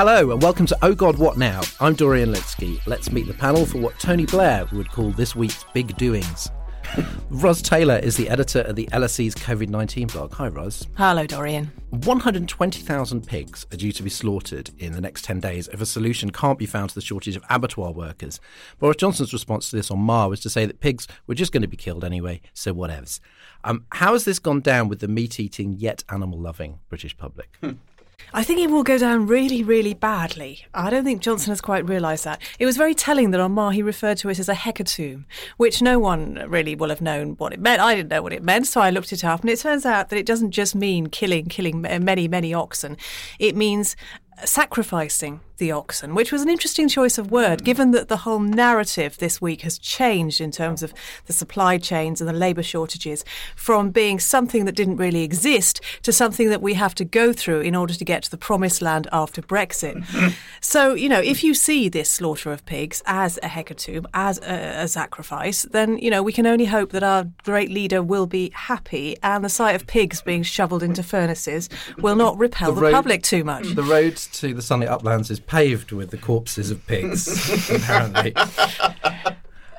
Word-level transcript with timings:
Hello 0.00 0.30
and 0.30 0.40
welcome 0.40 0.64
to 0.64 0.78
Oh 0.80 0.94
God 0.94 1.18
What 1.18 1.38
Now? 1.38 1.60
I'm 1.80 1.92
Dorian 1.92 2.32
Lynskey. 2.32 2.80
Let's 2.86 3.10
meet 3.10 3.26
the 3.26 3.34
panel 3.34 3.66
for 3.66 3.78
what 3.78 3.98
Tony 3.98 4.26
Blair 4.26 4.64
would 4.70 4.92
call 4.92 5.10
this 5.10 5.34
week's 5.34 5.64
big 5.74 5.96
doings. 5.96 6.52
Ros 7.30 7.60
Taylor 7.60 7.96
is 7.96 8.16
the 8.16 8.30
editor 8.30 8.60
of 8.60 8.76
the 8.76 8.86
LSE's 8.92 9.34
COVID 9.34 9.68
19 9.68 10.06
blog. 10.06 10.32
Hi, 10.34 10.46
Ros. 10.46 10.86
Hello, 10.96 11.26
Dorian. 11.26 11.72
120,000 11.90 13.26
pigs 13.26 13.66
are 13.72 13.76
due 13.76 13.90
to 13.90 14.04
be 14.04 14.08
slaughtered 14.08 14.70
in 14.78 14.92
the 14.92 15.00
next 15.00 15.24
10 15.24 15.40
days 15.40 15.66
if 15.72 15.80
a 15.80 15.86
solution 15.86 16.30
can't 16.30 16.60
be 16.60 16.66
found 16.66 16.90
to 16.90 16.94
the 16.94 17.00
shortage 17.00 17.34
of 17.34 17.42
abattoir 17.50 17.90
workers. 17.90 18.38
Boris 18.78 18.98
Johnson's 18.98 19.32
response 19.32 19.68
to 19.70 19.74
this 19.74 19.90
on 19.90 19.98
Marr 19.98 20.28
was 20.28 20.38
to 20.42 20.48
say 20.48 20.64
that 20.64 20.78
pigs 20.78 21.08
were 21.26 21.34
just 21.34 21.50
going 21.50 21.62
to 21.62 21.66
be 21.66 21.76
killed 21.76 22.04
anyway, 22.04 22.40
so 22.54 22.72
whatevs. 22.72 23.18
Um, 23.64 23.84
how 23.90 24.12
has 24.12 24.24
this 24.24 24.38
gone 24.38 24.60
down 24.60 24.88
with 24.88 25.00
the 25.00 25.08
meat 25.08 25.40
eating 25.40 25.72
yet 25.72 26.04
animal 26.08 26.38
loving 26.38 26.78
British 26.88 27.16
public? 27.16 27.58
I 28.32 28.44
think 28.44 28.60
it 28.60 28.70
will 28.70 28.82
go 28.82 28.98
down 28.98 29.26
really, 29.26 29.62
really 29.62 29.94
badly. 29.94 30.66
I 30.74 30.90
don't 30.90 31.04
think 31.04 31.22
Johnson 31.22 31.50
has 31.50 31.60
quite 31.60 31.88
realised 31.88 32.24
that. 32.24 32.42
It 32.58 32.66
was 32.66 32.76
very 32.76 32.94
telling 32.94 33.30
that 33.30 33.40
on 33.40 33.52
Marr 33.52 33.72
he 33.72 33.82
referred 33.82 34.18
to 34.18 34.28
it 34.28 34.38
as 34.38 34.48
a 34.48 34.54
hecatomb, 34.54 35.24
which 35.56 35.80
no 35.80 35.98
one 35.98 36.44
really 36.46 36.74
will 36.74 36.90
have 36.90 37.00
known 37.00 37.36
what 37.38 37.54
it 37.54 37.60
meant. 37.60 37.80
I 37.80 37.94
didn't 37.94 38.10
know 38.10 38.22
what 38.22 38.34
it 38.34 38.42
meant, 38.42 38.66
so 38.66 38.80
I 38.80 38.90
looked 38.90 39.12
it 39.12 39.24
up, 39.24 39.40
and 39.40 39.50
it 39.50 39.58
turns 39.58 39.86
out 39.86 40.10
that 40.10 40.18
it 40.18 40.26
doesn't 40.26 40.50
just 40.50 40.74
mean 40.74 41.06
killing, 41.06 41.46
killing 41.46 41.86
uh, 41.86 41.98
many, 42.00 42.28
many 42.28 42.52
oxen. 42.52 42.96
It 43.38 43.56
means 43.56 43.96
sacrificing 44.44 45.40
the 45.58 45.72
oxen, 45.72 46.14
which 46.14 46.32
was 46.32 46.42
an 46.42 46.48
interesting 46.48 46.88
choice 46.88 47.18
of 47.18 47.30
word, 47.30 47.60
mm. 47.60 47.64
given 47.64 47.90
that 47.90 48.08
the 48.08 48.18
whole 48.18 48.40
narrative 48.40 49.18
this 49.18 49.40
week 49.40 49.62
has 49.62 49.78
changed 49.78 50.40
in 50.40 50.50
terms 50.50 50.82
of 50.82 50.94
the 51.26 51.32
supply 51.32 51.78
chains 51.78 52.20
and 52.20 52.28
the 52.28 52.32
labour 52.32 52.62
shortages 52.62 53.24
from 53.54 53.90
being 53.90 54.18
something 54.18 54.64
that 54.64 54.74
didn't 54.74 54.96
really 54.96 55.22
exist 55.22 55.80
to 56.02 56.12
something 56.12 56.48
that 56.48 56.62
we 56.62 56.74
have 56.74 56.94
to 56.94 57.04
go 57.04 57.32
through 57.32 57.60
in 57.60 57.74
order 57.74 57.94
to 57.94 58.04
get 58.04 58.22
to 58.22 58.30
the 58.30 58.38
promised 58.38 58.80
land 58.80 59.06
after 59.12 59.42
Brexit. 59.42 60.04
so, 60.60 60.94
you 60.94 61.08
know, 61.08 61.20
if 61.20 61.44
you 61.44 61.54
see 61.54 61.88
this 61.88 62.10
slaughter 62.10 62.52
of 62.52 62.64
pigs 62.64 63.02
as 63.06 63.38
a 63.38 63.48
hecatomb, 63.48 64.06
as 64.14 64.38
a, 64.38 64.82
a 64.82 64.88
sacrifice, 64.88 65.62
then, 65.62 65.98
you 65.98 66.10
know, 66.10 66.22
we 66.22 66.32
can 66.32 66.46
only 66.46 66.66
hope 66.66 66.90
that 66.90 67.02
our 67.02 67.26
great 67.44 67.70
leader 67.70 68.02
will 68.02 68.26
be 68.26 68.50
happy 68.54 69.16
and 69.22 69.44
the 69.44 69.48
sight 69.48 69.74
of 69.74 69.86
pigs 69.86 70.22
being 70.22 70.42
shoveled 70.42 70.82
into 70.82 71.02
furnaces 71.02 71.68
will 71.98 72.16
not 72.16 72.38
repel 72.38 72.72
the, 72.72 72.80
road, 72.80 72.90
the 72.90 72.94
public 72.94 73.22
too 73.22 73.44
much. 73.44 73.74
The 73.74 73.82
road 73.82 74.16
to 74.16 74.54
the 74.54 74.62
sunny 74.62 74.86
uplands 74.86 75.30
is 75.30 75.40
paved 75.48 75.90
with 75.90 76.10
the 76.10 76.18
corpses 76.18 76.70
of 76.70 76.86
pigs, 76.86 77.70
apparently. 77.74 78.32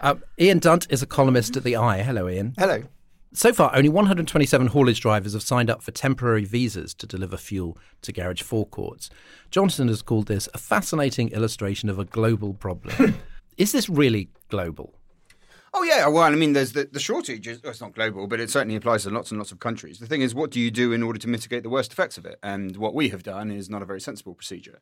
Uh, 0.01 0.15
Ian 0.39 0.59
Dunt 0.59 0.87
is 0.89 1.01
a 1.01 1.05
columnist 1.05 1.55
at 1.55 1.63
The 1.63 1.75
Eye. 1.75 2.01
Hello, 2.01 2.27
Ian. 2.27 2.53
Hello. 2.57 2.83
So 3.31 3.53
far, 3.53 3.75
only 3.75 3.89
127 3.89 4.67
haulage 4.67 5.01
drivers 5.01 5.33
have 5.33 5.43
signed 5.43 5.69
up 5.69 5.83
for 5.83 5.91
temporary 5.91 6.45
visas 6.45 6.95
to 6.95 7.05
deliver 7.05 7.37
fuel 7.37 7.77
to 8.01 8.11
garage 8.11 8.41
forecourts. 8.41 9.11
Johnson 9.51 9.87
has 9.87 10.01
called 10.01 10.27
this 10.27 10.49
a 10.53 10.57
fascinating 10.57 11.29
illustration 11.29 11.89
of 11.89 11.99
a 11.99 12.05
global 12.05 12.55
problem. 12.55 13.15
is 13.57 13.71
this 13.71 13.87
really 13.87 14.29
global? 14.49 14.95
Oh 15.75 15.83
yeah, 15.83 16.07
well, 16.07 16.23
I 16.23 16.31
mean, 16.31 16.53
there's 16.53 16.73
the, 16.73 16.89
the 16.91 16.99
shortage. 16.99 17.47
Is, 17.47 17.61
it's 17.63 17.81
not 17.81 17.93
global, 17.93 18.25
but 18.25 18.39
it 18.39 18.49
certainly 18.49 18.75
applies 18.75 19.03
to 19.03 19.11
lots 19.11 19.29
and 19.29 19.39
lots 19.39 19.51
of 19.51 19.59
countries. 19.59 19.99
The 19.99 20.07
thing 20.07 20.21
is, 20.21 20.33
what 20.33 20.49
do 20.49 20.59
you 20.59 20.71
do 20.71 20.91
in 20.93 21.03
order 21.03 21.19
to 21.19 21.27
mitigate 21.27 21.61
the 21.61 21.69
worst 21.69 21.91
effects 21.91 22.17
of 22.17 22.25
it? 22.25 22.39
And 22.41 22.75
what 22.77 22.95
we 22.95 23.09
have 23.09 23.21
done 23.21 23.51
is 23.51 23.69
not 23.69 23.83
a 23.83 23.85
very 23.85 24.01
sensible 24.01 24.33
procedure 24.33 24.81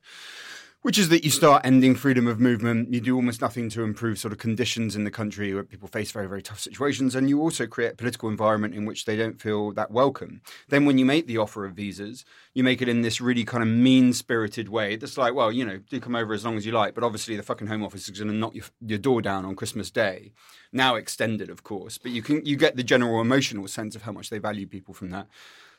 which 0.84 0.98
is 0.98 1.10
that 1.10 1.24
you 1.24 1.32
start 1.32 1.66
ending 1.66 1.96
freedom 1.96 2.28
of 2.28 2.40
movement. 2.40 2.94
You 2.94 3.02
do 3.02 3.16
almost 3.16 3.42
nothing 3.42 3.70
to 3.72 3.84
improve 3.84 4.20
sort 4.20 4.32
of 4.32 4.38
conditions 4.38 4.96
in 4.96 5.04
the 5.04 5.12
country 5.12 5.54
where 5.54 5.64
people 5.64 5.88
face 5.88 6.12
very, 6.12 6.28
very 6.28 6.42
tough 6.42 6.60
situations. 6.60 7.16
And 7.16 7.30
you 7.30 7.42
also 7.42 7.66
create 7.66 7.94
a 7.94 7.96
political 7.96 8.30
environment 8.30 8.76
in 8.76 8.86
which 8.86 9.06
they 9.06 9.18
don't 9.18 9.42
feel 9.42 9.72
that 9.74 9.92
welcome. 9.92 10.42
Then 10.70 10.86
when 10.86 10.98
you 10.98 11.06
make 11.06 11.28
the 11.28 11.40
offer 11.40 11.66
of 11.66 11.74
visas, 11.74 12.26
you 12.54 12.64
make 12.64 12.82
it 12.82 12.88
in 12.88 13.02
this 13.02 13.20
really 13.20 13.44
kind 13.44 13.64
of 13.64 13.70
mean 13.70 14.14
spirited 14.14 14.70
way 14.70 14.96
that's 14.96 15.18
like, 15.18 15.34
well, 15.34 15.52
you 15.52 15.66
know, 15.66 15.80
do 15.90 16.00
come 16.00 16.16
over 16.16 16.34
as 16.34 16.46
long 16.46 16.58
as 16.58 16.66
you 16.66 16.72
like. 16.72 16.94
But 16.94 17.04
obviously 17.04 17.36
the 17.36 17.44
fucking 17.44 17.68
Home 17.68 17.84
Office 17.84 18.08
is 18.08 18.18
going 18.18 18.32
to 18.32 18.38
knock 18.38 18.56
your, 18.56 18.66
your 18.86 19.00
door 19.00 19.22
down 19.22 19.46
on 19.46 19.56
Christmas 19.56 19.90
Day. 19.90 20.32
Now 20.72 20.96
extended, 20.96 21.50
of 21.50 21.64
course. 21.64 21.98
But 21.98 22.12
you 22.12 22.22
can 22.22 22.46
you 22.46 22.56
get 22.56 22.76
the 22.76 22.84
general 22.84 23.20
emotional 23.20 23.68
sense 23.68 23.96
of 23.96 24.04
how 24.04 24.12
much 24.12 24.30
they 24.30 24.38
value 24.38 24.68
people 24.68 24.94
from 24.94 25.10
that. 25.10 25.28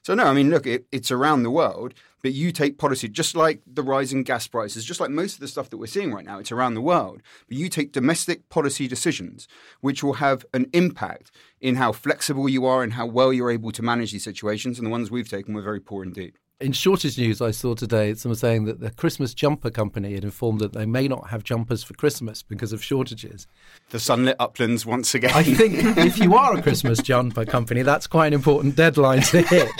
So 0.09 0.15
no, 0.15 0.25
I 0.25 0.33
mean, 0.33 0.49
look, 0.49 0.67
it, 0.67 0.87
it's 0.91 1.11
around 1.11 1.43
the 1.43 1.51
world, 1.51 1.93
but 2.23 2.33
you 2.33 2.51
take 2.51 2.79
policy 2.79 3.11
just 3.11 3.37
like 3.37 3.61
the 3.67 3.83
rising 3.83 4.23
gas 4.23 4.47
prices, 4.47 4.87
just 4.87 5.01
like 5.01 5.11
most 5.11 5.35
of 5.35 5.41
the 5.41 5.49
stuff 5.49 5.69
that 5.69 5.77
we're 5.77 5.85
seeing 5.85 6.15
right 6.15 6.25
now. 6.25 6.39
It's 6.39 6.51
around 6.51 6.73
the 6.73 6.81
world, 6.81 7.21
but 7.47 7.59
you 7.59 7.69
take 7.69 7.93
domestic 7.93 8.49
policy 8.49 8.89
decisions, 8.89 9.47
which 9.83 10.03
will 10.03 10.15
have 10.15 10.47
an 10.55 10.71
impact 10.73 11.31
in 11.61 11.75
how 11.75 11.93
flexible 11.93 12.49
you 12.49 12.65
are 12.65 12.83
and 12.83 12.95
how 12.95 13.05
well 13.05 13.35
you're 13.35 13.51
able 13.51 13.71
to 13.71 13.83
manage 13.83 14.13
these 14.13 14.25
situations. 14.25 14.79
And 14.79 14.87
the 14.87 14.91
ones 14.91 15.11
we've 15.11 15.29
taken 15.29 15.53
were 15.53 15.61
very 15.61 15.79
poor 15.79 16.03
indeed. 16.05 16.39
In 16.61 16.73
shortage 16.73 17.17
news, 17.17 17.41
I 17.41 17.53
saw 17.53 17.77
today 17.77 18.13
someone 18.15 18.37
saying 18.37 18.65
that 18.65 18.81
the 18.81 18.91
Christmas 18.91 19.33
jumper 19.33 19.71
company 19.71 20.15
had 20.15 20.25
informed 20.25 20.59
that 20.59 20.73
they 20.73 20.87
may 20.87 21.07
not 21.07 21.31
have 21.31 21.45
jumpers 21.45 21.85
for 21.85 21.95
Christmas 21.95 22.43
because 22.43 22.73
of 22.73 22.83
shortages. 22.83 23.47
The 23.91 24.01
sunlit 24.01 24.35
uplands 24.41 24.85
once 24.85 25.15
again. 25.15 25.31
I 25.37 25.45
think 25.45 25.75
if 25.99 26.19
you 26.19 26.35
are 26.35 26.59
a 26.59 26.61
Christmas 26.61 27.01
jumper 27.01 27.45
company, 27.45 27.83
that's 27.83 28.09
quite 28.09 28.27
an 28.27 28.33
important 28.33 28.75
deadline 28.75 29.23
to 29.23 29.43
hit. 29.43 29.71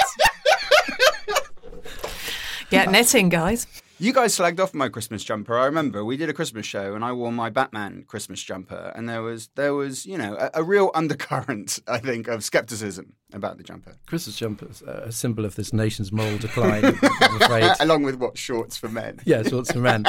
Get 2.71 2.93
netting, 2.93 3.29
guys. 3.29 3.67
You 4.01 4.13
guys 4.13 4.37
slagged 4.39 4.61
off 4.61 4.75
my 4.75 4.89
Christmas 4.89 5.25
jumper. 5.25 5.59
I 5.59 5.65
remember 5.65 6.05
we 6.05 6.17
did 6.17 6.29
a 6.29 6.33
Christmas 6.33 6.65
show, 6.65 6.95
and 6.95 7.05
I 7.05 7.11
wore 7.11 7.33
my 7.33 7.51
Batman 7.51 8.05
Christmas 8.07 8.41
jumper, 8.41 8.93
and 8.95 9.09
there 9.09 9.23
was 9.23 9.49
there 9.57 9.75
was 9.75 10.07
you 10.07 10.17
know 10.17 10.37
a, 10.39 10.61
a 10.61 10.63
real 10.63 10.93
undercurrent, 10.95 11.81
I 11.89 11.99
think, 11.99 12.29
of 12.29 12.45
skepticism 12.45 13.15
about 13.33 13.57
the 13.57 13.65
jumper. 13.65 13.97
Christmas 14.07 14.37
jumper's 14.37 14.83
a 14.83 15.11
symbol 15.11 15.45
of 15.45 15.57
this 15.57 15.73
nation's 15.73 16.13
moral 16.13 16.39
decline. 16.39 16.85
I'm 16.85 17.43
afraid, 17.43 17.73
along 17.81 18.05
with 18.05 18.15
what 18.21 18.39
shorts 18.39 18.77
for 18.77 18.89
men. 18.89 19.19
Yeah, 19.25 19.43
shorts 19.43 19.73
for 19.73 19.81
men. 19.81 20.05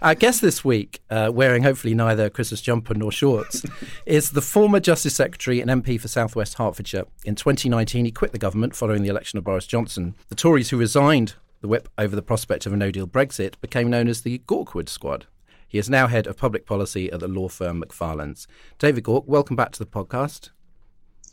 Our 0.00 0.14
guest 0.16 0.40
this 0.40 0.64
week, 0.64 1.00
uh, 1.10 1.30
wearing 1.32 1.62
hopefully 1.62 1.94
neither 1.94 2.28
Christmas 2.28 2.60
jumper 2.60 2.94
nor 2.94 3.12
shorts, 3.12 3.64
is 4.04 4.30
the 4.30 4.40
former 4.40 4.80
Justice 4.80 5.14
Secretary 5.14 5.60
and 5.60 5.70
MP 5.70 6.00
for 6.00 6.08
South 6.08 6.34
West 6.34 6.54
Hertfordshire. 6.54 7.04
In 7.24 7.36
2019, 7.36 8.06
he 8.06 8.10
quit 8.10 8.32
the 8.32 8.38
government 8.38 8.74
following 8.74 9.02
the 9.02 9.08
election 9.10 9.38
of 9.38 9.44
Boris 9.44 9.66
Johnson. 9.66 10.16
The 10.28 10.34
Tories 10.34 10.70
who 10.70 10.76
resigned 10.76 11.34
the 11.62 11.68
whip 11.68 11.88
over 11.96 12.14
the 12.14 12.22
prospect 12.22 12.66
of 12.66 12.72
a 12.72 12.76
no 12.76 12.90
deal 12.90 13.06
Brexit 13.06 13.54
became 13.60 13.88
known 13.88 14.08
as 14.08 14.20
the 14.20 14.42
Gaukeward 14.46 14.88
Squad. 14.88 15.26
He 15.66 15.78
is 15.78 15.88
now 15.88 16.08
head 16.08 16.26
of 16.26 16.36
public 16.36 16.66
policy 16.66 17.10
at 17.10 17.20
the 17.20 17.28
law 17.28 17.48
firm 17.48 17.80
Macfarlanes. 17.80 18.46
David 18.78 19.04
Gauke, 19.04 19.26
welcome 19.26 19.56
back 19.56 19.70
to 19.72 19.78
the 19.78 19.86
podcast. 19.86 20.50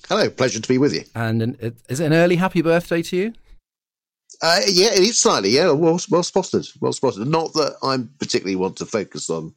Hello, 0.08 0.30
pleasure 0.30 0.62
to 0.62 0.68
be 0.68 0.78
with 0.78 0.94
you. 0.94 1.04
And 1.14 1.42
an, 1.42 1.76
is 1.90 2.00
it 2.00 2.06
an 2.06 2.14
early 2.14 2.38
happy 2.38 2.62
birthday 2.62 3.02
to 3.02 3.18
you? 3.18 3.34
Uh, 4.42 4.62
yeah, 4.68 4.94
it 4.94 5.00
is 5.00 5.20
slightly. 5.20 5.50
Yeah, 5.50 5.72
well, 5.72 6.00
well 6.10 6.24
spotted. 6.24 6.66
Well 6.80 6.94
spotted. 6.94 7.28
Not 7.28 7.52
that 7.54 7.76
I 7.84 7.98
particularly 8.20 8.56
want 8.56 8.78
to 8.78 8.86
focus 8.86 9.30
on 9.30 9.54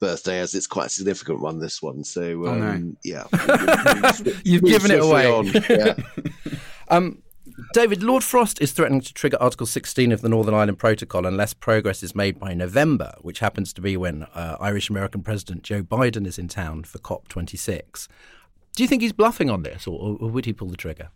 birthday, 0.00 0.40
as 0.40 0.54
it's 0.54 0.66
quite 0.66 0.86
a 0.86 0.90
significant 0.90 1.40
one. 1.40 1.60
This 1.60 1.82
one, 1.82 2.02
so 2.02 2.46
um, 2.46 2.48
oh, 2.48 2.54
no. 2.54 2.70
Um, 2.70 2.96
yeah, 3.04 3.24
you've 4.44 4.64
given 4.64 4.90
it 4.90 5.02
away. 5.02 5.52
Yeah. 5.68 5.94
um, 6.88 7.22
David, 7.72 8.04
Lord 8.04 8.22
Frost 8.22 8.62
is 8.62 8.72
threatening 8.72 9.00
to 9.00 9.12
trigger 9.12 9.36
Article 9.40 9.66
16 9.66 10.12
of 10.12 10.20
the 10.20 10.28
Northern 10.28 10.54
Ireland 10.54 10.78
Protocol 10.78 11.26
unless 11.26 11.54
progress 11.54 12.02
is 12.04 12.14
made 12.14 12.38
by 12.38 12.54
November, 12.54 13.14
which 13.20 13.40
happens 13.40 13.72
to 13.72 13.80
be 13.80 13.96
when 13.96 14.24
uh, 14.34 14.56
Irish 14.60 14.88
American 14.90 15.22
President 15.22 15.62
Joe 15.62 15.82
Biden 15.82 16.26
is 16.26 16.38
in 16.38 16.46
town 16.46 16.84
for 16.84 16.98
COP26. 16.98 18.06
Do 18.76 18.84
you 18.84 18.88
think 18.88 19.02
he's 19.02 19.12
bluffing 19.12 19.50
on 19.50 19.64
this, 19.64 19.88
or, 19.88 20.16
or 20.20 20.30
would 20.30 20.44
he 20.44 20.52
pull 20.52 20.68
the 20.68 20.76
trigger? 20.76 21.10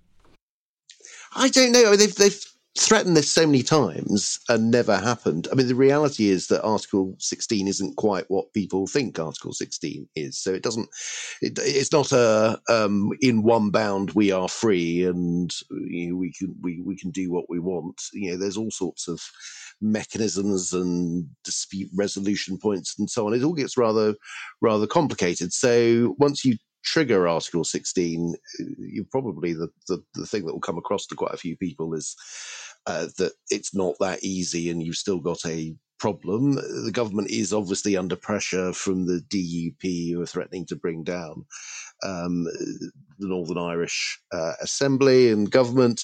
I 1.35 1.49
don't 1.49 1.71
know. 1.71 1.95
They've, 1.95 2.15
they've 2.15 2.45
threatened 2.79 3.17
this 3.17 3.31
so 3.31 3.47
many 3.47 3.63
times 3.63 4.39
and 4.49 4.71
never 4.71 4.97
happened. 4.97 5.47
I 5.53 5.55
mean, 5.55 5.69
the 5.69 5.75
reality 5.75 6.29
is 6.29 6.47
that 6.47 6.63
Article 6.63 7.15
16 7.19 7.69
isn't 7.69 7.97
quite 7.97 8.25
what 8.29 8.53
people 8.55 8.87
think 8.87 9.19
Article 9.19 9.53
16 9.53 10.09
is. 10.17 10.39
So 10.39 10.55
it 10.55 10.63
doesn't, 10.63 10.89
it, 11.43 11.59
it's 11.61 11.93
not 11.93 12.13
a, 12.13 12.59
um, 12.71 13.11
in 13.21 13.43
one 13.43 13.71
bound, 13.71 14.13
we 14.13 14.33
are 14.33 14.49
free 14.49 15.05
and 15.05 15.53
you 15.71 16.11
know, 16.11 16.17
we 16.17 16.33
can, 16.33 16.55
we, 16.63 16.81
we 16.81 16.97
can 16.97 17.11
do 17.11 17.31
what 17.31 17.45
we 17.51 17.59
want. 17.59 18.01
You 18.15 18.33
know, 18.33 18.37
there's 18.39 18.57
all 18.57 18.71
sorts 18.71 19.07
of 19.07 19.21
mechanisms 19.83 20.73
and 20.73 21.29
dispute 21.45 21.91
resolution 21.95 22.57
points 22.57 22.99
and 22.99 23.11
so 23.11 23.27
on. 23.27 23.35
It 23.35 23.43
all 23.43 23.53
gets 23.53 23.77
rather, 23.77 24.15
rather 24.63 24.87
complicated. 24.87 25.53
So 25.53 26.15
once 26.19 26.43
you 26.43 26.57
trigger 26.85 27.29
Article 27.29 27.65
16, 27.65 28.35
you 28.79 29.05
probably 29.11 29.53
the, 29.53 29.69
the, 29.89 30.03
the 30.15 30.27
thing 30.27 30.47
that 30.47 30.53
will 30.53 30.61
come 30.61 30.79
across 30.79 31.07
to 31.07 31.15
quite 31.15 31.35
a 31.35 31.39
few 31.39 31.57
people 31.57 31.95
is 31.95 32.17
uh, 32.87 33.07
that 33.19 33.33
it's 33.51 33.75
not 33.75 33.95
that 34.01 34.23
easy 34.23 34.71
and 34.71 34.83
you've 34.83 34.97
still 34.97 35.21
got 35.21 35.45
a 35.47 35.75
problem. 35.99 36.55
The 36.55 36.91
government 36.93 37.31
is 37.31 37.53
obviously 37.53 37.97
under 37.97 38.17
pressure 38.17 38.73
from 38.73 39.07
the 39.07 39.23
DUP 39.29 40.13
who 40.13 40.21
are 40.21 40.27
threatening 40.27 40.67
to 40.67 40.77
bring 40.77 41.05
down 41.05 41.45
um, 42.03 42.45
the 42.45 43.29
Northern 43.29 43.59
Irish 43.59 44.21
uh, 44.33 44.55
Assembly 44.61 45.31
and 45.31 45.51
government. 45.51 46.03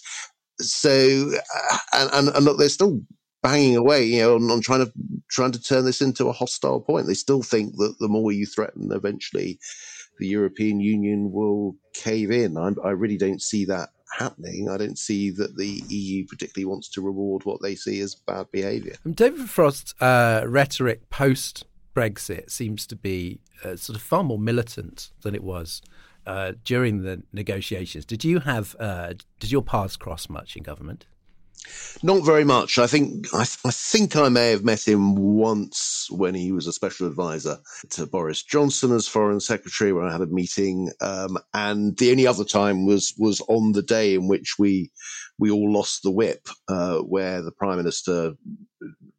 So, 0.61 1.33
uh, 1.55 1.79
and, 1.93 2.11
and, 2.13 2.29
and 2.37 2.45
look, 2.45 2.59
they're 2.59 2.69
still 2.69 3.01
banging 3.43 3.77
away, 3.77 4.05
you 4.05 4.21
know, 4.21 4.37
on, 4.37 4.51
on, 4.51 4.61
trying 4.61 4.85
to 4.85 4.93
trying 5.31 5.53
to 5.53 5.63
turn 5.63 5.85
this 5.85 6.01
into 6.01 6.29
a 6.29 6.33
hostile 6.33 6.81
point. 6.81 7.07
They 7.07 7.15
still 7.15 7.43
think 7.43 7.77
that 7.77 7.97
the 8.01 8.09
more 8.09 8.33
you 8.33 8.47
threaten, 8.47 8.91
eventually 8.93 9.59
the 10.19 10.27
European 10.27 10.81
Union 10.81 11.33
will 11.33 11.77
cave 11.95 12.31
in. 12.31 12.57
I, 12.57 12.71
I 12.85 12.91
really 12.91 13.17
don't 13.17 13.43
see 13.43 13.65
that 13.67 13.91
happening, 14.17 14.69
I 14.71 14.77
don't 14.77 14.99
see 14.99 15.31
that 15.31 15.57
the 15.57 15.83
EU 15.89 16.27
particularly 16.27 16.65
wants 16.65 16.89
to 16.91 17.03
reward 17.03 17.45
what 17.45 17.61
they 17.63 17.75
see 17.75 18.01
as 18.01 18.15
bad 18.15 18.51
behaviour. 18.51 18.95
David 19.09 19.51
Frost's 19.51 19.95
uh, 20.01 20.45
rhetoric 20.47 21.09
post 21.11 21.65
Brexit 21.95 22.51
seems 22.51 22.87
to 22.87 22.97
be 22.97 23.41
uh, 23.65 23.77
sort 23.77 23.97
of 23.97 24.03
far 24.03 24.23
more 24.23 24.39
militant 24.39 25.11
than 25.23 25.35
it 25.35 25.43
was 25.43 25.83
uh, 26.27 26.53
during 26.65 27.03
the 27.03 27.23
negotiations. 27.33 28.05
Did 28.05 28.25
you 28.25 28.41
have 28.41 28.77
uh, 28.79 29.15
did 29.41 29.51
your 29.51 29.63
paths 29.63 29.97
cross 29.97 30.29
much 30.29 30.57
in 30.57 30.63
government? 30.63 31.07
Not 32.03 32.25
very 32.25 32.45
much. 32.45 32.79
I 32.79 32.87
think 32.87 33.27
I, 33.35 33.43
I, 33.65 33.71
think 33.71 34.15
I 34.15 34.29
may 34.29 34.51
have 34.51 34.65
met 34.65 34.87
him 34.87 35.17
once 35.17 36.07
when 36.11 36.35
he 36.35 36.53
was 36.53 36.67
a 36.67 36.73
special 36.73 37.07
advisor 37.09 37.59
to 37.91 38.07
Boris 38.07 38.43
Johnson 38.43 38.93
as 38.93 39.09
foreign 39.09 39.41
secretary, 39.41 39.93
where 39.93 40.05
I 40.05 40.13
had 40.13 40.21
a 40.21 40.27
meeting. 40.27 40.91
Um, 41.01 41.39
and 41.55 41.97
the 41.99 42.11
only 42.13 42.27
other 42.27 42.45
time 42.45 42.87
was 42.87 43.15
was 43.19 43.41
on 43.49 43.73
the 43.73 43.83
day 43.83 44.15
in 44.15 44.29
which 44.29 44.57
we 44.59 44.93
we 45.39 45.51
all 45.51 45.73
lost 45.73 46.03
the 46.03 46.11
whip, 46.11 46.49
uh, 46.69 46.99
where 46.99 47.43
the 47.43 47.53
prime 47.53 47.79
minister 47.79 48.35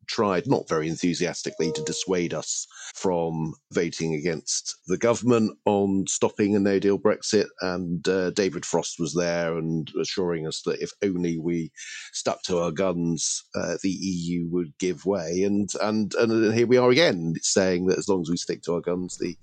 tried, 0.09 0.47
not 0.47 0.67
very 0.67 0.87
enthusiastically, 0.87 1.71
to 1.71 1.83
dissuade 1.83 2.33
us 2.33 2.67
from 2.95 3.53
voting 3.71 4.15
against 4.15 4.75
the 4.87 4.97
government 4.97 5.57
on 5.65 6.05
stopping 6.07 6.55
a 6.55 6.59
no 6.59 6.79
deal 6.79 6.99
Brexit. 6.99 7.45
And 7.61 8.05
uh, 8.07 8.31
David 8.31 8.65
Frost 8.65 8.95
was 8.99 9.13
there 9.13 9.57
and 9.57 9.89
assuring 10.01 10.47
us 10.47 10.61
that 10.65 10.81
if 10.81 10.91
only 11.03 11.37
we 11.37 11.71
stuck 12.11 12.41
to 12.43 12.59
our 12.59 12.71
guns, 12.71 13.43
uh, 13.55 13.75
the 13.83 13.89
EU 13.89 14.47
would 14.49 14.77
give 14.79 15.05
way. 15.05 15.43
And, 15.43 15.69
and, 15.81 16.13
and 16.15 16.53
here 16.53 16.67
we 16.67 16.77
are 16.77 16.89
again, 16.89 17.35
saying 17.41 17.85
that 17.87 17.99
as 17.99 18.09
long 18.09 18.21
as 18.21 18.29
we 18.29 18.37
stick 18.37 18.63
to 18.63 18.73
our 18.73 18.81
guns, 18.81 19.17
the 19.17 19.37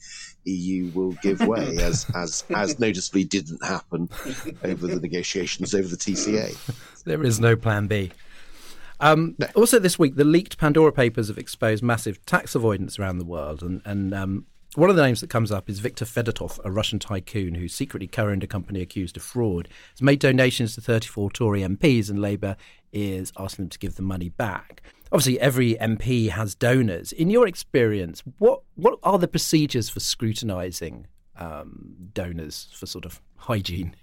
EU 0.45 0.91
will 0.95 1.13
give 1.23 1.41
way, 1.47 1.77
as, 1.81 2.07
as, 2.15 2.45
as 2.51 2.79
noticeably 2.79 3.25
didn't 3.25 3.65
happen 3.65 4.09
over 4.65 4.87
the 4.87 5.01
negotiations 5.03 5.75
over 5.75 5.89
the 5.89 5.97
TCA. 5.97 6.57
There 7.05 7.23
is 7.23 7.39
no 7.39 7.55
plan 7.55 7.87
B. 7.87 8.11
Um, 9.01 9.35
no. 9.39 9.47
Also, 9.55 9.79
this 9.79 9.99
week, 9.99 10.17
the 10.17 10.25
leaked 10.25 10.59
Pandora 10.59 10.93
Papers 10.93 11.29
have 11.29 11.39
exposed 11.39 11.83
massive 11.83 12.25
tax 12.27 12.55
avoidance 12.55 12.99
around 12.99 13.19
the 13.19 13.25
world, 13.25 13.63
and, 13.63 13.83
and 13.85 14.15
um, 14.15 14.47
one 14.75 14.91
of 14.91 14.97
the 14.97 15.03
names 15.03 15.21
that 15.23 15.31
comes 15.31 15.51
up 15.51 15.71
is 15.71 15.79
Viktor 15.79 16.05
Fedotov, 16.05 16.61
a 16.65 16.71
Russian 16.71 16.99
tycoon 16.99 17.55
who 17.55 17.67
secretly 17.67 18.07
co-owned 18.07 18.45
a 18.45 18.47
company 18.47 18.83
accused 18.83 19.17
of 19.17 19.23
fraud. 19.23 19.69
Has 19.93 20.03
made 20.03 20.19
donations 20.19 20.75
to 20.75 20.81
34 20.81 21.31
Tory 21.31 21.61
MPs, 21.63 22.11
and 22.11 22.19
Labour 22.21 22.57
is 22.93 23.33
asking 23.39 23.65
them 23.65 23.71
to 23.71 23.79
give 23.79 23.97
the 23.97 24.03
money 24.03 24.29
back. 24.29 24.83
Obviously, 25.13 25.41
every 25.41 25.75
MP 25.77 26.29
has 26.31 26.55
donors. 26.55 27.13
In 27.13 27.31
your 27.31 27.47
experience, 27.47 28.23
what 28.39 28.63
what 28.75 28.99
are 29.03 29.19
the 29.19 29.29
procedures 29.29 29.89
for 29.89 30.01
scrutinising 30.01 31.07
um, 31.37 32.11
donors 32.13 32.69
for 32.73 32.87
sort 32.87 33.05
of 33.05 33.21
hygiene? 33.37 33.95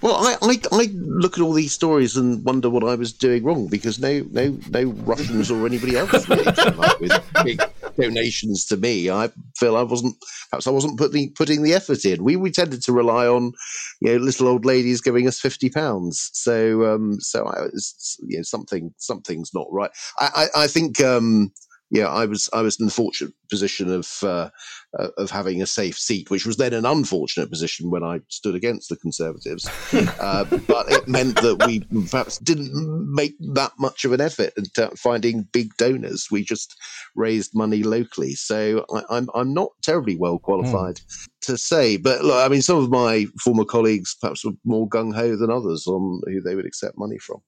Well, 0.00 0.14
I, 0.14 0.36
I, 0.40 0.60
I 0.70 0.88
look 0.94 1.36
at 1.38 1.42
all 1.42 1.52
these 1.52 1.72
stories 1.72 2.16
and 2.16 2.44
wonder 2.44 2.70
what 2.70 2.84
I 2.84 2.94
was 2.94 3.12
doing 3.12 3.42
wrong 3.42 3.66
because 3.66 3.98
no 3.98 4.24
no 4.30 4.56
no 4.68 4.84
Russians 5.04 5.50
or 5.50 5.66
anybody 5.66 5.96
else 5.96 6.28
really 6.28 6.46
up 6.46 7.00
with 7.00 7.20
big 7.44 7.60
donations 7.98 8.64
to 8.66 8.76
me. 8.76 9.10
I 9.10 9.30
feel 9.56 9.76
I 9.76 9.82
wasn't 9.82 10.14
perhaps 10.50 10.68
I 10.68 10.70
wasn't 10.70 10.98
putting 10.98 11.32
putting 11.34 11.62
the 11.62 11.74
effort 11.74 12.04
in. 12.04 12.22
We 12.22 12.36
we 12.36 12.52
tended 12.52 12.82
to 12.82 12.92
rely 12.92 13.26
on 13.26 13.52
you 14.00 14.12
know 14.12 14.18
little 14.18 14.46
old 14.46 14.64
ladies 14.64 15.00
giving 15.00 15.26
us 15.26 15.40
fifty 15.40 15.68
pounds. 15.68 16.30
So 16.32 16.94
um 16.94 17.18
so 17.20 17.46
I 17.46 17.62
was 17.62 18.16
you 18.20 18.36
know 18.36 18.44
something 18.44 18.94
something's 18.98 19.52
not 19.52 19.66
right. 19.72 19.90
I 20.20 20.48
I, 20.54 20.62
I 20.62 20.66
think 20.68 21.00
um 21.00 21.52
yeah, 21.90 22.06
I 22.06 22.26
was 22.26 22.50
I 22.52 22.60
was 22.60 22.78
in 22.78 22.86
the 22.86 22.92
fortunate 22.92 23.32
position 23.48 23.90
of 23.90 24.08
uh, 24.22 24.50
uh, 24.98 25.08
of 25.16 25.30
having 25.30 25.62
a 25.62 25.66
safe 25.66 25.98
seat, 25.98 26.30
which 26.30 26.44
was 26.44 26.58
then 26.58 26.74
an 26.74 26.84
unfortunate 26.84 27.50
position 27.50 27.90
when 27.90 28.04
I 28.04 28.20
stood 28.28 28.54
against 28.54 28.90
the 28.90 28.96
Conservatives. 28.96 29.66
uh, 30.20 30.44
but 30.44 30.90
it 30.92 31.08
meant 31.08 31.36
that 31.36 31.66
we 31.66 31.80
perhaps 32.08 32.38
didn't 32.38 32.72
make 33.10 33.34
that 33.54 33.72
much 33.78 34.04
of 34.04 34.12
an 34.12 34.20
effort 34.20 34.52
in 34.56 34.64
finding 34.96 35.48
big 35.50 35.74
donors. 35.78 36.28
We 36.30 36.44
just 36.44 36.76
raised 37.16 37.54
money 37.54 37.82
locally, 37.82 38.34
so 38.34 38.84
I, 38.94 38.98
am 38.98 39.04
I'm, 39.10 39.28
I'm 39.34 39.54
not 39.54 39.70
terribly 39.82 40.16
well 40.16 40.38
qualified 40.38 40.96
mm. 40.96 41.28
to 41.42 41.56
say. 41.56 41.96
But 41.96 42.22
look, 42.22 42.44
I 42.44 42.48
mean, 42.48 42.62
some 42.62 42.78
of 42.78 42.90
my 42.90 43.26
former 43.42 43.64
colleagues 43.64 44.14
perhaps 44.20 44.44
were 44.44 44.52
more 44.64 44.88
gung 44.88 45.14
ho 45.14 45.36
than 45.36 45.50
others 45.50 45.86
on 45.86 46.20
who 46.26 46.42
they 46.42 46.54
would 46.54 46.66
accept 46.66 46.98
money 46.98 47.18
from. 47.18 47.40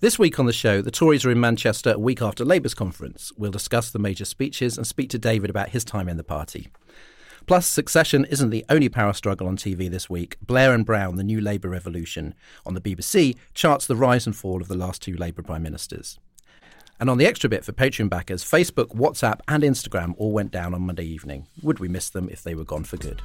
This 0.00 0.18
week 0.18 0.38
on 0.38 0.44
the 0.44 0.52
show, 0.52 0.82
the 0.82 0.90
Tories 0.90 1.24
are 1.24 1.30
in 1.30 1.40
Manchester 1.40 1.92
a 1.92 1.98
week 1.98 2.20
after 2.20 2.44
Labour's 2.44 2.74
conference. 2.74 3.32
We'll 3.38 3.50
discuss 3.50 3.88
the 3.88 3.98
major 3.98 4.26
speeches 4.26 4.76
and 4.76 4.86
speak 4.86 5.08
to 5.10 5.18
David 5.18 5.48
about 5.48 5.70
his 5.70 5.86
time 5.86 6.06
in 6.06 6.18
the 6.18 6.22
party. 6.22 6.68
Plus, 7.46 7.66
Succession 7.66 8.26
isn't 8.26 8.50
the 8.50 8.64
only 8.68 8.90
power 8.90 9.14
struggle 9.14 9.48
on 9.48 9.56
TV 9.56 9.90
this 9.90 10.10
week. 10.10 10.36
Blair 10.42 10.74
and 10.74 10.84
Brown, 10.84 11.16
the 11.16 11.24
new 11.24 11.40
Labour 11.40 11.70
revolution, 11.70 12.34
on 12.66 12.74
the 12.74 12.80
BBC 12.80 13.36
charts 13.54 13.86
the 13.86 13.96
rise 13.96 14.26
and 14.26 14.36
fall 14.36 14.60
of 14.60 14.68
the 14.68 14.76
last 14.76 15.00
two 15.00 15.16
Labour 15.16 15.42
prime 15.42 15.62
ministers. 15.62 16.18
And 17.00 17.08
on 17.08 17.16
the 17.16 17.26
extra 17.26 17.48
bit 17.48 17.64
for 17.64 17.72
Patreon 17.72 18.10
backers, 18.10 18.44
Facebook, 18.44 18.94
WhatsApp, 18.94 19.40
and 19.48 19.62
Instagram 19.62 20.12
all 20.18 20.32
went 20.32 20.50
down 20.50 20.74
on 20.74 20.82
Monday 20.82 21.06
evening. 21.06 21.46
Would 21.62 21.78
we 21.78 21.88
miss 21.88 22.10
them 22.10 22.28
if 22.28 22.42
they 22.42 22.54
were 22.54 22.64
gone 22.64 22.84
for 22.84 22.98
good? 22.98 23.22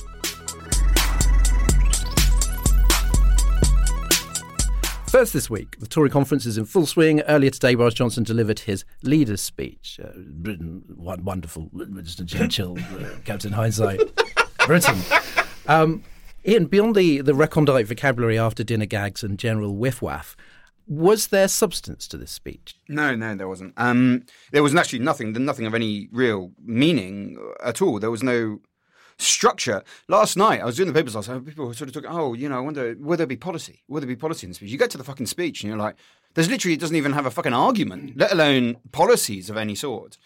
First 5.11 5.33
this 5.33 5.49
week, 5.49 5.77
the 5.77 5.87
Tory 5.87 6.09
conference 6.09 6.45
is 6.45 6.57
in 6.57 6.63
full 6.63 6.85
swing. 6.85 7.19
Earlier 7.23 7.49
today, 7.49 7.75
Boris 7.75 7.93
Johnson 7.93 8.23
delivered 8.23 8.59
his 8.59 8.85
leader's 9.03 9.41
speech. 9.41 9.99
Uh, 10.01 10.11
Britain, 10.15 10.85
wonderful, 10.87 11.69
Winston 11.73 12.27
Churchill, 12.27 12.77
uh, 12.79 13.09
Captain 13.25 13.51
Hindsight, 13.51 13.99
Britain. 14.65 14.97
Um, 15.67 16.01
Ian, 16.47 16.67
beyond 16.67 16.95
the, 16.95 17.19
the 17.19 17.33
recondite 17.33 17.87
vocabulary 17.87 18.39
after 18.39 18.63
dinner 18.63 18.85
gags 18.85 19.21
and 19.21 19.37
general 19.37 19.75
whiff 19.75 20.01
waff, 20.01 20.37
was 20.87 21.27
there 21.27 21.49
substance 21.49 22.07
to 22.07 22.15
this 22.15 22.31
speech? 22.31 22.79
No, 22.87 23.13
no, 23.13 23.35
there 23.35 23.49
wasn't. 23.49 23.73
Um, 23.75 24.23
there 24.53 24.63
was 24.63 24.73
actually 24.75 24.99
nothing, 24.99 25.33
nothing 25.33 25.65
of 25.65 25.75
any 25.75 26.07
real 26.13 26.53
meaning 26.63 27.37
at 27.61 27.81
all. 27.81 27.99
There 27.99 28.11
was 28.11 28.23
no 28.23 28.61
structure. 29.17 29.83
Last 30.07 30.37
night, 30.37 30.61
I 30.61 30.65
was 30.65 30.75
doing 30.75 30.87
the 30.87 30.93
papers 30.93 31.15
last 31.15 31.29
night. 31.29 31.45
People 31.45 31.67
were 31.67 31.73
sort 31.73 31.89
of 31.89 31.93
talking, 31.93 32.09
oh, 32.11 32.33
you 32.33 32.49
know, 32.49 32.57
I 32.57 32.61
wonder, 32.61 32.95
will 32.99 33.17
there 33.17 33.27
be 33.27 33.37
policy? 33.37 33.83
Will 33.87 34.01
there 34.01 34.07
be 34.07 34.15
policy 34.15 34.45
in 34.45 34.51
the 34.51 34.55
speech? 34.55 34.71
You 34.71 34.77
get 34.77 34.91
to 34.91 34.97
the 34.97 35.03
fucking 35.03 35.25
speech 35.25 35.63
and 35.63 35.69
you're 35.69 35.77
like, 35.77 35.95
there's 36.33 36.49
literally, 36.49 36.73
it 36.73 36.79
doesn't 36.79 36.95
even 36.95 37.13
have 37.13 37.25
a 37.25 37.31
fucking 37.31 37.53
argument, 37.53 38.15
mm. 38.15 38.19
let 38.19 38.31
alone 38.31 38.77
policies 38.91 39.49
of 39.49 39.57
any 39.57 39.75
sort. 39.75 40.17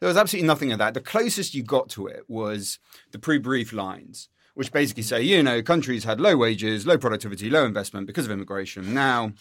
There 0.00 0.08
was 0.08 0.16
absolutely 0.16 0.46
nothing 0.46 0.72
of 0.72 0.78
that. 0.78 0.94
The 0.94 1.00
closest 1.00 1.54
you 1.54 1.62
got 1.62 1.88
to 1.90 2.06
it 2.06 2.24
was 2.28 2.78
the 3.10 3.18
pre 3.18 3.38
brief 3.38 3.72
lines, 3.72 4.28
which 4.54 4.72
basically 4.72 5.02
say, 5.02 5.22
you 5.22 5.42
know, 5.42 5.62
countries 5.62 6.04
had 6.04 6.20
low 6.20 6.36
wages, 6.36 6.86
low 6.86 6.98
productivity, 6.98 7.50
low 7.50 7.64
investment 7.64 8.06
because 8.06 8.24
of 8.24 8.30
immigration. 8.30 8.94
Now, 8.94 9.32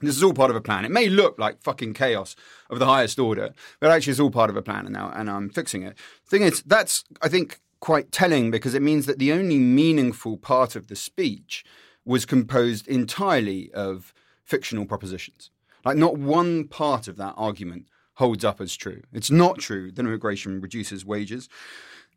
this 0.00 0.16
is 0.16 0.22
all 0.22 0.32
part 0.32 0.50
of 0.50 0.56
a 0.56 0.60
plan. 0.60 0.84
It 0.84 0.90
may 0.90 1.08
look 1.08 1.38
like 1.38 1.62
fucking 1.62 1.94
chaos 1.94 2.36
of 2.70 2.78
the 2.78 2.86
highest 2.86 3.18
order, 3.18 3.52
but 3.80 3.90
actually 3.90 4.12
it's 4.12 4.20
all 4.20 4.30
part 4.30 4.50
of 4.50 4.56
a 4.56 4.62
plan 4.62 4.86
and 4.86 4.94
now 4.94 5.12
and 5.14 5.28
I'm 5.28 5.50
fixing 5.50 5.82
it. 5.82 5.98
thing 6.28 6.42
is, 6.42 6.62
that's 6.62 7.04
I 7.20 7.28
think 7.28 7.60
quite 7.80 8.12
telling 8.12 8.50
because 8.50 8.74
it 8.74 8.82
means 8.82 9.06
that 9.06 9.18
the 9.18 9.32
only 9.32 9.58
meaningful 9.58 10.36
part 10.36 10.76
of 10.76 10.88
the 10.88 10.96
speech 10.96 11.64
was 12.04 12.24
composed 12.24 12.88
entirely 12.88 13.70
of 13.72 14.12
fictional 14.44 14.86
propositions. 14.86 15.50
Like, 15.84 15.96
not 15.96 16.18
one 16.18 16.66
part 16.66 17.06
of 17.06 17.16
that 17.16 17.34
argument 17.36 17.86
holds 18.14 18.44
up 18.44 18.60
as 18.60 18.74
true. 18.74 19.02
It's 19.12 19.30
not 19.30 19.58
true 19.58 19.92
that 19.92 20.00
immigration 20.00 20.60
reduces 20.60 21.04
wages. 21.04 21.48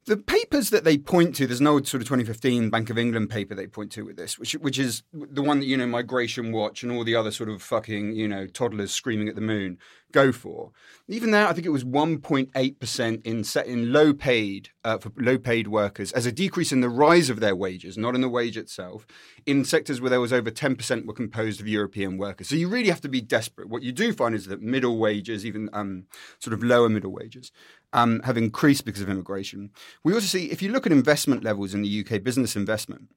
The 0.05 0.17
papers 0.17 0.71
that 0.71 0.83
they 0.83 0.97
point 0.97 1.35
to, 1.35 1.45
there's 1.45 1.59
an 1.59 1.67
old 1.67 1.87
sort 1.87 2.01
of 2.01 2.07
2015 2.07 2.71
Bank 2.71 2.89
of 2.89 2.97
England 2.97 3.29
paper 3.29 3.53
they 3.53 3.67
point 3.67 3.91
to 3.91 4.03
with 4.03 4.15
this, 4.15 4.39
which 4.39 4.53
which 4.53 4.79
is 4.79 5.03
the 5.13 5.43
one 5.43 5.59
that 5.59 5.67
you 5.67 5.77
know 5.77 5.85
Migration 5.85 6.51
Watch 6.51 6.81
and 6.81 6.91
all 6.91 7.03
the 7.03 7.15
other 7.15 7.29
sort 7.29 7.49
of 7.49 7.61
fucking 7.61 8.15
you 8.15 8.27
know 8.27 8.47
toddlers 8.47 8.91
screaming 8.91 9.29
at 9.29 9.35
the 9.35 9.41
moon 9.41 9.77
go 10.11 10.31
for. 10.31 10.71
Even 11.11 11.31
there, 11.31 11.45
I 11.45 11.51
think 11.51 11.67
it 11.67 11.71
was 11.71 11.83
1.8% 11.83 13.25
in 13.25 13.43
set 13.43 13.67
in 13.67 13.91
low 13.91 14.13
paid 14.13 14.69
uh, 14.85 14.97
for 14.97 15.11
low 15.17 15.37
paid 15.37 15.67
workers 15.67 16.13
as 16.13 16.25
a 16.25 16.31
decrease 16.31 16.71
in 16.71 16.79
the 16.79 16.87
rise 16.87 17.29
of 17.29 17.41
their 17.41 17.53
wages, 17.53 17.97
not 17.97 18.15
in 18.15 18.21
the 18.21 18.29
wage 18.29 18.55
itself, 18.55 19.05
in 19.45 19.65
sectors 19.65 19.99
where 19.99 20.09
there 20.09 20.21
was 20.21 20.31
over 20.31 20.49
10% 20.49 21.05
were 21.05 21.13
composed 21.13 21.59
of 21.59 21.67
European 21.67 22.17
workers. 22.17 22.47
So 22.47 22.55
you 22.55 22.69
really 22.69 22.87
have 22.87 23.01
to 23.01 23.09
be 23.09 23.19
desperate. 23.19 23.67
What 23.67 23.83
you 23.83 23.91
do 23.91 24.13
find 24.13 24.33
is 24.33 24.45
that 24.45 24.61
middle 24.61 24.99
wages, 24.99 25.45
even 25.45 25.69
um, 25.73 26.05
sort 26.39 26.53
of 26.53 26.63
lower 26.63 26.87
middle 26.87 27.11
wages, 27.11 27.51
um, 27.91 28.21
have 28.21 28.37
increased 28.37 28.85
because 28.85 29.01
of 29.01 29.09
immigration. 29.09 29.71
We 30.05 30.13
also 30.13 30.27
see, 30.27 30.49
if 30.49 30.61
you 30.61 30.71
look 30.71 30.85
at 30.85 30.93
investment 30.93 31.43
levels 31.43 31.73
in 31.73 31.81
the 31.81 32.05
UK, 32.05 32.23
business 32.23 32.55
investment, 32.55 33.09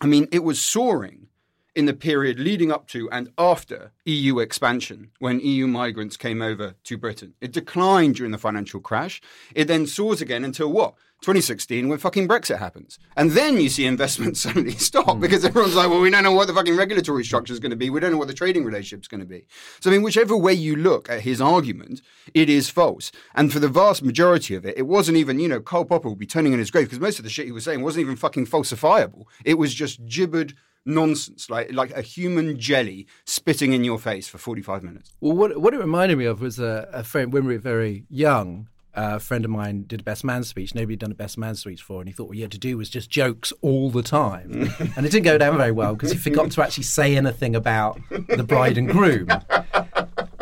I 0.00 0.06
mean, 0.06 0.28
it 0.32 0.44
was 0.44 0.62
soaring 0.62 1.28
in 1.74 1.86
the 1.86 1.94
period 1.94 2.38
leading 2.38 2.70
up 2.70 2.86
to 2.88 3.10
and 3.10 3.30
after 3.36 3.92
EU 4.04 4.38
expansion, 4.38 5.10
when 5.18 5.40
EU 5.40 5.66
migrants 5.66 6.16
came 6.16 6.40
over 6.40 6.74
to 6.84 6.96
Britain. 6.96 7.34
It 7.40 7.52
declined 7.52 8.16
during 8.16 8.32
the 8.32 8.38
financial 8.38 8.80
crash. 8.80 9.20
It 9.54 9.66
then 9.66 9.86
soars 9.86 10.20
again 10.20 10.44
until 10.44 10.72
what? 10.72 10.94
2016 11.24 11.88
when 11.88 11.98
fucking 11.98 12.28
Brexit 12.28 12.58
happens. 12.58 12.98
And 13.16 13.30
then 13.30 13.58
you 13.58 13.70
see 13.70 13.86
investment 13.86 14.36
suddenly 14.36 14.72
stop 14.72 15.06
mm. 15.06 15.20
because 15.20 15.42
everyone's 15.44 15.74
like, 15.74 15.88
well, 15.88 16.00
we 16.00 16.10
don't 16.10 16.22
know 16.22 16.32
what 16.32 16.48
the 16.48 16.54
fucking 16.54 16.76
regulatory 16.76 17.24
structure 17.24 17.52
is 17.52 17.60
going 17.60 17.70
to 17.70 17.76
be. 17.76 17.88
We 17.88 17.98
don't 17.98 18.12
know 18.12 18.18
what 18.18 18.28
the 18.28 18.34
trading 18.34 18.62
relationship 18.64 19.00
is 19.00 19.08
going 19.08 19.20
to 19.20 19.26
be. 19.26 19.46
So, 19.80 19.90
I 19.90 19.94
mean, 19.94 20.02
whichever 20.02 20.36
way 20.36 20.52
you 20.52 20.76
look 20.76 21.08
at 21.08 21.22
his 21.22 21.40
argument, 21.40 22.02
it 22.34 22.50
is 22.50 22.68
false. 22.68 23.10
And 23.34 23.50
for 23.50 23.58
the 23.58 23.68
vast 23.68 24.02
majority 24.02 24.54
of 24.54 24.66
it, 24.66 24.76
it 24.76 24.86
wasn't 24.86 25.16
even, 25.16 25.40
you 25.40 25.48
know, 25.48 25.60
Karl 25.60 25.86
Popper 25.86 26.08
will 26.08 26.16
be 26.16 26.26
turning 26.26 26.52
in 26.52 26.58
his 26.58 26.70
grave 26.70 26.86
because 26.86 27.00
most 27.00 27.18
of 27.18 27.24
the 27.24 27.30
shit 27.30 27.46
he 27.46 27.52
was 27.52 27.64
saying 27.64 27.80
wasn't 27.80 28.02
even 28.02 28.16
fucking 28.16 28.46
falsifiable. 28.46 29.24
It 29.46 29.54
was 29.54 29.72
just 29.72 30.04
gibbered 30.06 30.52
nonsense, 30.84 31.48
like 31.50 31.72
like 31.72 31.90
a 31.92 32.02
human 32.02 32.58
jelly 32.58 33.06
spitting 33.24 33.72
in 33.72 33.84
your 33.84 33.98
face 33.98 34.28
for 34.28 34.38
45 34.38 34.82
minutes. 34.82 35.12
Well, 35.20 35.36
what 35.36 35.58
what 35.60 35.74
it 35.74 35.78
reminded 35.80 36.18
me 36.18 36.24
of 36.26 36.40
was 36.40 36.58
a, 36.58 36.88
a 36.92 37.04
friend 37.04 37.32
when 37.32 37.46
we 37.46 37.54
were 37.54 37.60
very 37.60 38.04
young. 38.08 38.68
a 38.96 39.18
friend 39.18 39.44
of 39.44 39.50
mine 39.50 39.84
did 39.88 40.00
a 40.00 40.04
best 40.04 40.22
man 40.24 40.44
speech. 40.44 40.74
Nobody 40.74 40.92
had 40.92 41.00
done 41.00 41.10
a 41.10 41.16
best 41.16 41.36
man 41.36 41.56
speech 41.56 41.82
for, 41.82 42.00
and 42.00 42.08
he 42.08 42.12
thought 42.12 42.28
what 42.28 42.36
he 42.36 42.42
had 42.42 42.52
to 42.52 42.58
do 42.58 42.76
was 42.78 42.88
just 42.88 43.10
jokes 43.10 43.52
all 43.60 43.90
the 43.90 44.02
time, 44.02 44.52
and 44.96 45.04
it 45.04 45.10
didn't 45.10 45.24
go 45.24 45.38
down 45.38 45.56
very 45.56 45.72
well 45.72 45.94
because 45.94 46.12
he 46.12 46.18
forgot 46.18 46.50
to 46.52 46.62
actually 46.62 46.84
say 46.84 47.16
anything 47.16 47.56
about 47.56 47.98
the 48.28 48.44
bride 48.44 48.78
and 48.78 48.88
groom. 48.88 49.28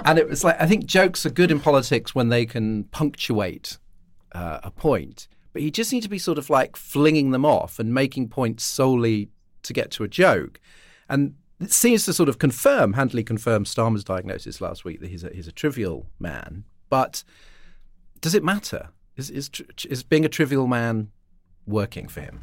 And 0.04 0.18
it 0.18 0.28
was 0.28 0.42
like 0.44 0.60
I 0.60 0.66
think 0.66 0.84
jokes 0.86 1.24
are 1.24 1.30
good 1.30 1.50
in 1.50 1.60
politics 1.60 2.14
when 2.14 2.28
they 2.28 2.44
can 2.44 2.84
punctuate 2.84 3.78
uh, 4.32 4.58
a 4.62 4.70
point, 4.70 5.28
but 5.52 5.62
you 5.62 5.70
just 5.70 5.92
need 5.92 6.02
to 6.02 6.08
be 6.08 6.18
sort 6.18 6.38
of 6.38 6.50
like 6.50 6.76
flinging 6.76 7.30
them 7.30 7.44
off 7.46 7.78
and 7.78 7.94
making 7.94 8.28
points 8.28 8.64
solely 8.64 9.30
to 9.62 9.72
get 9.72 9.90
to 9.92 10.04
a 10.04 10.08
joke. 10.08 10.60
And 11.08 11.34
it 11.60 11.72
seems 11.72 12.04
to 12.06 12.12
sort 12.12 12.28
of 12.28 12.38
confirm, 12.38 12.94
Handley 12.94 13.22
confirmed 13.22 13.66
Starmer's 13.66 14.04
diagnosis 14.04 14.60
last 14.60 14.84
week 14.84 15.00
that 15.00 15.10
he's 15.10 15.24
a, 15.24 15.30
he's 15.30 15.48
a 15.48 15.52
trivial 15.52 16.06
man. 16.18 16.64
But 16.88 17.24
does 18.20 18.34
it 18.34 18.44
matter? 18.44 18.90
Is, 19.16 19.30
is, 19.30 19.50
is 19.88 20.02
being 20.02 20.24
a 20.24 20.28
trivial 20.28 20.66
man 20.66 21.10
working 21.66 22.08
for 22.08 22.20
him? 22.20 22.42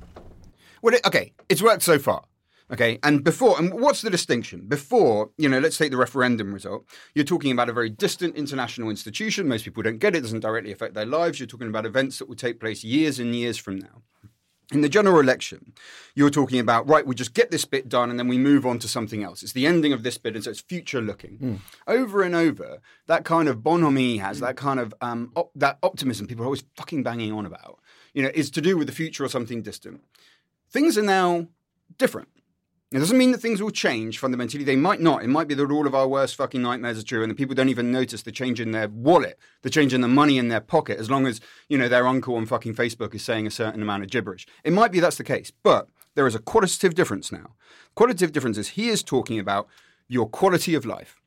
Well, 0.81 0.93
it, 0.93 1.05
okay, 1.05 1.33
it's 1.49 1.61
worked 1.61 1.83
so 1.83 1.99
far. 1.99 2.23
Okay, 2.71 2.99
and 3.01 3.23
before, 3.23 3.57
and 3.57 3.73
what's 3.73 4.03
the 4.03 4.11
distinction? 4.11 4.67
Before, 4.67 5.31
you 5.39 5.49
know, 5.49 5.57
let's 5.57 5.77
take 5.77 5.89
the 5.89 5.97
referendum 5.97 6.53
result. 6.53 6.85
You're 7.15 7.25
talking 7.25 7.51
about 7.51 7.67
a 7.67 7.73
very 7.73 7.89
distant 7.89 8.35
international 8.35 8.91
institution. 8.91 9.47
Most 9.47 9.65
people 9.65 9.81
don't 9.81 9.97
get 9.97 10.13
it, 10.13 10.19
it 10.19 10.21
doesn't 10.21 10.41
directly 10.41 10.71
affect 10.71 10.93
their 10.93 11.07
lives. 11.07 11.39
You're 11.39 11.47
talking 11.47 11.67
about 11.67 11.87
events 11.87 12.19
that 12.19 12.29
will 12.29 12.35
take 12.35 12.59
place 12.59 12.83
years 12.83 13.17
and 13.17 13.35
years 13.35 13.57
from 13.57 13.79
now. 13.79 14.03
In 14.71 14.81
the 14.81 14.89
general 14.89 15.19
election, 15.19 15.73
you're 16.13 16.29
talking 16.29 16.59
about, 16.59 16.87
right, 16.87 17.05
we 17.05 17.15
just 17.15 17.33
get 17.33 17.49
this 17.49 17.65
bit 17.65 17.89
done 17.89 18.11
and 18.11 18.19
then 18.19 18.27
we 18.27 18.37
move 18.37 18.67
on 18.67 18.77
to 18.79 18.87
something 18.87 19.23
else. 19.23 19.41
It's 19.41 19.53
the 19.53 19.65
ending 19.65 19.93
of 19.93 20.03
this 20.03 20.19
bit, 20.19 20.35
and 20.35 20.43
so 20.43 20.51
it's 20.51 20.59
future 20.59 21.01
looking. 21.01 21.37
Mm. 21.39 21.59
Over 21.87 22.21
and 22.21 22.35
over, 22.35 22.79
that 23.07 23.25
kind 23.25 23.49
of 23.49 23.63
bonhomie 23.63 24.19
has, 24.19 24.39
that 24.41 24.57
kind 24.57 24.79
of 24.79 24.93
um, 25.01 25.31
op- 25.35 25.51
that 25.55 25.79
optimism 25.81 26.27
people 26.27 26.43
are 26.43 26.45
always 26.45 26.63
fucking 26.75 27.01
banging 27.01 27.33
on 27.33 27.47
about, 27.47 27.79
you 28.13 28.21
know, 28.21 28.29
is 28.35 28.51
to 28.51 28.61
do 28.61 28.77
with 28.77 28.87
the 28.87 28.93
future 28.93 29.23
or 29.23 29.29
something 29.29 29.63
distant. 29.63 30.03
Things 30.69 30.99
are 30.99 31.03
now 31.03 31.47
different. 31.97 32.29
It 32.91 32.97
doesn't 32.97 33.19
mean 33.19 33.31
that 33.33 33.37
things 33.37 33.61
will 33.61 33.69
change 33.69 34.17
fundamentally. 34.17 34.63
They 34.63 34.75
might 34.75 34.99
not. 34.99 35.21
It 35.23 35.27
might 35.27 35.47
be 35.47 35.53
that 35.53 35.69
all 35.69 35.85
of 35.85 35.93
our 35.93 36.07
worst 36.07 36.35
fucking 36.35 36.61
nightmares 36.61 36.97
are 36.97 37.03
true 37.03 37.21
and 37.21 37.29
the 37.29 37.35
people 37.35 37.53
don't 37.53 37.69
even 37.69 37.91
notice 37.91 38.23
the 38.23 38.31
change 38.31 38.59
in 38.59 38.71
their 38.71 38.87
wallet, 38.87 39.37
the 39.61 39.69
change 39.69 39.93
in 39.93 40.01
the 40.01 40.07
money 40.07 40.39
in 40.39 40.47
their 40.47 40.59
pocket, 40.59 40.97
as 40.97 41.07
long 41.07 41.27
as, 41.27 41.39
you 41.67 41.77
know, 41.77 41.87
their 41.87 42.07
uncle 42.07 42.35
on 42.35 42.47
fucking 42.47 42.73
Facebook 42.73 43.13
is 43.13 43.21
saying 43.21 43.45
a 43.45 43.51
certain 43.51 43.83
amount 43.83 44.01
of 44.01 44.09
gibberish. 44.09 44.47
It 44.63 44.73
might 44.73 44.91
be 44.91 44.99
that's 44.99 45.17
the 45.17 45.23
case. 45.23 45.51
But 45.61 45.87
there 46.15 46.25
is 46.25 46.33
a 46.33 46.39
qualitative 46.39 46.95
difference 46.95 47.31
now. 47.31 47.53
Qualitative 47.93 48.31
difference 48.31 48.57
is 48.57 48.69
he 48.69 48.89
is 48.89 49.03
talking 49.03 49.37
about 49.37 49.67
your 50.07 50.27
quality 50.27 50.73
of 50.73 50.83
life. 50.83 51.21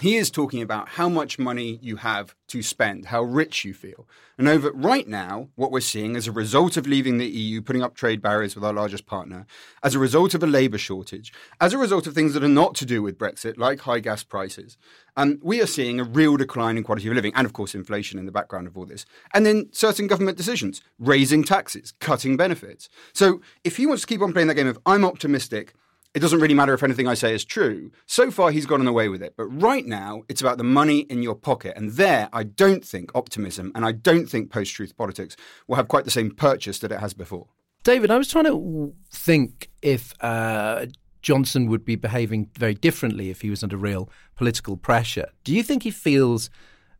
He 0.00 0.16
is 0.16 0.30
talking 0.30 0.62
about 0.62 0.90
how 0.90 1.10
much 1.10 1.38
money 1.38 1.78
you 1.82 1.96
have 1.96 2.34
to 2.48 2.62
spend, 2.62 3.06
how 3.06 3.22
rich 3.22 3.66
you 3.66 3.74
feel. 3.74 4.08
And 4.38 4.48
over 4.48 4.72
right 4.72 5.06
now, 5.06 5.50
what 5.56 5.70
we're 5.70 5.80
seeing 5.80 6.16
as 6.16 6.26
a 6.26 6.32
result 6.32 6.78
of 6.78 6.86
leaving 6.86 7.18
the 7.18 7.26
EU, 7.26 7.60
putting 7.60 7.82
up 7.82 7.94
trade 7.94 8.22
barriers 8.22 8.54
with 8.54 8.64
our 8.64 8.72
largest 8.72 9.04
partner, 9.04 9.46
as 9.82 9.94
a 9.94 9.98
result 9.98 10.32
of 10.32 10.42
a 10.42 10.46
labour 10.46 10.78
shortage, 10.78 11.34
as 11.60 11.74
a 11.74 11.78
result 11.78 12.06
of 12.06 12.14
things 12.14 12.32
that 12.32 12.42
are 12.42 12.48
not 12.48 12.74
to 12.76 12.86
do 12.86 13.02
with 13.02 13.18
Brexit, 13.18 13.58
like 13.58 13.80
high 13.80 14.00
gas 14.00 14.22
prices, 14.22 14.78
um, 15.18 15.38
we 15.42 15.60
are 15.60 15.66
seeing 15.66 16.00
a 16.00 16.04
real 16.04 16.38
decline 16.38 16.78
in 16.78 16.82
quality 16.82 17.08
of 17.08 17.14
living, 17.14 17.34
and 17.34 17.44
of 17.44 17.52
course, 17.52 17.74
inflation 17.74 18.18
in 18.18 18.24
the 18.24 18.32
background 18.32 18.66
of 18.66 18.78
all 18.78 18.86
this. 18.86 19.04
And 19.34 19.44
then 19.44 19.68
certain 19.70 20.06
government 20.06 20.38
decisions, 20.38 20.80
raising 20.98 21.44
taxes, 21.44 21.92
cutting 22.00 22.38
benefits. 22.38 22.88
So 23.12 23.42
if 23.64 23.76
he 23.76 23.84
wants 23.84 24.00
to 24.00 24.06
keep 24.06 24.22
on 24.22 24.32
playing 24.32 24.48
that 24.48 24.54
game 24.54 24.66
of 24.66 24.78
I'm 24.86 25.04
optimistic, 25.04 25.74
it 26.14 26.20
doesn't 26.20 26.40
really 26.40 26.54
matter 26.54 26.74
if 26.74 26.82
anything 26.82 27.06
I 27.06 27.14
say 27.14 27.34
is 27.34 27.44
true. 27.44 27.90
So 28.06 28.30
far, 28.30 28.50
he's 28.50 28.66
gotten 28.66 28.86
away 28.86 29.08
with 29.08 29.22
it. 29.22 29.34
But 29.36 29.46
right 29.46 29.86
now, 29.86 30.22
it's 30.28 30.40
about 30.40 30.58
the 30.58 30.64
money 30.64 31.00
in 31.00 31.22
your 31.22 31.36
pocket. 31.36 31.74
And 31.76 31.92
there, 31.92 32.28
I 32.32 32.42
don't 32.42 32.84
think 32.84 33.12
optimism 33.14 33.70
and 33.74 33.84
I 33.84 33.92
don't 33.92 34.26
think 34.26 34.50
post 34.50 34.74
truth 34.74 34.96
politics 34.96 35.36
will 35.68 35.76
have 35.76 35.88
quite 35.88 36.04
the 36.04 36.10
same 36.10 36.32
purchase 36.32 36.80
that 36.80 36.90
it 36.90 37.00
has 37.00 37.14
before. 37.14 37.46
David, 37.84 38.10
I 38.10 38.18
was 38.18 38.28
trying 38.28 38.44
to 38.44 38.92
think 39.10 39.70
if 39.82 40.12
uh, 40.20 40.86
Johnson 41.22 41.66
would 41.68 41.84
be 41.84 41.96
behaving 41.96 42.50
very 42.58 42.74
differently 42.74 43.30
if 43.30 43.42
he 43.42 43.50
was 43.50 43.62
under 43.62 43.76
real 43.76 44.10
political 44.36 44.76
pressure. 44.76 45.30
Do 45.44 45.54
you 45.54 45.62
think 45.62 45.82
he 45.82 45.90
feels. 45.90 46.50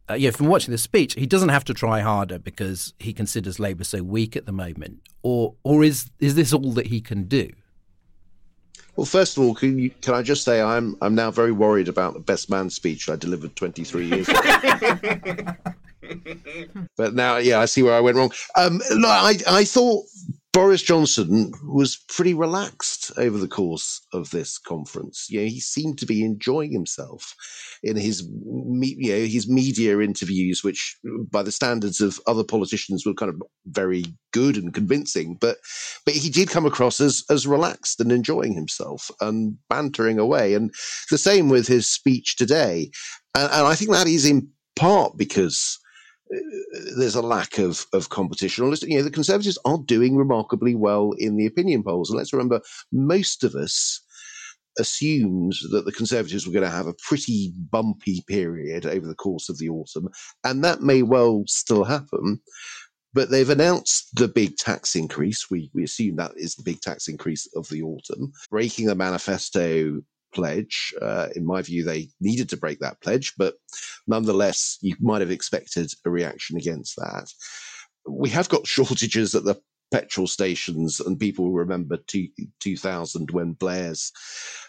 Uh, 0.09 0.15
yeah, 0.15 0.33
from 0.33 0.49
watching 0.49 0.73
the 0.73 0.79
speech, 0.79 1.15
he 1.15 1.25
doesn't 1.25 1.51
have 1.51 1.63
to 1.63 1.73
try 1.73 2.01
harder 2.01 2.37
because 2.37 2.95
he 2.99 3.13
considers 3.13 3.61
Labour 3.61 3.85
so 3.85 4.03
weak 4.03 4.35
at 4.35 4.45
the 4.45 4.51
moment, 4.51 4.99
or 5.23 5.55
or 5.63 5.85
is 5.85 6.11
is 6.19 6.35
this 6.35 6.53
all 6.53 6.73
that 6.73 6.89
he 6.89 7.01
can 7.01 7.29
do? 7.29 7.49
Well, 9.01 9.07
first 9.07 9.39
of 9.39 9.43
all, 9.43 9.55
can, 9.55 9.79
you, 9.79 9.89
can 10.03 10.13
I 10.13 10.21
just 10.21 10.45
say 10.45 10.61
I'm 10.61 10.95
I'm 11.01 11.15
now 11.15 11.31
very 11.31 11.53
worried 11.53 11.89
about 11.89 12.13
the 12.13 12.21
best 12.21 12.51
man 12.51 12.69
speech 12.69 13.09
I 13.09 13.17
delivered 13.17 13.57
23 13.57 14.05
years 14.05 14.29
ago. 14.29 14.39
but 16.99 17.15
now, 17.15 17.39
yeah, 17.39 17.61
I 17.61 17.65
see 17.65 17.83
where 17.83 17.95
I 17.95 18.01
went 18.01 18.19
wrong. 18.19 18.31
Um, 18.57 18.83
no, 18.91 19.09
I 19.09 19.37
I 19.49 19.65
thought 19.65 20.05
Boris 20.53 20.83
Johnson 20.83 21.53
was 21.63 22.05
pretty 22.09 22.35
relaxed 22.35 23.13
over 23.17 23.39
the 23.39 23.47
course 23.47 24.01
of 24.13 24.31
this 24.31 24.59
conference. 24.59 25.29
You 25.31 25.41
know, 25.41 25.47
he 25.47 25.61
seemed 25.61 25.99
to 25.99 26.07
be 26.07 26.25
enjoying 26.25 26.73
himself 26.73 27.37
in 27.85 27.97
his, 27.97 28.23
you 28.23 29.13
know, 29.13 29.27
his 29.27 29.49
media 29.49 30.01
interviews, 30.01 30.65
which, 30.65 30.97
by 31.31 31.45
the 31.45 31.53
standards 31.53 32.01
of 32.01 32.19
other 32.27 32.43
politicians, 32.43 33.07
were 33.07 33.15
kind 33.15 33.31
of 33.31 33.41
very 33.67 34.05
good 34.33 34.57
and 34.57 34.75
convincing. 34.75 35.37
But, 35.41 35.59
but 36.05 36.15
he 36.15 36.29
did 36.29 36.51
come 36.51 36.67
across 36.67 37.01
as 37.01 37.23
as 37.31 37.47
relaxed 37.47 38.01
and 38.01 38.11
enjoying 38.11 38.55
himself 38.55 39.09
and 39.21 39.57
bantering 39.69 40.19
away. 40.19 40.55
And 40.55 40.75
the 41.11 41.19
same 41.19 41.49
with 41.49 41.69
his 41.69 41.87
speech 41.87 42.35
today. 42.37 42.91
And, 43.37 43.53
and 43.53 43.67
I 43.69 43.77
think 43.77 43.93
that 43.93 44.09
is 44.09 44.27
in 44.27 44.49
part 44.75 45.17
because 45.17 45.79
there's 46.97 47.15
a 47.15 47.23
lack 47.23 47.59
of, 47.59 47.87
of 47.93 48.09
competition. 48.09 48.73
You 48.83 48.99
know, 48.99 49.03
the 49.03 49.11
Conservatives 49.11 49.59
are 49.65 49.79
doing 49.79 50.17
remarkably 50.17 50.75
well 50.75 51.13
in 51.19 51.37
the 51.37 51.47
opinion 51.47 51.83
polls. 51.83 52.11
And 52.11 52.19
let's 52.19 52.33
remember, 52.33 52.61
most 52.93 53.45
of 53.45 53.55
us 53.55 54.01
assumed 54.79 55.55
that 55.73 55.85
the 55.85 55.93
Conservatives 55.93 56.47
were 56.47 56.53
going 56.53 56.65
to 56.65 56.71
have 56.71 56.87
a 56.87 56.95
pretty 57.07 57.53
bumpy 57.71 58.23
period 58.29 58.87
over 58.87 59.07
the 59.07 59.15
course 59.15 59.49
of 59.49 59.59
the 59.59 59.69
autumn. 59.69 60.09
And 60.45 60.63
that 60.65 60.83
may 60.83 61.03
well 61.03 61.43
still 61.47 61.85
happen. 61.85 62.41
But 63.13 63.31
they've 63.31 63.51
announced 63.51 64.15
the 64.15 64.29
big 64.29 64.57
tax 64.57 64.95
increase. 64.95 65.51
We, 65.51 65.69
we 65.75 65.83
assume 65.83 66.15
that 66.17 66.31
is 66.37 66.55
the 66.55 66.63
big 66.63 66.81
tax 66.81 67.09
increase 67.09 67.49
of 67.57 67.69
the 67.69 67.83
autumn, 67.83 68.33
breaking 68.51 68.87
the 68.87 68.95
manifesto 68.95 70.01
pledge. 70.33 70.95
Uh, 71.01 71.29
in 71.35 71.47
my 71.47 71.63
view, 71.63 71.85
they 71.85 72.09
needed 72.21 72.49
to 72.51 72.57
break 72.57 72.81
that 72.81 73.01
pledge, 73.01 73.35
but 73.37 73.55
nonetheless, 74.07 74.79
you 74.81 74.97
might 75.01 75.21
have 75.21 75.31
expected 75.31 75.93
a 76.05 76.11
reaction 76.11 76.57
against 76.57 76.97
that. 76.97 77.31
We 78.09 78.31
have 78.31 78.49
got 78.49 78.67
shortages 78.67 79.35
at 79.35 79.45
the 79.45 79.61
petrol 79.91 80.27
stations, 80.27 81.01
and 81.01 81.19
people 81.19 81.53
remember 81.53 81.99
two, 82.07 82.29
2000 82.61 83.31
when 83.31 83.53
Blair's 83.53 84.13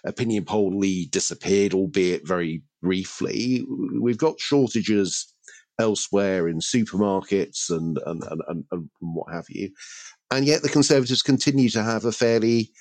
opinion 0.03 0.46
poll 0.46 0.77
lead 0.77 1.12
disappeared, 1.12 1.74
albeit 1.74 2.27
very 2.27 2.63
briefly. 2.82 3.65
We've 4.00 4.18
got 4.18 4.39
shortages 4.39 5.34
elsewhere 5.80 6.48
in 6.48 6.60
supermarkets 6.60 7.70
and, 7.70 8.00
and, 8.06 8.24
and, 8.48 8.65
and 8.72 8.89
what 9.00 9.34
have 9.34 9.46
you. 9.50 9.72
And 10.30 10.46
yet 10.46 10.62
the 10.62 10.70
Conservatives 10.70 11.22
continue 11.22 11.70
to 11.70 11.84
have 11.84 12.06
a 12.06 12.12
fairly 12.12 12.72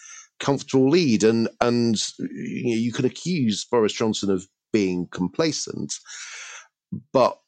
comfortable 0.41 0.89
lead, 0.89 1.23
and 1.23 1.49
and 1.61 1.97
you, 2.19 2.75
know, 2.75 2.81
you 2.81 2.93
can 2.93 3.05
accuse 3.05 3.65
Boris 3.65 3.93
Johnson 3.93 4.31
of 4.31 4.47
being 4.73 5.07
complacent, 5.11 5.95
but 7.13 7.39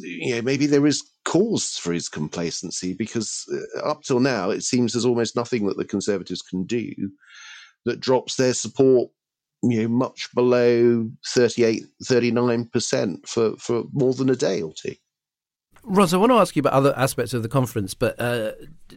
you 0.00 0.34
know 0.34 0.42
maybe 0.42 0.66
there 0.66 0.86
is 0.86 1.02
cause 1.24 1.76
for 1.76 1.92
his 1.92 2.08
complacency 2.08 2.94
because 2.94 3.44
uh, 3.76 3.88
up 3.88 4.02
till 4.02 4.20
now 4.20 4.50
it 4.50 4.62
seems 4.62 4.92
there's 4.92 5.04
almost 5.04 5.36
nothing 5.36 5.66
that 5.66 5.76
the 5.76 5.84
Conservatives 5.84 6.42
can 6.42 6.64
do 6.64 6.92
that 7.84 8.00
drops 8.00 8.36
their 8.36 8.54
support 8.54 9.10
you 9.62 9.82
know 9.82 9.88
much 9.88 10.28
below 10.34 11.08
38 11.26 11.84
39% 12.04 13.28
for 13.28 13.56
for 13.56 13.84
more 13.92 14.14
than 14.14 14.30
a 14.30 14.36
day 14.36 14.62
or 14.62 14.72
two 14.80 14.94
Ros, 15.86 16.14
I 16.14 16.16
want 16.16 16.32
to 16.32 16.36
ask 16.36 16.56
you 16.56 16.60
about 16.60 16.72
other 16.72 16.94
aspects 16.96 17.34
of 17.34 17.42
the 17.42 17.48
conference, 17.48 17.92
but 17.92 18.18
uh, 18.18 18.52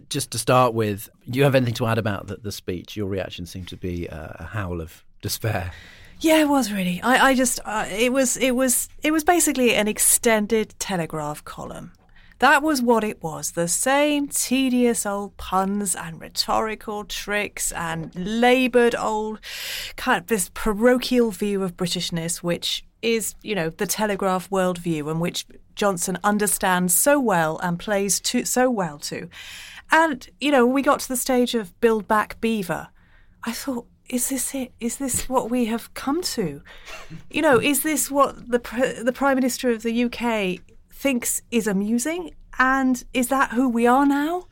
just 0.09 0.31
to 0.31 0.39
start 0.39 0.73
with, 0.73 1.09
do 1.29 1.37
you 1.37 1.43
have 1.43 1.53
anything 1.53 1.73
to 1.75 1.85
add 1.85 1.97
about 1.97 2.27
the, 2.27 2.37
the 2.37 2.51
speech? 2.51 2.95
Your 2.95 3.07
reaction 3.07 3.45
seemed 3.45 3.67
to 3.69 3.77
be 3.77 4.07
uh, 4.09 4.29
a 4.35 4.45
howl 4.45 4.79
of 4.79 5.03
despair. 5.21 5.73
Yeah, 6.19 6.41
it 6.41 6.49
was 6.49 6.71
really. 6.71 7.01
I, 7.01 7.29
I 7.29 7.35
just 7.35 7.59
uh, 7.65 7.85
it 7.89 8.11
was 8.11 8.37
it 8.37 8.55
was 8.55 8.89
it 9.03 9.11
was 9.11 9.23
basically 9.23 9.75
an 9.75 9.87
extended 9.87 10.73
telegraph 10.79 11.43
column. 11.43 11.91
That 12.39 12.61
was 12.63 12.81
what 12.81 13.03
it 13.03 13.21
was. 13.21 13.51
The 13.51 13.67
same 13.67 14.27
tedious 14.27 15.05
old 15.05 15.37
puns 15.37 15.95
and 15.95 16.21
rhetorical 16.21 17.03
tricks 17.03 17.71
and 17.71 18.11
laboured 18.15 18.95
old 18.95 19.39
kind 19.95 20.21
of 20.21 20.27
this 20.27 20.49
parochial 20.53 21.31
view 21.31 21.63
of 21.63 21.75
Britishness, 21.75 22.37
which 22.37 22.83
is, 23.01 23.35
you 23.41 23.55
know, 23.55 23.69
the 23.69 23.87
Telegraph 23.87 24.49
worldview 24.49 25.09
and 25.09 25.21
which 25.21 25.45
Johnson 25.75 26.17
understands 26.23 26.95
so 26.95 27.19
well 27.19 27.59
and 27.59 27.79
plays 27.79 28.19
to, 28.21 28.45
so 28.45 28.69
well 28.69 28.97
to. 28.99 29.29
And, 29.91 30.27
you 30.39 30.51
know, 30.51 30.65
we 30.65 30.81
got 30.81 30.99
to 31.01 31.07
the 31.07 31.17
stage 31.17 31.55
of 31.55 31.79
Build 31.79 32.07
Back 32.07 32.41
Beaver. 32.41 32.89
I 33.43 33.51
thought, 33.53 33.87
is 34.09 34.29
this 34.29 34.55
it? 34.55 34.73
Is 34.79 34.97
this 34.97 35.27
what 35.27 35.49
we 35.49 35.65
have 35.65 35.93
come 35.93 36.21
to? 36.21 36.61
You 37.29 37.41
know, 37.41 37.59
is 37.59 37.83
this 37.83 38.09
what 38.09 38.49
the 38.49 38.59
the 39.03 39.11
Prime 39.13 39.35
Minister 39.35 39.69
of 39.69 39.83
the 39.83 40.05
UK 40.05 40.61
thinks 40.91 41.41
is 41.51 41.67
amusing? 41.67 42.31
And 42.59 43.03
is 43.13 43.27
that 43.27 43.51
who 43.51 43.69
we 43.69 43.85
are 43.85 44.05
now? 44.05 44.47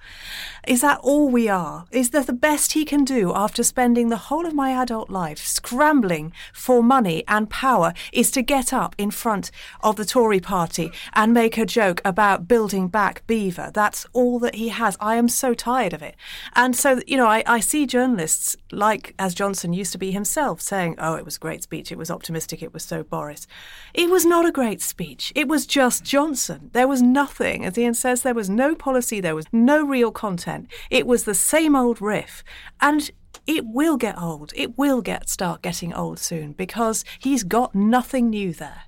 Is 0.68 0.82
that 0.82 1.00
all 1.04 1.30
we 1.30 1.48
are? 1.48 1.86
Is 1.92 2.10
that 2.10 2.26
the 2.26 2.34
best 2.34 2.72
he 2.72 2.86
can 2.86 3.04
do 3.04 3.32
after 3.36 3.64
spending 3.64 4.10
the 4.10 4.18
whole 4.18 4.48
of 4.48 4.54
my 4.54 4.72
adult 4.72 5.12
life 5.12 5.38
scrambling 5.38 6.34
for 6.54 6.82
money 6.82 7.24
and 7.28 7.50
power 7.50 7.94
is 8.12 8.32
to 8.32 8.42
get 8.42 8.74
up 8.74 8.96
in 8.98 9.12
front 9.12 9.52
of 9.82 9.96
the 9.96 10.06
Tory 10.06 10.40
party 10.40 10.92
and 11.14 11.34
make 11.34 11.58
a 11.58 11.66
joke 11.68 12.02
about 12.04 12.48
building 12.48 12.88
back 12.88 13.26
Beaver? 13.28 13.70
That's 13.74 14.08
all 14.12 14.40
that 14.40 14.56
he 14.56 14.70
has. 14.70 14.98
I 15.00 15.18
am 15.18 15.28
so 15.28 15.54
tired 15.54 15.94
of 15.94 16.02
it. 16.02 16.16
And 16.56 16.76
so, 16.76 17.00
you 17.06 17.18
know, 17.18 17.28
I, 17.28 17.44
I 17.46 17.60
see 17.60 17.86
journalists 17.86 18.56
like, 18.72 19.14
as 19.20 19.36
Johnson 19.36 19.72
used 19.72 19.92
to 19.92 20.00
be 20.00 20.12
himself, 20.12 20.62
saying, 20.62 20.96
oh, 20.98 21.14
it 21.14 21.26
was 21.26 21.36
a 21.36 21.40
great 21.40 21.62
speech, 21.62 21.92
it 21.92 21.98
was 21.98 22.10
optimistic, 22.10 22.64
it 22.64 22.74
was 22.74 22.84
so 22.84 23.04
Boris. 23.04 23.46
It 23.94 24.10
was 24.10 24.26
not 24.26 24.48
a 24.48 24.52
great 24.52 24.82
speech. 24.82 25.32
It 25.36 25.48
was 25.48 25.68
just 25.68 26.04
Johnson. 26.04 26.72
There 26.74 26.88
was 26.88 27.04
nothing, 27.04 27.66
as 27.66 27.78
Ian 27.78 27.94
says, 27.94 28.24
there 28.24 28.34
was 28.34 28.50
no 28.50 28.74
policy, 28.74 29.20
there 29.20 29.36
was 29.36 29.46
no 29.52 29.86
real 29.86 30.12
content. 30.12 30.55
It 30.90 31.06
was 31.06 31.24
the 31.24 31.36
same 31.36 31.76
old 31.76 32.02
riff. 32.02 32.44
And 32.82 33.12
it 33.48 33.66
will 33.66 33.98
get 33.98 34.18
old. 34.18 34.54
It 34.56 34.78
will 34.78 35.02
get 35.02 35.30
start 35.30 35.62
getting 35.62 35.94
old 35.94 36.20
soon 36.20 36.54
because 36.54 37.06
he's 37.20 37.44
got 37.44 37.76
nothing 37.76 38.30
new 38.30 38.54
there. 38.54 38.84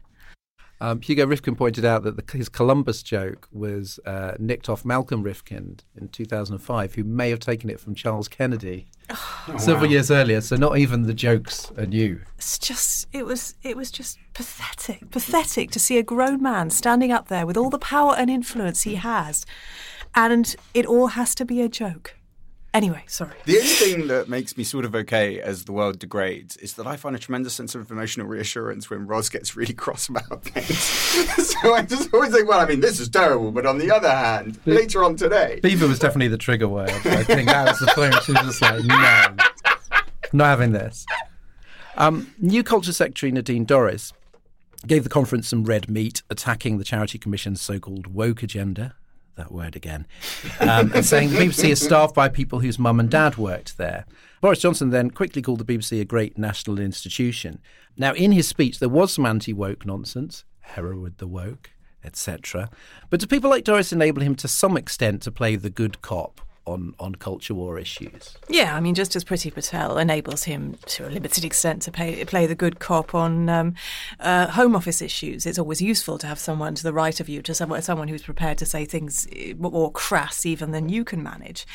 Um, 0.79 1.01
Hugo 1.01 1.25
Rifkin 1.25 1.55
pointed 1.55 1.85
out 1.85 2.03
that 2.03 2.17
the, 2.17 2.37
his 2.37 2.49
Columbus 2.49 3.01
joke 3.01 3.47
was 3.51 3.99
uh, 4.05 4.33
nicked 4.37 4.69
off 4.69 4.85
Malcolm 4.85 5.23
Rifkind 5.23 5.79
in 5.99 6.07
2005, 6.09 6.93
who 6.93 7.03
may 7.03 7.31
have 7.31 7.39
taken 7.39 7.69
it 7.69 7.79
from 7.79 7.95
Charles 7.95 8.27
Kennedy 8.27 8.87
oh, 9.09 9.55
several 9.57 9.87
wow. 9.87 9.91
years 9.93 10.11
earlier. 10.11 10.39
So 10.39 10.55
not 10.55 10.77
even 10.77 11.03
the 11.03 11.15
jokes 11.15 11.71
are 11.77 11.87
new. 11.87 12.21
It's 12.37 12.59
just 12.59 13.07
it 13.11 13.25
was 13.25 13.55
it 13.63 13.75
was 13.75 13.89
just 13.89 14.19
pathetic, 14.33 15.09
pathetic 15.09 15.71
to 15.71 15.79
see 15.79 15.97
a 15.97 16.03
grown 16.03 16.43
man 16.43 16.69
standing 16.69 17.11
up 17.11 17.27
there 17.27 17.47
with 17.47 17.57
all 17.57 17.71
the 17.71 17.79
power 17.79 18.15
and 18.15 18.29
influence 18.29 18.83
he 18.83 18.95
has 18.95 19.47
and 20.15 20.55
it 20.73 20.85
all 20.85 21.07
has 21.07 21.35
to 21.35 21.45
be 21.45 21.61
a 21.61 21.69
joke. 21.69 22.17
Anyway, 22.73 23.03
sorry. 23.07 23.31
The 23.45 23.55
only 23.55 23.67
thing 23.67 24.07
that 24.07 24.29
makes 24.29 24.55
me 24.55 24.63
sort 24.63 24.85
of 24.85 24.93
okay 24.93 25.39
as 25.39 25.65
the 25.65 25.71
world 25.71 25.97
degrades 25.97 26.57
is 26.57 26.73
that 26.73 26.85
I 26.85 26.95
find 26.95 27.15
a 27.15 27.19
tremendous 27.19 27.55
sense 27.55 27.73
of 27.73 27.89
emotional 27.89 28.27
reassurance 28.27 28.89
when 28.89 29.07
Ros 29.07 29.29
gets 29.29 29.55
really 29.55 29.73
cross 29.73 30.09
about 30.09 30.43
things. 30.43 30.77
so 31.59 31.73
I 31.73 31.81
just 31.81 32.13
always 32.13 32.31
think, 32.31 32.47
well, 32.47 32.59
I 32.59 32.67
mean, 32.67 32.81
this 32.81 32.99
is 32.99 33.09
terrible, 33.09 33.51
but 33.51 33.65
on 33.65 33.79
the 33.79 33.89
other 33.89 34.11
hand, 34.11 34.59
later 34.65 35.03
on 35.03 35.15
today. 35.15 35.59
Beaver 35.63 35.87
was 35.87 35.97
definitely 35.97 36.27
the 36.27 36.37
trigger 36.37 36.67
word. 36.67 36.91
I 36.91 37.23
think 37.23 37.47
that 37.47 37.65
was 37.67 37.79
the 37.79 37.87
point 37.95 38.13
she 38.23 38.33
was 38.33 38.41
just 38.41 38.61
like, 38.61 38.83
no, 38.83 39.35
not 40.33 40.45
having 40.45 40.73
this. 40.73 41.05
Um, 41.95 42.31
new 42.37 42.63
Culture 42.63 42.93
Secretary 42.93 43.31
Nadine 43.31 43.65
Dorries 43.65 44.13
gave 44.85 45.03
the 45.03 45.09
conference 45.09 45.47
some 45.47 45.63
red 45.63 45.89
meat, 45.89 46.21
attacking 46.29 46.77
the 46.77 46.83
Charity 46.83 47.17
Commission's 47.17 47.59
so 47.59 47.79
called 47.79 48.05
woke 48.05 48.43
agenda 48.43 48.93
that 49.37 49.51
word 49.51 49.75
again, 49.75 50.05
um, 50.59 50.91
and 50.93 51.05
saying 51.05 51.29
the 51.29 51.37
BBC 51.37 51.69
is 51.69 51.81
staffed 51.81 52.13
by 52.13 52.27
people 52.29 52.59
whose 52.59 52.77
mum 52.77 52.99
and 52.99 53.09
dad 53.09 53.37
worked 53.37 53.77
there. 53.77 54.05
Boris 54.41 54.59
Johnson 54.59 54.91
then 54.91 55.09
quickly 55.09 55.41
called 55.41 55.59
the 55.59 55.77
BBC 55.77 56.01
a 56.01 56.05
great 56.05 56.37
national 56.37 56.79
institution. 56.79 57.59
Now, 57.95 58.13
in 58.13 58.31
his 58.31 58.47
speech, 58.47 58.79
there 58.79 58.89
was 58.89 59.13
some 59.13 59.25
anti 59.25 59.53
woke 59.53 59.85
nonsense, 59.85 60.43
Hereward 60.59 61.17
the 61.17 61.27
woke, 61.27 61.71
etc. 62.03 62.69
But 63.09 63.19
do 63.19 63.27
people 63.27 63.49
like 63.49 63.63
Dorries 63.63 63.93
enable 63.93 64.21
him 64.21 64.35
to 64.35 64.47
some 64.47 64.77
extent 64.77 65.21
to 65.23 65.31
play 65.31 65.55
the 65.55 65.69
good 65.69 66.01
cop 66.01 66.41
on, 66.67 66.93
on 66.99 67.15
culture 67.15 67.53
war 67.53 67.79
issues. 67.79 68.37
Yeah, 68.49 68.75
I 68.75 68.79
mean, 68.79 68.93
just 68.93 69.15
as 69.15 69.23
Priti 69.23 69.53
Patel 69.53 69.97
enables 69.97 70.43
him 70.43 70.77
to 70.87 71.07
a 71.07 71.09
limited 71.09 71.45
extent 71.45 71.81
to 71.83 71.91
pay, 71.91 72.23
play 72.25 72.45
the 72.45 72.55
good 72.55 72.79
cop 72.79 73.15
on 73.15 73.49
um, 73.49 73.75
uh, 74.19 74.47
Home 74.47 74.75
Office 74.75 75.01
issues, 75.01 75.45
it's 75.45 75.57
always 75.57 75.81
useful 75.81 76.17
to 76.17 76.27
have 76.27 76.37
someone 76.37 76.75
to 76.75 76.83
the 76.83 76.93
right 76.93 77.19
of 77.19 77.29
you, 77.29 77.41
to 77.43 77.53
someone, 77.53 77.81
someone 77.81 78.09
who's 78.09 78.23
prepared 78.23 78.57
to 78.57 78.65
say 78.65 78.83
things 78.83 79.27
eh, 79.33 79.53
more 79.57 79.91
crass 79.91 80.45
even 80.45 80.71
than 80.71 80.89
you 80.89 81.05
can 81.05 81.23
manage. 81.23 81.65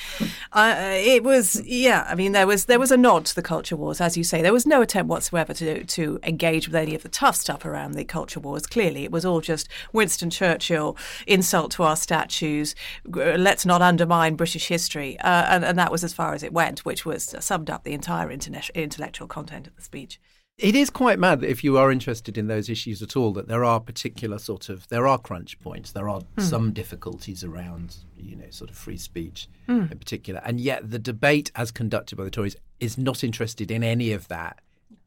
uh, 0.52 0.74
it 0.76 1.24
was, 1.24 1.60
yeah, 1.64 2.06
I 2.08 2.14
mean, 2.14 2.32
there 2.32 2.46
was 2.46 2.66
there 2.66 2.78
was 2.78 2.92
a 2.92 2.96
nod 2.96 3.24
to 3.26 3.34
the 3.34 3.42
culture 3.42 3.76
wars, 3.76 4.00
as 4.00 4.16
you 4.16 4.24
say. 4.24 4.42
There 4.42 4.52
was 4.52 4.66
no 4.66 4.82
attempt 4.82 5.08
whatsoever 5.08 5.54
to 5.54 5.84
to 5.84 6.20
engage 6.22 6.68
with 6.68 6.74
any 6.74 6.94
of 6.94 7.02
the 7.02 7.08
tough 7.08 7.36
stuff 7.36 7.64
around 7.64 7.92
the 7.92 8.04
culture 8.04 8.40
wars. 8.40 8.66
Clearly, 8.66 9.04
it 9.04 9.10
was 9.10 9.24
all 9.24 9.40
just 9.40 9.68
Winston 9.92 10.28
Churchill 10.28 10.96
insult 11.26 11.72
to 11.72 11.82
our 11.82 11.96
statues. 11.96 12.74
Let's 13.06 13.64
not 13.64 13.80
undermine 13.80 14.36
British 14.36 14.68
history 14.68 14.81
history, 14.82 15.18
uh, 15.20 15.46
and, 15.48 15.64
and, 15.64 15.78
that 15.78 15.92
was 15.92 16.02
as 16.02 16.12
far 16.12 16.34
as 16.34 16.42
it 16.42 16.52
went, 16.52 16.84
which 16.84 17.06
was 17.06 17.34
summed 17.40 17.70
up 17.70 17.84
the 17.84 17.92
entire 17.92 18.30
intellectual 18.30 19.28
content 19.28 19.66
of 19.66 19.76
the 19.76 19.82
speech. 19.82 20.20
It 20.58 20.74
is 20.74 20.90
quite 20.90 21.18
mad 21.18 21.40
that 21.40 21.50
if 21.50 21.64
you 21.64 21.78
are 21.78 21.90
interested 21.90 22.36
in 22.36 22.46
those 22.46 22.68
issues 22.68 23.02
at 23.02 23.16
all, 23.16 23.32
that 23.32 23.48
there 23.48 23.64
are 23.64 23.80
particular 23.80 24.38
sort 24.38 24.68
of 24.68 24.86
there 24.88 25.06
are 25.06 25.18
crunch 25.18 25.58
points, 25.60 25.92
there 25.92 26.08
are 26.08 26.20
mm. 26.20 26.42
some 26.42 26.72
difficulties 26.72 27.42
around 27.42 27.96
you 28.16 28.36
know 28.36 28.50
sort 28.50 28.70
of 28.70 28.76
free 28.76 28.98
speech 28.98 29.48
mm. 29.68 29.90
in 29.90 29.98
particular, 29.98 30.42
and 30.44 30.60
yet 30.60 30.90
the 30.90 30.98
debate 30.98 31.50
as 31.54 31.70
conducted 31.70 32.16
by 32.16 32.24
the 32.24 32.30
Tories 32.30 32.56
is 32.80 32.98
not 32.98 33.24
interested 33.24 33.70
in 33.70 33.82
any 33.82 34.12
of 34.12 34.28
that 34.28 34.60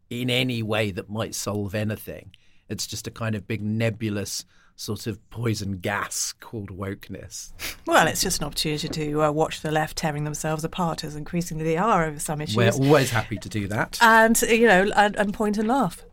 in 0.09 0.29
any 0.29 0.61
way 0.61 0.91
that 0.91 1.09
might 1.09 1.35
solve 1.35 1.75
anything. 1.75 2.31
It's 2.69 2.88
just 2.88 3.08
a 3.08 3.12
kind 3.12 3.36
of 3.36 3.47
big 3.47 3.62
nebulous 3.62 4.45
sort 4.75 5.08
of 5.08 5.30
poison 5.30 5.78
gas 5.78 6.34
called 6.39 6.69
wokeness. 6.69 7.54
Well, 7.88 8.08
it's 8.08 8.23
just 8.23 8.41
an 8.41 8.47
opportunity 8.47 8.88
to 8.88 9.21
uh, 9.21 9.32
watch 9.32 9.62
the 9.62 9.69
left 9.69 9.95
tearing 9.95 10.23
themselves 10.23 10.63
apart, 10.63 11.04
as 11.04 11.15
increasingly 11.15 11.63
they 11.63 11.78
are 11.78 12.04
over 12.06 12.17
some 12.17 12.41
issues. 12.41 12.58
We're 12.58 12.71
always 12.71 13.12
happy 13.12 13.38
to 13.38 13.47
do 13.47 13.67
that, 13.67 13.99
and 14.01 14.41
you 14.41 14.65
know, 14.65 14.91
and, 14.95 15.15
and 15.15 15.32
point 15.36 15.60
and 15.60 15.67
laugh. 15.67 16.04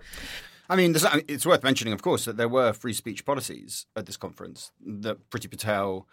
I 0.68 0.76
mean, 0.76 0.94
it's 1.28 1.46
worth 1.46 1.62
mentioning, 1.62 1.94
of 1.94 2.02
course, 2.02 2.26
that 2.26 2.36
there 2.36 2.48
were 2.48 2.74
free 2.74 2.92
speech 2.92 3.24
policies 3.24 3.86
at 3.96 4.04
this 4.04 4.18
conference. 4.18 4.70
That 4.84 5.30
Priti 5.30 5.48
Patel 5.50 6.06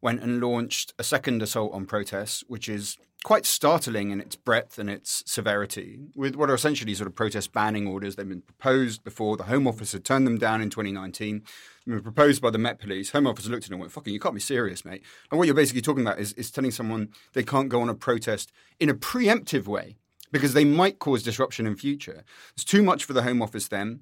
went 0.00 0.22
and 0.22 0.40
launched 0.40 0.94
a 0.96 1.02
second 1.02 1.42
assault 1.42 1.72
on 1.74 1.86
protests, 1.86 2.44
which 2.46 2.68
is 2.68 2.96
quite 3.24 3.44
startling 3.44 4.10
in 4.10 4.20
its 4.20 4.34
breadth 4.34 4.78
and 4.78 4.88
its 4.88 5.22
severity, 5.26 5.98
with 6.14 6.36
what 6.36 6.48
are 6.50 6.54
essentially 6.54 6.94
sort 6.94 7.06
of 7.06 7.14
protest 7.14 7.52
banning 7.52 7.86
orders. 7.86 8.16
They've 8.16 8.28
been 8.28 8.40
proposed 8.40 9.04
before. 9.04 9.36
The 9.36 9.44
Home 9.44 9.66
Office 9.66 9.92
had 9.92 10.04
turned 10.04 10.26
them 10.26 10.38
down 10.38 10.62
in 10.62 10.70
2019. 10.70 11.42
They 11.86 11.92
were 11.92 12.00
proposed 12.00 12.40
by 12.40 12.50
the 12.50 12.58
Met 12.58 12.78
Police. 12.78 13.10
Home 13.10 13.26
Office 13.26 13.46
looked 13.46 13.64
at 13.64 13.70
it 13.70 13.72
and 13.72 13.80
went, 13.80 13.92
fucking, 13.92 14.12
you 14.12 14.20
can't 14.20 14.34
be 14.34 14.40
serious, 14.40 14.84
mate. 14.84 15.02
And 15.30 15.38
what 15.38 15.46
you're 15.46 15.54
basically 15.54 15.82
talking 15.82 16.02
about 16.02 16.18
is, 16.18 16.32
is 16.34 16.50
telling 16.50 16.70
someone 16.70 17.10
they 17.34 17.42
can't 17.42 17.68
go 17.68 17.82
on 17.82 17.88
a 17.88 17.94
protest 17.94 18.52
in 18.78 18.88
a 18.88 18.94
preemptive 18.94 19.66
way 19.66 19.96
because 20.32 20.54
they 20.54 20.64
might 20.64 20.98
cause 20.98 21.22
disruption 21.22 21.66
in 21.66 21.76
future. 21.76 22.24
It's 22.54 22.64
too 22.64 22.82
much 22.82 23.04
for 23.04 23.12
the 23.12 23.22
Home 23.22 23.42
Office 23.42 23.68
then. 23.68 24.00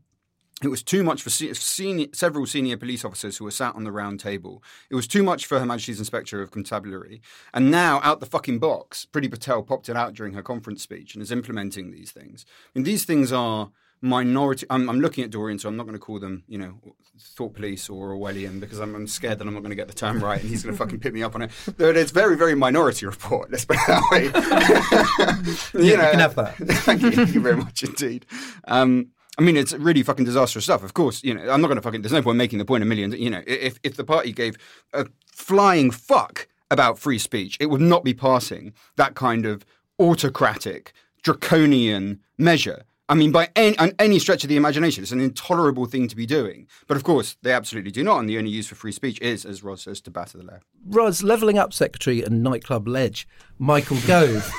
It 0.63 0.69
was 0.69 0.83
too 0.83 1.05
much 1.05 1.23
for 1.23 1.31
senior, 1.31 2.07
several 2.13 2.45
senior 2.45 2.77
police 2.77 3.05
officers 3.05 3.37
who 3.37 3.45
were 3.45 3.53
sat 3.53 3.77
on 3.77 3.85
the 3.85 3.93
round 3.93 4.19
table. 4.19 4.63
It 4.91 4.97
was 4.97 5.07
too 5.07 5.23
much 5.23 5.47
for 5.47 5.61
Her 5.61 5.67
Majesty's 5.67 6.01
Inspector 6.01 6.41
of 6.41 6.51
Constabulary. 6.51 7.21
And 7.55 7.71
now, 7.71 8.01
out 8.03 8.19
the 8.19 8.27
fucking 8.27 8.59
box, 8.59 9.07
Priti 9.13 9.31
Patel 9.31 9.63
popped 9.63 9.89
it 9.89 9.97
out 9.97 10.15
during 10.15 10.35
her 10.35 10.43
conference 10.43 10.83
speech 10.83 11.15
and 11.15 11.23
is 11.23 11.31
implementing 11.31 11.93
these 11.93 12.11
things. 12.11 12.45
I 12.75 12.79
mean, 12.79 12.85
these 12.85 13.05
things 13.05 13.33
are 13.33 13.71
minority. 14.01 14.67
I'm, 14.71 14.89
I'm 14.89 15.01
looking 15.01 15.25
at 15.25 15.31
Dorian, 15.31 15.59
so 15.59 15.69
I'm 15.69 15.77
not 15.77 15.85
going 15.85 15.95
to 15.95 16.01
call 16.01 16.19
them, 16.19 16.45
you 16.49 16.59
know, 16.59 16.79
thought 17.21 17.55
police 17.55 17.89
or 17.89 18.11
Orwellian 18.11 18.61
because 18.61 18.79
I'm, 18.79 18.95
I'm 18.95 19.07
scared 19.07 19.39
that 19.39 19.47
I'm 19.47 19.55
not 19.55 19.61
going 19.61 19.71
to 19.71 19.77
get 19.77 19.89
the 19.89 19.95
term 19.95 20.23
right 20.23 20.41
and 20.41 20.49
he's 20.49 20.63
going 20.63 20.75
to 20.75 20.79
fucking 20.79 21.01
pick 21.01 21.13
me 21.13 21.23
up 21.23 21.35
on 21.35 21.43
it. 21.43 21.51
But 21.77 21.97
it's 21.97 22.11
very, 22.11 22.37
very 22.37 22.55
minority 22.55 23.07
report. 23.07 23.51
Let's 23.51 23.65
put 23.65 23.77
it 23.77 23.87
that 23.87 24.03
way. 24.11 24.25
you, 25.81 25.91
yeah, 25.91 25.97
know, 25.97 26.05
you 26.05 26.11
can 26.11 26.21
have 26.21 26.35
that. 26.35 26.57
thank 26.59 27.03
you. 27.03 27.13
Thank 27.13 27.35
you 27.35 27.41
very 27.41 27.57
much 27.57 27.83
indeed. 27.83 28.27
Um, 28.67 29.11
I 29.39 29.43
mean, 29.43 29.57
it's 29.57 29.73
really 29.73 30.03
fucking 30.03 30.25
disastrous 30.25 30.65
stuff. 30.65 30.83
Of 30.83 30.95
course, 30.95 31.23
you 31.23 31.33
know, 31.33 31.49
I'm 31.49 31.61
not 31.61 31.69
going 31.69 31.77
to 31.77 31.83
fucking. 31.83 32.03
There's 32.03 32.13
no 32.13 32.23
point 32.23 32.39
making 32.39 32.59
the 32.59 32.65
point 32.65 32.83
a 32.83 32.87
million. 32.87 33.13
You 33.13 33.31
know, 33.31 33.43
if 33.47 33.79
if 33.85 33.97
the 33.97 34.05
party 34.05 34.33
gave 34.33 34.57
a 34.93 35.07
flying 35.27 35.91
fuck 35.93 36.49
about 36.71 36.99
free 36.99 37.19
speech, 37.19 37.57
it 37.61 37.67
would 37.67 37.81
not 37.81 38.05
be 38.05 38.15
passing 38.15 38.73
that 38.97 39.15
kind 39.15 39.47
of 39.47 39.65
autocratic, 40.01 40.93
draconian 41.23 42.21
measure. 42.37 42.85
I 43.11 43.15
mean, 43.15 43.33
by 43.33 43.49
any, 43.57 43.75
any 43.99 44.19
stretch 44.19 44.45
of 44.45 44.51
the 44.51 44.59
imagination, 44.59 45.03
it's 45.03 45.13
an 45.13 45.21
intolerable 45.21 45.87
thing 45.87 46.09
to 46.09 46.17
be 46.17 46.27
doing. 46.27 46.67
But 46.87 46.99
of 46.99 47.05
course, 47.05 47.39
they 47.43 47.53
absolutely 47.53 47.91
do 47.91 48.05
not. 48.05 48.19
And 48.19 48.29
the 48.29 48.37
only 48.37 48.51
use 48.51 48.67
for 48.67 48.75
free 48.75 48.93
speech 48.93 49.19
is, 49.23 49.47
as 49.47 49.63
Ros 49.63 49.83
says, 49.83 50.03
to 50.03 50.11
batter 50.11 50.37
the 50.37 50.45
left. 50.45 50.67
Ros, 50.87 51.23
levelling 51.23 51.57
up 51.57 51.73
secretary 51.73 52.23
and 52.23 52.43
nightclub 52.43 52.87
ledge, 52.87 53.27
Michael 53.59 53.99
Gove, 54.07 54.53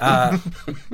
uh, 0.00 0.38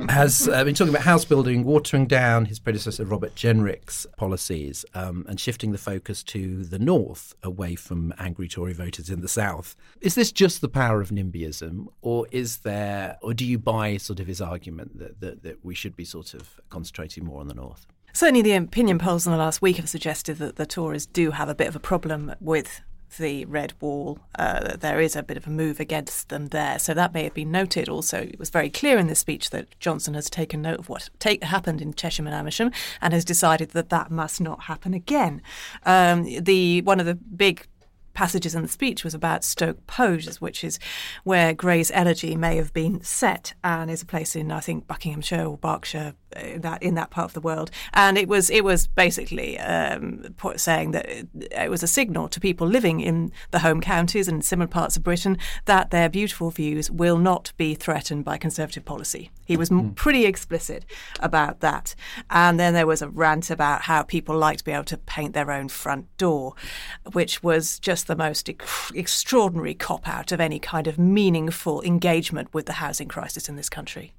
has 0.09 0.47
uh, 0.47 0.63
been 0.63 0.73
talking 0.73 0.93
about 0.93 1.03
house 1.03 1.25
building, 1.25 1.63
watering 1.63 2.07
down 2.07 2.45
his 2.45 2.59
predecessor 2.59 3.05
Robert 3.05 3.35
Jenrick's 3.35 4.07
policies 4.17 4.85
um, 4.93 5.25
and 5.29 5.39
shifting 5.39 5.71
the 5.71 5.77
focus 5.77 6.23
to 6.23 6.63
the 6.63 6.79
north, 6.79 7.35
away 7.43 7.75
from 7.75 8.13
angry 8.17 8.47
Tory 8.47 8.73
voters 8.73 9.09
in 9.09 9.21
the 9.21 9.27
south. 9.27 9.75
Is 10.01 10.15
this 10.15 10.31
just 10.31 10.61
the 10.61 10.69
power 10.69 11.01
of 11.01 11.09
NIMBYism, 11.09 11.87
or 12.01 12.27
is 12.31 12.57
there, 12.59 13.17
or 13.21 13.33
do 13.33 13.45
you 13.45 13.59
buy 13.59 13.97
sort 13.97 14.19
of 14.19 14.27
his 14.27 14.41
argument 14.41 14.97
that, 14.99 15.19
that, 15.21 15.43
that 15.43 15.63
we 15.63 15.75
should 15.75 15.95
be 15.95 16.05
sort 16.05 16.33
of 16.33 16.59
concentrating 16.69 17.25
more 17.25 17.41
on 17.41 17.47
the 17.47 17.53
north? 17.53 17.85
Certainly, 18.13 18.41
the 18.41 18.53
opinion 18.53 18.99
polls 18.99 19.25
in 19.25 19.31
the 19.31 19.37
last 19.37 19.61
week 19.61 19.77
have 19.77 19.87
suggested 19.87 20.37
that 20.39 20.57
the 20.57 20.65
Tories 20.65 21.05
do 21.05 21.31
have 21.31 21.47
a 21.47 21.55
bit 21.55 21.67
of 21.67 21.75
a 21.75 21.79
problem 21.79 22.33
with 22.41 22.81
the 23.17 23.45
Red 23.45 23.73
Wall. 23.79 24.19
Uh, 24.37 24.75
there 24.77 24.99
is 24.99 25.15
a 25.15 25.23
bit 25.23 25.37
of 25.37 25.47
a 25.47 25.49
move 25.49 25.79
against 25.79 26.29
them 26.29 26.47
there. 26.47 26.79
So 26.79 26.93
that 26.93 27.13
may 27.13 27.23
have 27.23 27.33
been 27.33 27.51
noted. 27.51 27.89
Also, 27.89 28.19
it 28.19 28.39
was 28.39 28.49
very 28.49 28.69
clear 28.69 28.97
in 28.97 29.07
this 29.07 29.19
speech 29.19 29.49
that 29.51 29.79
Johnson 29.79 30.13
has 30.13 30.29
taken 30.29 30.61
note 30.61 30.79
of 30.79 30.89
what 30.89 31.09
take, 31.19 31.43
happened 31.43 31.81
in 31.81 31.93
Chesham 31.93 32.27
and 32.27 32.35
Amersham 32.35 32.71
and 33.01 33.13
has 33.13 33.25
decided 33.25 33.71
that 33.71 33.89
that 33.89 34.11
must 34.11 34.41
not 34.41 34.63
happen 34.63 34.93
again. 34.93 35.41
Um, 35.85 36.23
the 36.43 36.81
one 36.81 36.99
of 36.99 37.05
the 37.05 37.15
big 37.15 37.67
passages 38.13 38.55
in 38.55 38.61
the 38.61 38.67
speech 38.67 39.03
was 39.03 39.13
about 39.13 39.43
Stoke 39.43 39.85
Poges, 39.87 40.37
which 40.37 40.63
is 40.63 40.79
where 41.23 41.53
Gray's 41.53 41.91
Elegy 41.91 42.35
may 42.35 42.57
have 42.57 42.73
been 42.73 43.01
set, 43.01 43.53
and 43.63 43.89
is 43.89 44.01
a 44.01 44.05
place 44.05 44.35
in 44.35 44.51
I 44.51 44.59
think 44.59 44.87
Buckinghamshire 44.87 45.45
or 45.45 45.57
Berkshire, 45.57 46.13
that 46.57 46.81
in 46.81 46.95
that 46.95 47.09
part 47.09 47.25
of 47.25 47.33
the 47.33 47.41
world. 47.41 47.71
And 47.93 48.17
it 48.17 48.27
was 48.27 48.49
it 48.49 48.63
was 48.63 48.87
basically 48.87 49.59
um, 49.59 50.35
saying 50.55 50.91
that 50.91 51.05
it 51.07 51.69
was 51.69 51.83
a 51.83 51.87
signal 51.87 52.27
to 52.29 52.39
people 52.39 52.67
living 52.67 52.99
in 52.99 53.31
the 53.51 53.59
home 53.59 53.81
counties 53.81 54.27
and 54.27 54.43
similar 54.43 54.67
parts 54.67 54.97
of 54.97 55.03
Britain 55.03 55.37
that 55.65 55.91
their 55.91 56.09
beautiful 56.09 56.49
views 56.51 56.89
will 56.89 57.17
not 57.17 57.53
be 57.57 57.75
threatened 57.75 58.25
by 58.25 58.37
Conservative 58.37 58.85
policy. 58.85 59.31
He 59.45 59.57
was 59.57 59.69
mm. 59.69 59.95
pretty 59.95 60.25
explicit 60.25 60.85
about 61.19 61.59
that. 61.59 61.95
And 62.29 62.59
then 62.59 62.73
there 62.73 62.87
was 62.87 63.01
a 63.01 63.09
rant 63.09 63.49
about 63.49 63.83
how 63.83 64.03
people 64.03 64.37
like 64.37 64.57
to 64.57 64.63
be 64.63 64.71
able 64.71 64.83
to 64.85 64.97
paint 64.97 65.33
their 65.33 65.51
own 65.51 65.67
front 65.67 66.05
door, 66.17 66.53
which 67.11 67.43
was 67.43 67.79
just 67.79 68.07
the 68.07 68.15
most 68.15 68.49
extraordinary 68.93 69.73
cop 69.73 70.07
out 70.07 70.31
of 70.31 70.39
any 70.39 70.59
kind 70.59 70.87
of 70.87 70.97
meaningful 70.97 71.81
engagement 71.81 72.53
with 72.53 72.65
the 72.65 72.73
housing 72.73 73.07
crisis 73.07 73.49
in 73.49 73.55
this 73.55 73.69
country. 73.69 74.13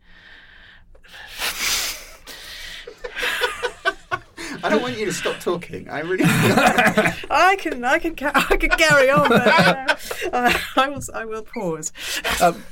I 4.62 4.68
don't 4.68 4.82
want 4.82 4.96
you 4.98 5.06
to 5.06 5.12
stop 5.12 5.40
talking. 5.40 5.88
I 5.88 6.00
really. 6.00 6.24
I 6.26 7.56
can, 7.58 7.84
I 7.84 7.98
can, 7.98 8.14
I 8.34 8.56
can 8.56 8.70
carry 8.70 9.10
on, 9.10 9.28
but 9.28 9.46
uh, 9.46 9.96
uh, 10.32 10.58
I 10.76 10.88
will, 10.88 11.02
I 11.14 11.24
will 11.24 11.42
pause. 11.42 11.92
Um, 12.40 12.62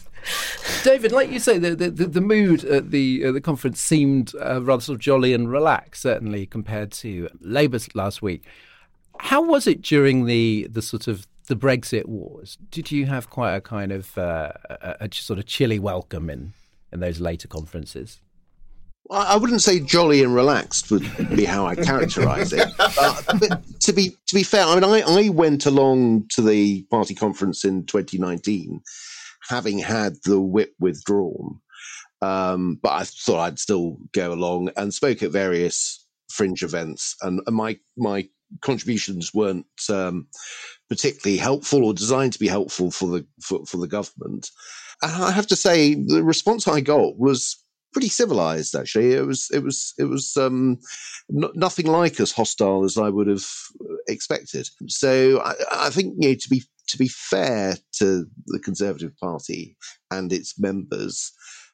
David, 0.85 1.13
like 1.13 1.31
you 1.31 1.39
say, 1.39 1.59
the 1.59 1.75
the, 1.75 1.91
the 2.07 2.21
mood 2.21 2.65
at 2.65 2.91
the 2.91 3.25
uh, 3.27 3.33
the 3.33 3.41
conference 3.41 3.81
seemed 3.81 4.33
uh, 4.41 4.63
rather 4.63 4.83
sort 4.83 4.97
of 4.97 5.01
jolly 5.01 5.33
and 5.33 5.51
relaxed, 5.51 6.03
certainly 6.03 6.47
compared 6.47 6.93
to 6.93 7.29
Labour's 7.41 7.95
last 7.95 8.23
week. 8.23 8.45
How 9.19 9.43
was 9.43 9.67
it 9.67 9.83
during 9.83 10.27
the 10.27 10.69
the 10.71 10.83
sort 10.83 11.09
of 11.09 11.27
the 11.47 11.57
Brexit 11.57 12.07
wars? 12.07 12.59
Did 12.71 12.91
you 12.91 13.07
have 13.07 13.31
quite 13.31 13.55
a 13.55 13.61
kind 13.61 13.93
of 13.93 14.17
uh, 14.17 14.53
a, 14.69 14.97
a 15.01 15.09
sort 15.13 15.39
of 15.39 15.47
chilly 15.47 15.79
welcome 15.79 16.31
in 16.31 16.53
in 16.93 17.01
those 17.01 17.21
later 17.21 17.49
conferences? 17.49 18.21
I 19.11 19.37
wouldn't 19.37 19.63
say 19.63 19.81
jolly 19.81 20.23
and 20.23 20.35
relaxed 20.35 20.91
would 20.91 21.03
be 21.35 21.45
how 21.45 21.67
I 21.67 21.75
characterise 21.75 22.53
it. 22.53 22.69
Uh, 23.03 23.23
but 23.39 23.81
to 23.81 23.93
be 23.93 24.11
to 24.27 24.35
be 24.35 24.43
fair, 24.43 24.65
I 24.65 24.75
mean, 24.75 24.85
I, 24.85 25.01
I 25.01 25.29
went 25.31 25.65
along 25.65 26.27
to 26.31 26.43
the 26.43 26.83
party 26.91 27.15
conference 27.15 27.65
in 27.65 27.87
2019, 27.87 28.81
having 29.49 29.79
had 29.79 30.17
the 30.25 30.41
whip 30.41 30.75
withdrawn, 30.81 31.61
um, 32.21 32.79
but 32.83 32.91
I 32.91 33.05
thought 33.05 33.41
I'd 33.41 33.59
still 33.59 33.97
go 34.13 34.33
along 34.33 34.71
and 34.77 34.93
spoke 34.93 35.23
at 35.23 35.31
various 35.31 36.05
fringe 36.29 36.63
events, 36.63 37.17
and, 37.23 37.41
and 37.47 37.57
my 37.57 37.79
my 37.97 38.29
contributions 38.61 39.33
weren't 39.33 39.67
um, 39.89 40.27
particularly 40.89 41.39
helpful 41.39 41.85
or 41.85 41.95
designed 41.95 42.33
to 42.35 42.41
be 42.41 42.49
helpful 42.49 42.91
for 42.91 43.07
the 43.07 43.27
for, 43.41 43.65
for 43.67 43.77
the 43.79 43.89
government. 43.89 44.51
And 45.03 45.23
I 45.23 45.31
have 45.31 45.47
to 45.47 45.57
say, 45.57 45.95
the 45.95 46.23
response 46.23 46.69
I 46.69 46.81
got 46.81 47.19
was 47.19 47.57
pretty 47.93 48.09
civilized 48.09 48.75
actually. 48.75 49.13
It 49.13 49.27
was 49.27 49.49
it 49.53 49.63
was 49.63 49.95
it 49.99 50.05
was 50.05 50.37
um, 50.37 50.79
n- 51.35 51.51
nothing 51.55 51.87
like 51.87 52.21
as 52.21 52.33
hostile 52.33 52.85
as 52.85 52.97
i 52.99 53.09
would 53.09 53.27
have 53.27 53.45
expected. 54.09 54.69
So 54.89 55.41
I, 55.41 55.55
I, 55.73 55.91
think 55.91 56.15
you 56.19 56.31
know 56.31 56.35
to 56.35 56.49
be 56.49 56.63
to 56.89 56.99
be 56.99 57.09
fair 57.09 57.77
to 57.95 58.27
the 58.47 58.59
conservative 58.59 59.17
party 59.19 59.77
and 60.11 60.33
its 60.33 60.59
members 60.59 61.33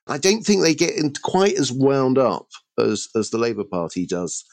i 0.08 0.18
don't 0.18 0.42
think 0.42 0.60
they 0.60 0.74
get 0.74 0.94
quite 1.22 1.54
as 1.54 1.72
wound 1.72 2.18
up 2.18 2.46
as 2.78 3.08
as 3.16 3.30
the 3.30 3.38
labour 3.38 3.64
party 3.64 4.06
does 4.06 4.44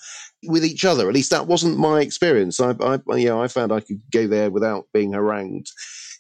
with 0.45 0.63
each 0.63 0.86
other. 0.86 1.08
At 1.08 1.13
least 1.13 1.32
that 1.32 1.47
wasn't 1.47 1.78
my 1.78 2.02
experience. 2.02 2.60
I 2.60 2.76
i 2.82 2.99
you 3.15 3.30
know 3.30 3.41
i 3.41 3.47
found 3.47 3.71
i 3.71 3.80
could 3.80 4.02
go 4.12 4.28
there 4.28 4.52
without 4.52 4.86
being 4.93 5.13
harangued 5.13 5.67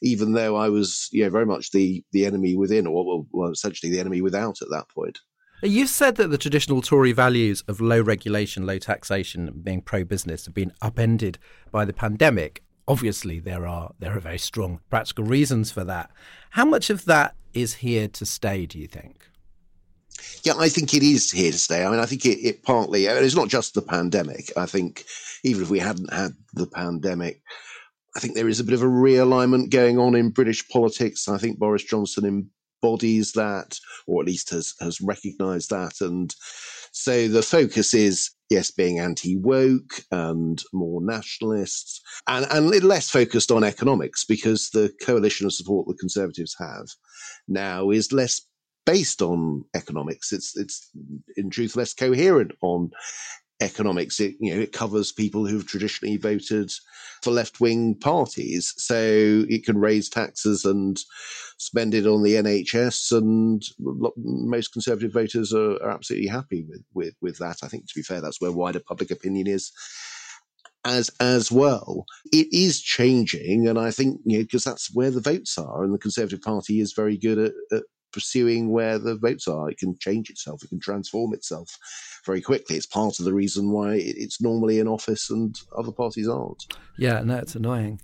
even 0.03 0.33
though 0.33 0.57
I 0.57 0.67
was, 0.67 1.07
you 1.11 1.23
know, 1.23 1.29
very 1.29 1.45
much 1.45 1.71
the 1.71 2.03
the 2.11 2.25
enemy 2.25 2.55
within, 2.55 2.85
or 2.85 3.25
well, 3.31 3.51
essentially 3.51 3.91
the 3.91 4.01
enemy 4.01 4.21
without 4.21 4.61
at 4.61 4.69
that 4.69 4.89
point. 4.89 5.19
You 5.63 5.87
said 5.87 6.17
that 6.17 6.27
the 6.27 6.37
traditional 6.37 6.81
Tory 6.81 7.13
values 7.13 7.63
of 7.69 7.79
low 7.79 8.01
regulation, 8.01 8.65
low 8.65 8.77
taxation, 8.77 9.61
being 9.63 9.79
pro-business 9.79 10.43
have 10.43 10.53
been 10.53 10.73
upended 10.81 11.39
by 11.71 11.85
the 11.85 11.93
pandemic. 11.93 12.61
Obviously, 12.85 13.39
there 13.39 13.65
are 13.65 13.93
there 13.97 14.17
are 14.17 14.19
very 14.19 14.39
strong 14.39 14.81
practical 14.89 15.23
reasons 15.23 15.71
for 15.71 15.85
that. 15.85 16.11
How 16.49 16.65
much 16.65 16.89
of 16.89 17.05
that 17.05 17.35
is 17.53 17.75
here 17.75 18.09
to 18.09 18.25
stay? 18.25 18.65
Do 18.65 18.77
you 18.77 18.87
think? 18.87 19.25
Yeah, 20.43 20.55
I 20.59 20.67
think 20.67 20.93
it 20.93 21.01
is 21.01 21.31
here 21.31 21.53
to 21.53 21.57
stay. 21.57 21.85
I 21.85 21.89
mean, 21.89 22.01
I 22.01 22.07
think 22.07 22.25
it, 22.25 22.39
it 22.39 22.63
partly. 22.63 23.07
Mean, 23.07 23.23
it's 23.23 23.33
not 23.33 23.47
just 23.47 23.73
the 23.73 23.81
pandemic. 23.81 24.51
I 24.57 24.65
think 24.65 25.05
even 25.45 25.63
if 25.63 25.69
we 25.69 25.79
hadn't 25.79 26.11
had 26.11 26.33
the 26.53 26.67
pandemic, 26.67 27.41
I 28.17 28.19
think 28.19 28.35
there 28.35 28.49
is 28.49 28.59
a 28.59 28.65
bit 28.65 28.73
of 28.73 28.83
a 28.83 28.85
realignment 28.85 29.69
going 29.69 29.97
on 29.97 30.13
in 30.13 30.29
British 30.29 30.67
politics. 30.67 31.29
I 31.29 31.37
think 31.37 31.57
Boris 31.57 31.85
Johnson 31.85 32.49
embodies 32.83 33.33
that, 33.33 33.79
or 34.07 34.21
at 34.21 34.27
least 34.27 34.49
has 34.51 34.73
has 34.79 35.01
recognised 35.01 35.69
that, 35.69 36.01
and 36.01 36.33
so 36.91 37.27
the 37.27 37.41
focus 37.41 37.93
is 37.93 38.31
yes, 38.49 38.71
being 38.71 38.99
anti 38.99 39.35
woke 39.37 40.01
and 40.11 40.63
more 40.73 41.01
nationalists, 41.01 42.01
and 42.27 42.45
and 42.51 42.69
less 42.83 43.09
focused 43.09 43.51
on 43.51 43.63
economics 43.63 44.25
because 44.25 44.69
the 44.69 44.91
coalition 45.01 45.45
of 45.45 45.53
support 45.53 45.87
the 45.87 45.95
Conservatives 45.95 46.55
have 46.59 46.87
now 47.47 47.89
is 47.89 48.11
less 48.11 48.41
based 48.85 49.21
on 49.21 49.63
economics. 49.75 50.31
It's 50.31 50.57
it's 50.57 50.89
in 51.37 51.49
truth 51.49 51.75
less 51.75 51.93
coherent 51.93 52.51
on 52.61 52.91
economics. 53.63 54.19
It 54.19 54.35
you 54.39 54.53
know 54.53 54.61
it 54.61 54.71
covers 54.71 55.11
people 55.11 55.45
who've 55.45 55.65
traditionally 55.65 56.17
voted 56.17 56.71
for 57.21 57.31
left 57.31 57.59
wing 57.59 57.95
parties, 57.95 58.73
so 58.77 59.45
it 59.49 59.65
can 59.65 59.77
raise 59.79 60.09
taxes 60.09 60.65
and 60.65 60.99
spend 61.57 61.93
it 61.93 62.05
on 62.05 62.23
the 62.23 62.33
NHS, 62.33 63.17
and 63.17 63.63
most 64.17 64.73
conservative 64.73 65.13
voters 65.13 65.53
are, 65.53 65.75
are 65.83 65.91
absolutely 65.91 66.27
happy 66.27 66.63
with, 66.63 66.83
with 66.93 67.15
with 67.21 67.37
that. 67.39 67.57
I 67.63 67.67
think 67.67 67.87
to 67.87 67.95
be 67.95 68.03
fair, 68.03 68.21
that's 68.21 68.41
where 68.41 68.51
wider 68.51 68.79
public 68.79 69.11
opinion 69.11 69.47
is 69.47 69.71
as 70.85 71.09
as 71.19 71.51
well. 71.51 72.05
It 72.31 72.47
is 72.51 72.81
changing, 72.81 73.67
and 73.67 73.79
I 73.79 73.91
think 73.91 74.19
you 74.25 74.37
know 74.37 74.43
because 74.43 74.63
that's 74.63 74.93
where 74.93 75.11
the 75.11 75.21
votes 75.21 75.57
are, 75.57 75.83
and 75.83 75.93
the 75.93 75.99
Conservative 75.99 76.41
Party 76.41 76.79
is 76.79 76.93
very 76.93 77.17
good 77.17 77.37
at, 77.37 77.53
at 77.71 77.83
pursuing 78.13 78.71
where 78.71 78.97
the 78.97 79.15
votes 79.15 79.47
are. 79.47 79.69
It 79.69 79.77
can 79.77 79.97
change 79.97 80.29
itself, 80.29 80.63
it 80.63 80.69
can 80.69 80.79
transform 80.79 81.33
itself 81.33 81.77
very 82.25 82.41
quickly. 82.41 82.77
It's 82.77 82.85
part 82.85 83.19
of 83.19 83.25
the 83.25 83.33
reason 83.33 83.71
why 83.71 83.95
it's 83.95 84.41
normally 84.41 84.79
in 84.79 84.87
office 84.87 85.29
and 85.29 85.59
other 85.77 85.91
parties 85.91 86.29
aren't. 86.29 86.65
Yeah, 86.97 87.21
no, 87.21 87.37
it's 87.37 87.55
annoying. 87.55 87.99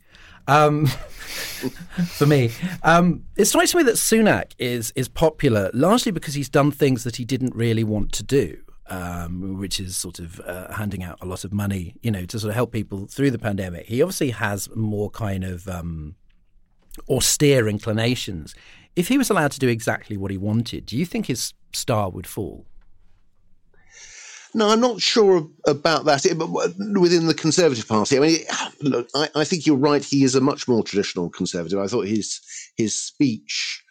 Um, 0.47 0.87
for 2.07 2.25
me, 2.25 2.51
um, 2.83 3.23
it 3.37 3.45
strikes 3.45 3.75
me 3.75 3.83
that 3.83 3.95
Sunak 3.95 4.53
is 4.57 4.91
is 4.95 5.07
popular 5.07 5.69
largely 5.73 6.11
because 6.11 6.33
he's 6.33 6.49
done 6.49 6.71
things 6.71 7.03
that 7.03 7.17
he 7.17 7.25
didn't 7.25 7.55
really 7.55 7.83
want 7.83 8.11
to 8.13 8.23
do. 8.23 8.59
Um, 8.91 9.59
which 9.59 9.79
is 9.79 9.95
sort 9.95 10.17
of 10.17 10.39
uh, 10.39 10.73
handing 10.73 11.03
out 11.03 11.19
a 11.21 11.25
lot 11.27 11.43
of 11.43 11.53
money, 11.53 11.93
you 12.01 12.09
know, 12.09 12.25
to 12.25 12.39
sort 12.39 12.49
of 12.49 12.55
help 12.55 12.71
people 12.71 13.05
through 13.05 13.29
the 13.29 13.37
pandemic. 13.37 13.85
He 13.85 14.01
obviously 14.01 14.31
has 14.31 14.67
more 14.75 15.11
kind 15.11 15.43
of 15.43 15.67
um, 15.67 16.15
austere 17.07 17.67
inclinations 17.67 18.55
if 18.99 19.07
he 19.07 19.17
was 19.17 19.29
allowed 19.29 19.51
to 19.53 19.59
do 19.59 19.69
exactly 19.69 20.17
what 20.17 20.29
he 20.29 20.37
wanted, 20.37 20.85
do 20.85 20.97
you 20.97 21.05
think 21.05 21.27
his 21.27 21.53
star 21.71 22.09
would 22.09 22.27
fall? 22.27 22.65
No, 24.53 24.67
I'm 24.67 24.81
not 24.81 24.99
sure 24.99 25.47
about 25.65 26.03
that. 26.03 26.25
Within 26.99 27.27
the 27.27 27.33
Conservative 27.33 27.87
Party, 27.87 28.17
I 28.17 28.19
mean, 28.19 28.39
look, 28.81 29.07
I, 29.15 29.29
I, 29.35 29.43
think 29.45 29.65
you're 29.65 29.77
right. 29.77 30.03
He 30.03 30.25
is 30.25 30.35
a 30.35 30.41
much 30.41 30.67
more 30.67 30.83
traditional 30.83 31.29
Conservative. 31.29 31.79
I 31.79 31.87
thought 31.87 32.07
his 32.07 32.41
his 32.75 32.93
speech 32.93 33.85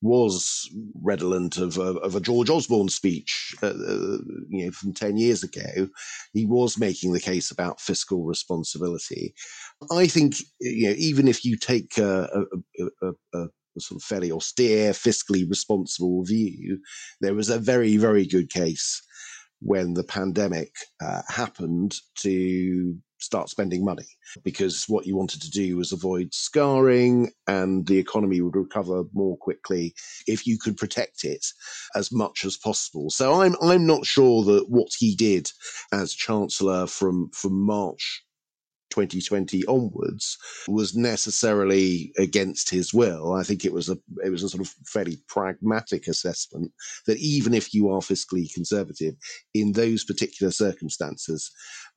was 0.00 0.68
redolent 1.02 1.56
of, 1.56 1.78
of, 1.78 1.96
of 1.96 2.14
a 2.14 2.20
George 2.20 2.50
Osborne 2.50 2.88
speech, 2.88 3.54
uh, 3.62 3.68
uh, 3.68 4.18
you 4.48 4.66
know, 4.66 4.70
from 4.70 4.92
ten 4.92 5.16
years 5.16 5.42
ago. 5.42 5.88
He 6.34 6.44
was 6.44 6.78
making 6.78 7.14
the 7.14 7.20
case 7.20 7.50
about 7.50 7.80
fiscal 7.80 8.24
responsibility. 8.24 9.34
I 9.90 10.06
think, 10.06 10.36
you 10.60 10.88
know, 10.88 10.94
even 10.98 11.26
if 11.26 11.44
you 11.44 11.56
take 11.56 11.98
a, 11.98 12.44
a, 12.80 13.06
a, 13.08 13.12
a 13.34 13.46
sort 13.78 14.00
of 14.00 14.04
fairly 14.04 14.30
austere, 14.30 14.92
fiscally 14.92 15.48
responsible 15.48 16.24
view, 16.24 16.80
there 17.20 17.34
was 17.34 17.48
a 17.48 17.58
very, 17.58 17.96
very 17.96 18.26
good 18.26 18.50
case 18.50 19.02
when 19.60 19.94
the 19.94 20.04
pandemic 20.04 20.72
uh, 21.00 21.22
happened 21.28 21.94
to 22.16 22.96
start 23.22 23.48
spending 23.48 23.84
money 23.84 24.06
because 24.42 24.84
what 24.88 25.06
you 25.06 25.16
wanted 25.16 25.40
to 25.40 25.50
do 25.50 25.76
was 25.76 25.92
avoid 25.92 26.34
scarring 26.34 27.30
and 27.46 27.86
the 27.86 27.98
economy 27.98 28.40
would 28.40 28.56
recover 28.56 29.04
more 29.12 29.36
quickly 29.36 29.94
if 30.26 30.46
you 30.46 30.58
could 30.58 30.76
protect 30.76 31.24
it 31.24 31.46
as 31.94 32.10
much 32.10 32.44
as 32.44 32.56
possible. 32.56 33.08
So 33.10 33.40
I'm 33.40 33.54
I'm 33.62 33.86
not 33.86 34.04
sure 34.04 34.42
that 34.44 34.68
what 34.68 34.88
he 34.98 35.14
did 35.14 35.48
as 35.92 36.12
chancellor 36.12 36.86
from 36.86 37.30
from 37.32 37.64
March 37.64 38.24
2020 38.92 39.64
onwards 39.66 40.36
was 40.68 40.94
necessarily 40.94 42.12
against 42.18 42.68
his 42.68 42.92
will. 42.92 43.32
I 43.32 43.42
think 43.42 43.64
it 43.64 43.72
was 43.72 43.88
a 43.88 43.98
it 44.22 44.28
was 44.28 44.42
a 44.42 44.48
sort 44.50 44.60
of 44.60 44.74
fairly 44.84 45.16
pragmatic 45.28 46.08
assessment 46.08 46.72
that 47.06 47.18
even 47.18 47.54
if 47.54 47.72
you 47.72 47.88
are 47.90 48.00
fiscally 48.00 48.52
conservative, 48.52 49.14
in 49.54 49.72
those 49.72 50.04
particular 50.04 50.52
circumstances, 50.52 51.50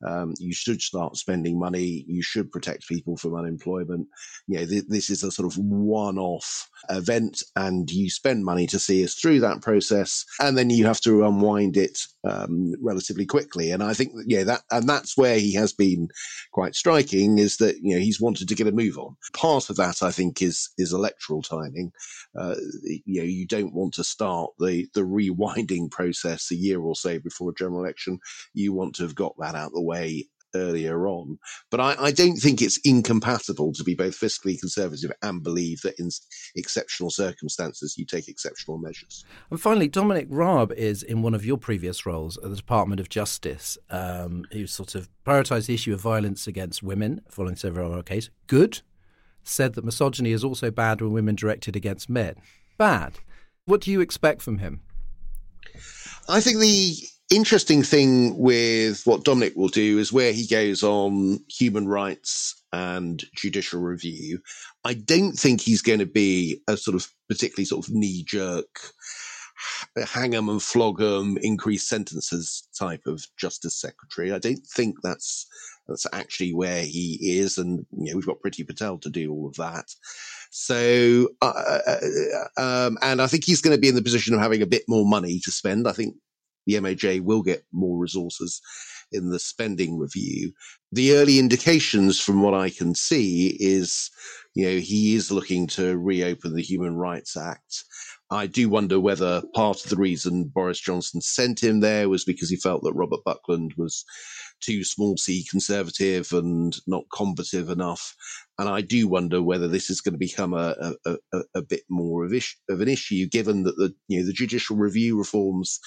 um, 0.04 0.34
you 0.38 0.52
should 0.52 0.82
start 0.82 1.16
spending 1.16 1.58
money. 1.58 2.04
You 2.06 2.22
should 2.22 2.52
protect 2.52 2.88
people 2.88 3.16
from 3.16 3.34
unemployment. 3.34 4.08
You 4.46 4.58
know, 4.58 4.66
th- 4.66 4.84
this 4.88 5.10
is 5.10 5.22
a 5.22 5.30
sort 5.30 5.50
of 5.50 5.58
one-off 5.58 6.68
event, 6.90 7.42
and 7.56 7.90
you 7.90 8.10
spend 8.10 8.44
money 8.44 8.66
to 8.68 8.78
see 8.78 9.02
us 9.04 9.14
through 9.14 9.40
that 9.40 9.62
process, 9.62 10.24
and 10.40 10.56
then 10.56 10.70
you 10.70 10.84
have 10.86 11.00
to 11.02 11.24
unwind 11.24 11.76
it 11.76 12.00
um, 12.28 12.74
relatively 12.82 13.24
quickly. 13.24 13.70
And 13.70 13.82
I 13.82 13.94
think, 13.94 14.12
yeah, 14.26 14.44
that 14.44 14.62
and 14.70 14.88
that's 14.88 15.16
where 15.16 15.38
he 15.38 15.54
has 15.54 15.72
been 15.72 16.08
quite 16.52 16.74
striking 16.74 17.38
is 17.38 17.56
that 17.58 17.76
you 17.82 17.94
know 17.94 18.00
he's 18.00 18.20
wanted 18.20 18.48
to 18.48 18.54
get 18.54 18.66
a 18.66 18.72
move 18.72 18.98
on. 18.98 19.16
Part 19.32 19.70
of 19.70 19.76
that, 19.76 20.02
I 20.02 20.10
think, 20.10 20.42
is 20.42 20.70
is 20.76 20.92
electoral 20.92 21.42
timing. 21.42 21.92
Uh, 22.38 22.54
you 23.04 23.20
know, 23.20 23.26
you 23.26 23.46
don't 23.46 23.74
want 23.74 23.94
to 23.94 24.04
start 24.04 24.50
the 24.58 24.86
the 24.94 25.00
rewinding 25.00 25.90
process 25.90 26.50
a 26.50 26.54
year 26.54 26.80
or 26.80 26.94
so 26.94 27.18
before 27.18 27.50
a 27.50 27.54
general 27.54 27.82
election. 27.82 28.18
You 28.52 28.74
want 28.74 28.94
to 28.96 29.02
have 29.02 29.14
got 29.14 29.34
that 29.38 29.54
out 29.54 29.72
the 29.72 29.85
way 29.86 30.28
earlier 30.56 31.06
on. 31.06 31.38
But 31.70 31.80
I, 31.80 31.96
I, 31.98 32.10
don't 32.10 32.36
think 32.36 32.62
it's 32.62 32.78
incompatible 32.84 33.72
to 33.74 33.84
be 33.84 33.94
both 33.94 34.18
fiscally 34.18 34.58
conservative 34.58 35.12
and 35.22 35.42
believe 35.42 35.80
that 35.82 35.98
in 35.98 36.08
exceptional 36.54 37.10
circumstances 37.10 37.96
you 37.96 38.06
take 38.06 38.28
exceptional 38.28 38.78
measures. 38.78 39.24
And 39.50 39.60
finally, 39.60 39.88
Dominic 39.88 40.26
Raab 40.30 40.72
is 40.72 41.02
in 41.02 41.22
one 41.22 41.34
of 41.34 41.44
your 41.44 41.58
previous 41.58 42.06
roles 42.06 42.36
at 42.38 42.50
the 42.50 42.56
Department 42.56 43.00
of 43.00 43.08
Justice, 43.08 43.78
um, 43.90 44.44
who 44.52 44.66
sort 44.66 44.94
of 44.94 45.08
prioritised 45.26 45.66
the 45.66 45.74
issue 45.74 45.94
of 45.94 46.00
violence 46.00 46.46
against 46.46 46.82
women 46.82 47.20
following 47.28 47.56
several 47.56 47.92
other 47.92 48.02
cases. 48.02 48.30
Good. 48.46 48.80
Said 49.42 49.74
that 49.74 49.84
misogyny 49.84 50.32
is 50.32 50.42
also 50.42 50.70
bad 50.70 51.00
when 51.00 51.12
women 51.12 51.36
directed 51.36 51.76
against 51.76 52.08
men. 52.08 52.34
Bad. 52.78 53.18
What 53.64 53.80
do 53.80 53.90
you 53.90 54.00
expect 54.00 54.42
from 54.42 54.58
him? 54.58 54.80
I 56.28 56.40
think 56.40 56.58
the 56.58 56.96
interesting 57.30 57.82
thing 57.82 58.36
with 58.38 59.02
what 59.04 59.24
Dominic 59.24 59.56
will 59.56 59.68
do 59.68 59.98
is 59.98 60.12
where 60.12 60.32
he 60.32 60.46
goes 60.46 60.82
on 60.82 61.40
human 61.48 61.88
rights 61.88 62.62
and 62.72 63.24
judicial 63.34 63.80
review. 63.80 64.40
I 64.84 64.94
don't 64.94 65.32
think 65.32 65.60
he's 65.60 65.82
going 65.82 65.98
to 65.98 66.06
be 66.06 66.60
a 66.68 66.76
sort 66.76 66.94
of 66.94 67.08
particularly 67.28 67.64
sort 67.64 67.86
of 67.86 67.94
knee 67.94 68.22
jerk, 68.22 68.80
hang 70.06 70.34
'em 70.34 70.48
and 70.48 70.62
flog 70.62 71.00
'em, 71.00 71.38
increase 71.38 71.88
sentences 71.88 72.68
type 72.78 73.06
of 73.06 73.26
justice 73.36 73.74
secretary. 73.74 74.32
I 74.32 74.38
don't 74.38 74.64
think 74.66 74.96
that's 75.02 75.46
that's 75.88 76.06
actually 76.12 76.52
where 76.52 76.82
he 76.82 77.18
is, 77.38 77.58
and 77.58 77.86
you 77.96 78.10
know 78.10 78.16
we've 78.16 78.26
got 78.26 78.40
Priti 78.40 78.66
Patel 78.66 78.98
to 78.98 79.10
do 79.10 79.32
all 79.32 79.48
of 79.48 79.54
that. 79.54 79.94
So, 80.50 81.28
uh, 81.42 81.80
uh, 81.86 82.00
uh 82.56 82.86
um, 82.86 82.98
and 83.02 83.20
I 83.22 83.26
think 83.26 83.44
he's 83.44 83.60
going 83.60 83.76
to 83.76 83.80
be 83.80 83.88
in 83.88 83.94
the 83.94 84.02
position 84.02 84.34
of 84.34 84.40
having 84.40 84.62
a 84.62 84.66
bit 84.66 84.84
more 84.88 85.06
money 85.06 85.40
to 85.44 85.50
spend. 85.50 85.88
I 85.88 85.92
think 85.92 86.16
the 86.66 86.74
MOJ 86.74 87.20
will 87.20 87.42
get 87.42 87.62
more 87.72 87.98
resources 87.98 88.60
in 89.12 89.30
the 89.30 89.38
spending 89.38 89.98
review. 89.98 90.52
The 90.92 91.12
early 91.12 91.38
indications 91.38 92.20
from 92.20 92.42
what 92.42 92.54
I 92.54 92.70
can 92.70 92.94
see 92.94 93.56
is, 93.60 94.10
you 94.54 94.66
know, 94.66 94.78
he 94.78 95.14
is 95.14 95.30
looking 95.30 95.66
to 95.68 95.98
reopen 95.98 96.54
the 96.54 96.62
Human 96.62 96.96
Rights 96.96 97.36
Act. 97.36 97.84
I 98.30 98.46
do 98.46 98.68
wonder 98.68 98.98
whether 98.98 99.42
part 99.54 99.84
of 99.84 99.90
the 99.90 99.96
reason 99.96 100.50
Boris 100.52 100.80
Johnson 100.80 101.20
sent 101.20 101.62
him 101.62 101.78
there 101.80 102.08
was 102.08 102.24
because 102.24 102.50
he 102.50 102.56
felt 102.56 102.82
that 102.82 102.94
Robert 102.94 103.20
Buckland 103.24 103.74
was 103.76 104.04
too 104.60 104.82
small 104.82 105.16
c 105.16 105.46
conservative 105.48 106.32
and 106.32 106.76
not 106.88 107.04
combative 107.14 107.70
enough. 107.70 108.16
And 108.58 108.68
I 108.68 108.80
do 108.80 109.06
wonder 109.06 109.42
whether 109.42 109.68
this 109.68 109.90
is 109.90 110.00
going 110.00 110.14
to 110.14 110.18
become 110.18 110.54
a, 110.54 110.94
a, 111.04 111.16
a, 111.32 111.40
a 111.56 111.62
bit 111.62 111.82
more 111.88 112.24
of, 112.24 112.32
ish, 112.32 112.58
of 112.68 112.80
an 112.80 112.88
issue, 112.88 113.28
given 113.28 113.62
that 113.64 113.76
the 113.76 113.94
you 114.08 114.18
know 114.18 114.26
the 114.26 114.32
judicial 114.32 114.76
review 114.76 115.16
reforms 115.16 115.78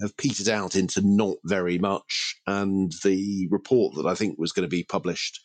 have 0.00 0.16
petered 0.16 0.48
out 0.48 0.76
into 0.76 1.00
not 1.04 1.36
very 1.44 1.78
much. 1.78 2.36
And 2.46 2.92
the 3.04 3.48
report 3.50 3.94
that 3.96 4.06
I 4.06 4.14
think 4.14 4.38
was 4.38 4.52
going 4.52 4.64
to 4.64 4.76
be 4.76 4.84
published 4.84 5.40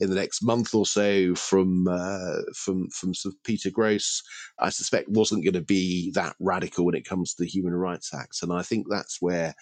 in 0.00 0.08
the 0.08 0.16
next 0.16 0.42
month 0.42 0.74
or 0.74 0.86
so 0.86 1.34
from 1.34 1.86
uh, 1.88 2.36
from 2.56 2.88
from 2.90 3.14
Sir 3.14 3.30
Peter 3.44 3.70
Gross, 3.70 4.22
I 4.58 4.70
suspect 4.70 5.08
wasn't 5.10 5.44
going 5.44 5.54
to 5.54 5.60
be 5.60 6.10
that 6.12 6.34
radical 6.40 6.86
when 6.86 6.94
it 6.94 7.04
comes 7.04 7.34
to 7.34 7.42
the 7.42 7.48
Human 7.48 7.74
Rights 7.74 8.14
Act. 8.14 8.38
And 8.42 8.52
I 8.52 8.62
think 8.62 8.86
that's 8.88 9.18
where 9.20 9.54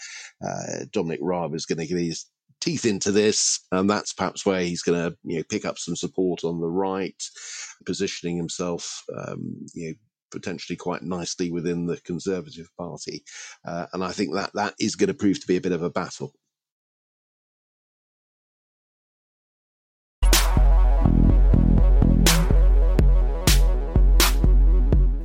uh, 0.47 0.85
Dominic 0.93 1.21
Raab 1.23 1.55
is 1.55 1.67
going 1.67 1.79
to 1.79 1.87
get 1.87 1.99
his 1.99 2.27
teeth 2.61 2.85
into 2.85 3.11
this, 3.11 3.61
and 3.73 3.89
that's 3.91 4.13
perhaps 4.13 4.47
where 4.47 4.61
he's 4.61 4.83
going 4.83 5.11
to 5.11 5.17
you 5.25 5.39
know 5.39 5.45
pick 5.51 5.65
up 5.65 5.79
some 5.79 5.97
support 5.97 6.45
on 6.45 6.61
the 6.61 6.71
right, 6.71 7.23
positioning 7.85 8.37
himself 8.37 9.03
um, 9.17 9.67
you 9.75 9.89
know 9.89 9.95
potentially 10.31 10.77
quite 10.77 11.03
nicely 11.03 11.51
within 11.51 11.87
the 11.87 12.01
Conservative 12.03 12.69
Party. 12.77 13.25
Uh, 13.65 13.87
and 13.93 14.05
I 14.05 14.13
think 14.13 14.35
that 14.35 14.51
that 14.55 14.75
is 14.79 14.97
going 14.97 15.09
to 15.09 15.15
prove 15.15 15.41
to 15.41 15.47
be 15.47 15.57
a 15.57 15.61
bit 15.61 15.73
of 15.73 15.83
a 15.83 15.91
battle. 15.91 16.33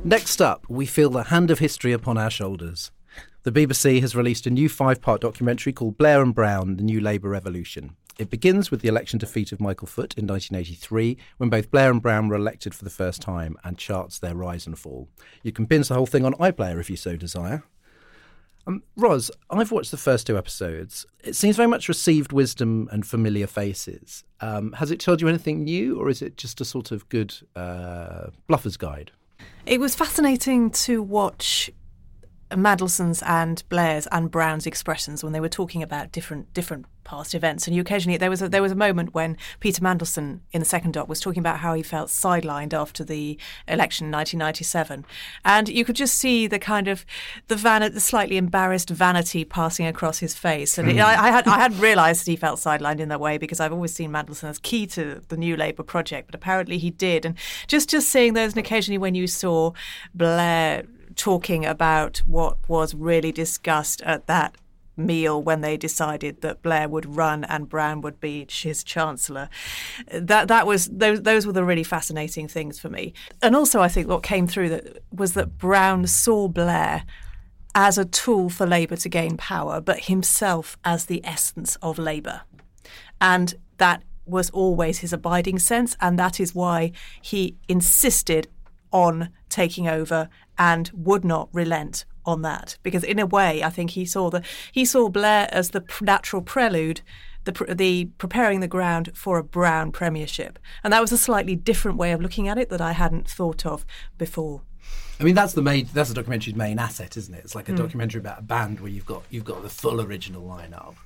Next 0.06 0.42
up, 0.42 0.66
we 0.68 0.84
feel 0.84 1.08
the 1.08 1.24
hand 1.24 1.50
of 1.50 1.60
history 1.60 1.92
upon 1.92 2.18
our 2.18 2.28
shoulders. 2.28 2.90
The 3.44 3.52
BBC 3.52 4.02
has 4.02 4.14
released 4.14 4.46
a 4.46 4.50
new 4.50 4.68
five 4.68 5.00
part 5.00 5.22
documentary 5.22 5.72
called 5.72 5.96
Blair 5.96 6.22
and 6.22 6.34
Brown 6.34 6.76
The 6.76 6.82
New 6.82 7.00
Labour 7.00 7.30
Revolution. 7.30 7.96
It 8.18 8.30
begins 8.30 8.70
with 8.70 8.80
the 8.80 8.88
election 8.88 9.18
defeat 9.18 9.50
of 9.50 9.60
Michael 9.60 9.88
Foot 9.88 10.14
in 10.16 10.26
1983, 10.26 11.16
when 11.38 11.50
both 11.50 11.70
Blair 11.70 11.90
and 11.90 12.00
Brown 12.00 12.28
were 12.28 12.36
elected 12.36 12.74
for 12.74 12.84
the 12.84 12.90
first 12.90 13.20
time, 13.20 13.56
and 13.64 13.76
charts 13.76 14.18
their 14.18 14.34
rise 14.34 14.66
and 14.66 14.78
fall. 14.78 15.08
You 15.42 15.52
can 15.52 15.64
binge 15.64 15.88
the 15.88 15.94
whole 15.94 16.06
thing 16.06 16.24
on 16.24 16.34
iPlayer 16.34 16.78
if 16.78 16.88
you 16.88 16.96
so 16.96 17.16
desire. 17.16 17.64
Um, 18.66 18.82
Ros, 18.96 19.30
I've 19.50 19.72
watched 19.72 19.90
the 19.90 19.96
first 19.96 20.26
two 20.26 20.38
episodes. 20.38 21.04
It 21.22 21.36
seems 21.36 21.56
very 21.56 21.68
much 21.68 21.88
received 21.88 22.32
wisdom 22.32 22.88
and 22.92 23.06
familiar 23.06 23.46
faces. 23.46 24.24
Um, 24.40 24.72
has 24.72 24.90
it 24.90 25.00
told 25.00 25.20
you 25.20 25.28
anything 25.28 25.64
new, 25.64 25.98
or 25.98 26.08
is 26.08 26.22
it 26.22 26.36
just 26.36 26.60
a 26.60 26.64
sort 26.64 26.90
of 26.90 27.08
good 27.08 27.34
uh, 27.56 28.28
bluffer's 28.46 28.76
guide? 28.76 29.10
It 29.66 29.80
was 29.80 29.94
fascinating 29.94 30.70
to 30.70 31.02
watch 31.02 31.70
Mandelson's 32.50 33.22
and 33.22 33.62
Blair's 33.68 34.06
and 34.12 34.30
Brown's 34.30 34.66
expressions 34.66 35.22
when 35.24 35.32
they 35.32 35.40
were 35.40 35.48
talking 35.48 35.82
about 35.82 36.12
different 36.12 36.52
different 36.54 36.86
past 37.04 37.34
events. 37.34 37.66
And 37.66 37.76
you 37.76 37.82
occasionally 37.82 38.18
there 38.18 38.30
was 38.30 38.42
a, 38.42 38.48
there 38.48 38.62
was 38.62 38.72
a 38.72 38.76
moment 38.76 39.14
when 39.14 39.36
Peter 39.60 39.80
Mandelson 39.80 40.40
in 40.52 40.60
the 40.60 40.66
second 40.66 40.92
doc 40.92 41.08
was 41.08 41.20
talking 41.20 41.40
about 41.40 41.58
how 41.58 41.74
he 41.74 41.82
felt 41.82 42.08
sidelined 42.08 42.72
after 42.72 43.04
the 43.04 43.38
election 43.68 44.06
in 44.06 44.12
1997, 44.12 45.04
and 45.44 45.68
you 45.68 45.84
could 45.84 45.96
just 45.96 46.14
see 46.14 46.46
the 46.46 46.58
kind 46.58 46.88
of 46.88 47.04
the 47.48 47.56
van 47.56 47.92
the 47.92 48.00
slightly 48.00 48.36
embarrassed 48.36 48.90
vanity 48.90 49.44
passing 49.44 49.86
across 49.86 50.18
his 50.18 50.34
face. 50.34 50.78
And 50.78 50.88
mm. 50.88 51.04
I, 51.04 51.28
I, 51.28 51.30
had 51.30 51.46
I 51.46 51.58
hadn't 51.58 51.80
realised 51.80 52.24
that 52.24 52.30
he 52.30 52.36
felt 52.36 52.60
sidelined 52.60 53.00
in 53.00 53.08
that 53.10 53.20
way 53.20 53.38
because 53.38 53.60
I've 53.60 53.72
always 53.72 53.94
seen 53.94 54.10
Mandelson 54.10 54.48
as 54.48 54.58
key 54.58 54.86
to 54.88 55.22
the 55.28 55.36
New 55.36 55.56
Labour 55.56 55.82
project, 55.82 56.28
but 56.28 56.34
apparently 56.34 56.78
he 56.78 56.90
did. 56.90 57.24
And 57.24 57.36
just 57.66 57.90
just 57.90 58.08
seeing 58.08 58.34
those, 58.34 58.52
and 58.52 58.58
occasionally 58.58 58.98
when 58.98 59.14
you 59.14 59.26
saw 59.26 59.72
Blair 60.14 60.84
talking 61.16 61.64
about 61.64 62.18
what 62.26 62.56
was 62.68 62.94
really 62.94 63.32
discussed 63.32 64.00
at 64.02 64.26
that 64.26 64.56
meal 64.96 65.42
when 65.42 65.60
they 65.60 65.76
decided 65.76 66.40
that 66.42 66.62
Blair 66.62 66.88
would 66.88 67.16
run 67.16 67.44
and 67.44 67.68
Brown 67.68 68.00
would 68.00 68.20
be 68.20 68.46
his 68.48 68.84
chancellor. 68.84 69.48
That 70.12 70.48
that 70.48 70.66
was 70.66 70.86
those 70.86 71.22
those 71.22 71.46
were 71.46 71.52
the 71.52 71.64
really 71.64 71.84
fascinating 71.84 72.48
things 72.48 72.78
for 72.78 72.88
me. 72.88 73.14
And 73.42 73.56
also 73.56 73.80
I 73.80 73.88
think 73.88 74.08
what 74.08 74.22
came 74.22 74.46
through 74.46 74.68
that 74.70 75.02
was 75.12 75.34
that 75.34 75.58
Brown 75.58 76.06
saw 76.06 76.48
Blair 76.48 77.04
as 77.74 77.98
a 77.98 78.04
tool 78.04 78.48
for 78.48 78.66
Labour 78.66 78.96
to 78.96 79.08
gain 79.08 79.36
power, 79.36 79.80
but 79.80 80.04
himself 80.04 80.78
as 80.84 81.06
the 81.06 81.20
essence 81.24 81.76
of 81.82 81.98
Labour. 81.98 82.42
And 83.20 83.54
that 83.78 84.04
was 84.26 84.50
always 84.50 85.00
his 85.00 85.12
abiding 85.12 85.58
sense, 85.58 85.96
and 86.00 86.18
that 86.18 86.38
is 86.38 86.54
why 86.54 86.92
he 87.20 87.56
insisted 87.68 88.48
on 88.92 89.30
taking 89.48 89.88
over 89.88 90.28
and 90.56 90.90
would 90.94 91.24
not 91.24 91.48
relent 91.52 92.04
on 92.26 92.42
that 92.42 92.76
because 92.82 93.04
in 93.04 93.18
a 93.18 93.26
way 93.26 93.62
I 93.62 93.70
think 93.70 93.90
he 93.90 94.04
saw 94.04 94.30
the 94.30 94.42
he 94.72 94.84
saw 94.84 95.08
Blair 95.08 95.48
as 95.52 95.70
the 95.70 95.84
natural 96.00 96.42
prelude 96.42 97.02
the 97.44 97.74
the 97.74 98.06
preparing 98.18 98.60
the 98.60 98.68
ground 98.68 99.10
for 99.14 99.38
a 99.38 99.44
Brown 99.44 99.92
premiership. 99.92 100.58
And 100.82 100.92
that 100.92 101.00
was 101.00 101.12
a 101.12 101.18
slightly 101.18 101.56
different 101.56 101.98
way 101.98 102.12
of 102.12 102.20
looking 102.20 102.48
at 102.48 102.58
it 102.58 102.68
that 102.70 102.80
I 102.80 102.92
hadn't 102.92 103.28
thought 103.28 103.64
of 103.64 103.86
before. 104.18 104.62
I 105.20 105.24
mean 105.24 105.34
that's 105.34 105.52
the 105.52 105.62
main 105.62 105.88
that's 105.92 106.12
the 106.12 106.20
documentary's 106.20 106.56
main 106.56 106.78
asset 106.78 107.16
isn't 107.16 107.34
it? 107.34 107.44
It's 107.44 107.54
like 107.54 107.68
a 107.68 107.72
mm. 107.72 107.76
documentary 107.76 108.20
about 108.20 108.40
a 108.40 108.42
band 108.42 108.80
where 108.80 108.90
you've 108.90 109.06
got 109.06 109.22
you've 109.30 109.44
got 109.44 109.62
the 109.62 109.68
full 109.68 110.00
original 110.00 110.42
lineup. 110.42 110.96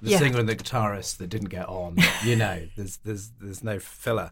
The 0.00 0.10
yeah. 0.10 0.18
singer 0.18 0.40
and 0.40 0.48
the 0.48 0.56
guitarist 0.56 1.18
that 1.18 1.28
didn't 1.28 1.50
get 1.50 1.68
on 1.68 1.96
you 2.24 2.36
know 2.36 2.66
there's 2.76 2.96
there's 2.98 3.30
there's 3.40 3.62
no 3.62 3.78
filler 3.78 4.30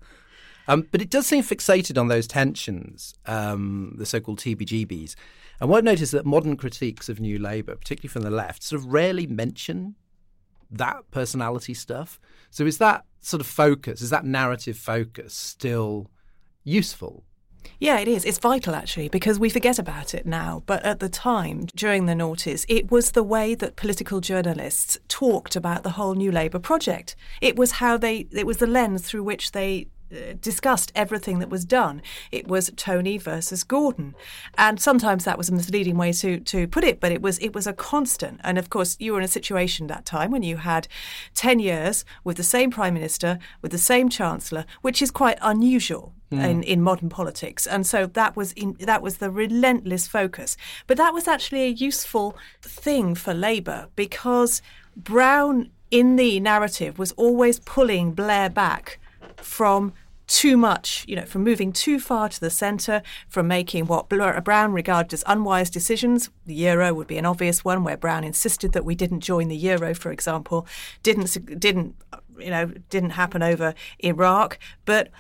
um, 0.69 0.87
but 0.91 1.01
it 1.01 1.11
does 1.11 1.27
seem 1.27 1.43
fixated 1.43 1.99
on 1.99 2.09
those 2.09 2.27
tensions, 2.27 3.15
um, 3.27 3.95
the 3.97 4.07
so 4.07 4.21
called 4.21 4.39
TBGBs. 4.39 5.15
And 5.61 5.71
noticed 5.71 6.03
is 6.03 6.11
that 6.13 6.25
modern 6.25 6.57
critiques 6.57 7.09
of 7.09 7.21
New 7.21 7.39
Labour, 7.39 7.77
particularly 7.77 8.11
from 8.11 8.23
the 8.23 8.31
left, 8.31 8.63
sort 8.63 8.81
of 8.81 8.87
rarely 8.87 9.27
mention 9.27 9.95
that 10.71 11.11
personality 11.11 11.75
stuff. 11.75 12.19
So 12.51 12.65
is 12.65 12.79
that 12.79 13.05
sort 13.21 13.41
of 13.41 13.47
focus, 13.47 14.01
is 14.01 14.11
that 14.11 14.25
narrative 14.25 14.79
focus 14.79 15.35
still 15.35 16.11
useful? 16.65 17.25
Yeah, 17.79 17.99
it 17.99 18.09
is. 18.09 18.25
It's 18.25 18.39
vital 18.39 18.75
actually 18.75 19.09
because 19.09 19.39
we 19.39 19.51
forget 19.51 19.79
about 19.79 20.15
it 20.15 20.27
now. 20.27 20.63
But 20.67 20.83
at 20.85 21.01
the 21.01 21.09
time, 21.09 21.67
during 21.75 22.07
the 22.07 22.15
noughties, 22.15 22.65
it 22.69 22.91
was 22.91 23.13
the 23.13 23.23
way 23.23 23.55
that 23.55 23.77
political 23.77 24.21
journalists 24.21 24.99
talked 25.09 25.57
about 25.57 25.83
the 25.83 25.91
whole 25.91 26.15
New 26.15 26.33
Labour 26.33 26.59
project. 26.59 27.17
It 27.41 27.57
was 27.57 27.73
how 27.73 27.97
they, 27.97 28.29
it 28.33 28.47
was 28.47 28.59
the 28.59 28.67
lens 28.67 29.03
through 29.03 29.25
which 29.25 29.53
they 29.53 29.89
discussed 30.41 30.93
everything 30.95 31.39
that 31.39 31.49
was 31.49 31.65
done. 31.65 32.03
It 32.31 32.49
was 32.49 32.71
Tony 32.77 33.19
versus 33.19 33.65
Gordon, 33.65 34.15
and 34.57 34.81
sometimes 34.81 35.25
that 35.25 35.39
was 35.39 35.49
a 35.49 35.53
misleading 35.53 35.97
way 35.97 36.13
to 36.13 36.41
to 36.41 36.67
put 36.67 36.85
it, 36.85 37.01
but 37.01 37.13
it 37.13 37.23
was 37.23 37.39
it 37.39 37.55
was 37.55 37.67
a 37.67 37.73
constant. 37.73 38.41
And 38.43 38.59
of 38.59 38.71
course, 38.71 38.97
you 38.99 39.13
were 39.13 39.19
in 39.19 39.25
a 39.25 39.29
situation 39.29 39.87
that 39.87 40.05
time 40.05 40.31
when 40.31 40.43
you 40.43 40.59
had 40.59 40.89
ten 41.35 41.59
years 41.59 42.05
with 42.25 42.37
the 42.37 42.43
same 42.43 42.71
prime 42.71 42.95
minister, 42.95 43.39
with 43.63 43.73
the 43.73 43.79
same 43.79 44.09
chancellor, 44.09 44.65
which 44.83 45.03
is 45.03 45.11
quite 45.11 45.39
unusual. 45.41 46.13
Mm. 46.33 46.49
In, 46.49 46.63
in 46.63 46.81
modern 46.81 47.09
politics, 47.09 47.67
and 47.67 47.85
so 47.85 48.07
that 48.07 48.37
was 48.37 48.53
in, 48.53 48.77
that 48.79 49.03
was 49.03 49.17
the 49.17 49.33
relentless 49.33 50.07
focus. 50.07 50.57
But 50.87 50.97
that 50.97 51.13
was 51.13 51.27
actually 51.27 51.63
a 51.63 51.71
useful 51.71 52.37
thing 52.63 53.17
for 53.17 53.35
Labour 53.35 53.89
because 53.97 54.63
Brown 54.97 55.71
in 55.91 56.15
the 56.15 56.39
narrative 56.39 57.01
was 57.01 57.11
always 57.13 57.59
pulling 57.59 58.13
Blair 58.13 58.49
back 58.49 59.00
from 59.43 59.93
too 60.31 60.57
much, 60.57 61.05
you 61.09 61.17
know, 61.17 61.25
from 61.25 61.43
moving 61.43 61.73
too 61.73 61.99
far 61.99 62.29
to 62.29 62.39
the 62.39 62.51
centre, 62.51 63.03
from 63.29 63.49
making 63.49 63.87
what 63.87 64.13
uh, 64.13 64.41
Brown 64.41 64.73
regarded 64.73 65.13
as 65.13 65.25
unwise 65.27 65.69
decisions. 65.71 66.31
The 66.47 66.55
euro 66.55 66.95
would 66.95 67.09
be 67.09 67.19
an 67.19 67.27
obvious 67.27 67.65
one, 67.65 67.83
where 67.83 67.97
Brown 67.97 68.23
insisted 68.23 68.73
that 68.73 68.85
we 68.85 68.95
didn't 68.95 69.21
join 69.21 69.49
the 69.49 69.57
euro, 69.57 69.93
for 69.93 70.13
example, 70.13 70.69
didn't 71.03 71.59
didn't 71.59 71.97
you 72.39 72.51
know 72.51 72.67
didn't 72.89 73.11
happen 73.11 73.43
over 73.43 73.75
Iraq, 73.99 74.59
but 74.85 75.11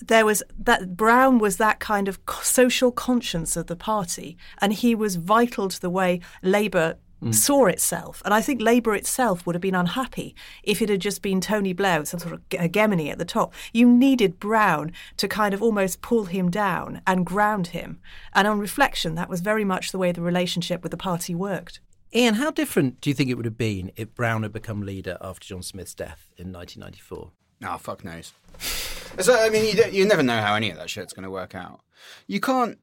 there 0.00 0.26
was 0.26 0.42
that 0.58 0.96
Brown 0.96 1.38
was 1.38 1.56
that 1.56 1.80
kind 1.80 2.06
of 2.06 2.20
social 2.42 2.92
conscience 2.92 3.56
of 3.56 3.68
the 3.68 3.76
party, 3.76 4.36
and 4.60 4.74
he 4.74 4.94
was 4.94 5.16
vital 5.16 5.68
to 5.68 5.80
the 5.80 5.90
way 5.90 6.20
Labour 6.42 6.96
mm. 7.22 7.34
saw 7.34 7.66
itself. 7.66 8.22
And 8.24 8.32
I 8.32 8.40
think 8.40 8.60
Labour 8.60 8.94
itself 8.94 9.46
would 9.46 9.54
have 9.54 9.62
been 9.62 9.74
unhappy 9.74 10.34
if 10.62 10.80
it 10.82 10.88
had 10.88 11.00
just 11.00 11.22
been 11.22 11.40
Tony 11.40 11.72
Blair 11.72 12.00
with 12.00 12.08
some 12.08 12.20
sort 12.20 12.34
of 12.34 12.40
hegemony 12.50 13.10
at 13.10 13.18
the 13.18 13.24
top. 13.24 13.52
You 13.72 13.90
needed 13.90 14.38
Brown 14.38 14.92
to 15.16 15.28
kind 15.28 15.54
of 15.54 15.62
almost 15.62 16.02
pull 16.02 16.26
him 16.26 16.50
down 16.50 17.00
and 17.06 17.26
ground 17.26 17.68
him. 17.68 18.00
And 18.32 18.46
on 18.46 18.58
reflection, 18.58 19.14
that 19.14 19.28
was 19.28 19.40
very 19.40 19.64
much 19.64 19.92
the 19.92 19.98
way 19.98 20.12
the 20.12 20.22
relationship 20.22 20.82
with 20.82 20.90
the 20.90 20.96
party 20.96 21.34
worked. 21.34 21.80
Ian, 22.14 22.34
how 22.34 22.50
different 22.50 23.00
do 23.00 23.10
you 23.10 23.14
think 23.14 23.28
it 23.28 23.34
would 23.34 23.44
have 23.44 23.58
been 23.58 23.92
if 23.96 24.14
Brown 24.14 24.42
had 24.42 24.52
become 24.52 24.80
leader 24.80 25.18
after 25.20 25.46
John 25.46 25.62
Smith's 25.62 25.94
death 25.94 26.30
in 26.38 26.52
1994? 26.52 27.32
Ah, 27.64 27.74
oh, 27.74 27.78
fuck 27.78 28.04
knows. 28.04 28.32
So, 29.20 29.34
I 29.34 29.48
mean, 29.48 29.64
you, 29.64 29.84
you 29.90 30.06
never 30.06 30.22
know 30.22 30.38
how 30.40 30.54
any 30.54 30.70
of 30.70 30.76
that 30.76 30.90
shit's 30.90 31.14
going 31.14 31.24
to 31.24 31.30
work 31.30 31.54
out. 31.54 31.80
You 32.28 32.40
can't 32.40 32.78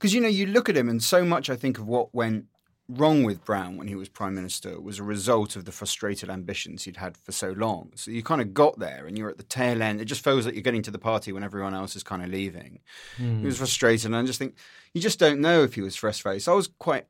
because 0.00 0.14
you 0.14 0.20
know 0.22 0.28
you 0.28 0.46
look 0.46 0.70
at 0.70 0.76
him, 0.76 0.88
and 0.88 1.02
so 1.02 1.24
much 1.26 1.50
I 1.50 1.56
think 1.56 1.78
of 1.78 1.86
what 1.86 2.14
went 2.14 2.46
wrong 2.88 3.22
with 3.22 3.44
Brown 3.44 3.76
when 3.76 3.86
he 3.86 3.94
was 3.94 4.08
prime 4.08 4.34
minister 4.34 4.80
was 4.80 4.98
a 4.98 5.04
result 5.04 5.54
of 5.54 5.64
the 5.64 5.72
frustrated 5.72 6.28
ambitions 6.28 6.84
he'd 6.84 6.96
had 6.96 7.16
for 7.16 7.32
so 7.32 7.50
long. 7.52 7.92
So 7.94 8.10
you 8.10 8.22
kind 8.22 8.40
of 8.40 8.54
got 8.54 8.78
there, 8.78 9.06
and 9.06 9.18
you're 9.18 9.28
at 9.28 9.36
the 9.36 9.44
tail 9.44 9.82
end. 9.82 10.00
It 10.00 10.06
just 10.06 10.24
feels 10.24 10.46
like 10.46 10.54
you're 10.54 10.62
getting 10.62 10.82
to 10.82 10.90
the 10.90 10.98
party 10.98 11.32
when 11.32 11.44
everyone 11.44 11.74
else 11.74 11.94
is 11.96 12.02
kind 12.02 12.22
of 12.22 12.30
leaving. 12.30 12.80
Mm. 13.18 13.40
He 13.40 13.46
was 13.46 13.58
frustrated, 13.58 14.06
and 14.06 14.16
I 14.16 14.24
just 14.24 14.38
think 14.38 14.56
you 14.94 15.02
just 15.02 15.18
don't 15.18 15.40
know 15.40 15.62
if 15.62 15.74
he 15.74 15.82
was 15.82 15.96
frustrated. 15.96 16.42
So 16.42 16.52
I 16.52 16.56
was 16.56 16.68
quite 16.78 17.06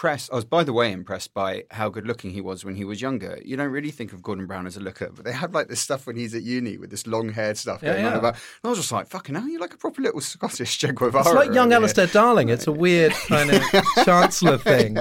impressed. 0.00 0.32
I 0.32 0.36
was, 0.36 0.46
by 0.46 0.64
the 0.64 0.72
way, 0.72 0.92
impressed 0.92 1.34
by 1.34 1.64
how 1.70 1.90
good 1.90 2.06
looking 2.06 2.30
he 2.30 2.40
was 2.40 2.64
when 2.64 2.74
he 2.74 2.84
was 2.84 3.02
younger. 3.02 3.38
You 3.44 3.58
don't 3.58 3.70
really 3.70 3.90
think 3.90 4.14
of 4.14 4.22
Gordon 4.22 4.46
Brown 4.46 4.66
as 4.66 4.78
a 4.78 4.80
looker, 4.80 5.10
but 5.14 5.26
they 5.26 5.32
had 5.32 5.52
like 5.52 5.68
this 5.68 5.80
stuff 5.80 6.06
when 6.06 6.16
he's 6.16 6.34
at 6.34 6.42
uni 6.42 6.78
with 6.78 6.88
this 6.90 7.06
long 7.06 7.28
haired 7.28 7.58
stuff 7.58 7.82
yeah, 7.82 7.92
going 7.92 8.04
yeah. 8.04 8.12
on 8.12 8.16
about. 8.16 8.34
And 8.34 8.64
I 8.64 8.68
was 8.68 8.78
just 8.78 8.92
like, 8.92 9.08
fucking 9.08 9.34
hell, 9.34 9.46
you're 9.46 9.60
like 9.60 9.74
a 9.74 9.76
proper 9.76 10.00
little 10.00 10.22
Scottish 10.22 10.78
Che 10.78 10.92
Guevara. 10.92 11.22
It's 11.22 11.34
like 11.34 11.52
young 11.52 11.74
Alistair 11.74 12.06
Darling. 12.06 12.48
It's 12.48 12.66
a 12.66 12.72
weird 12.72 13.12
kind 13.12 13.50
of 13.50 13.62
chancellor 14.04 14.56
thing. 14.56 14.94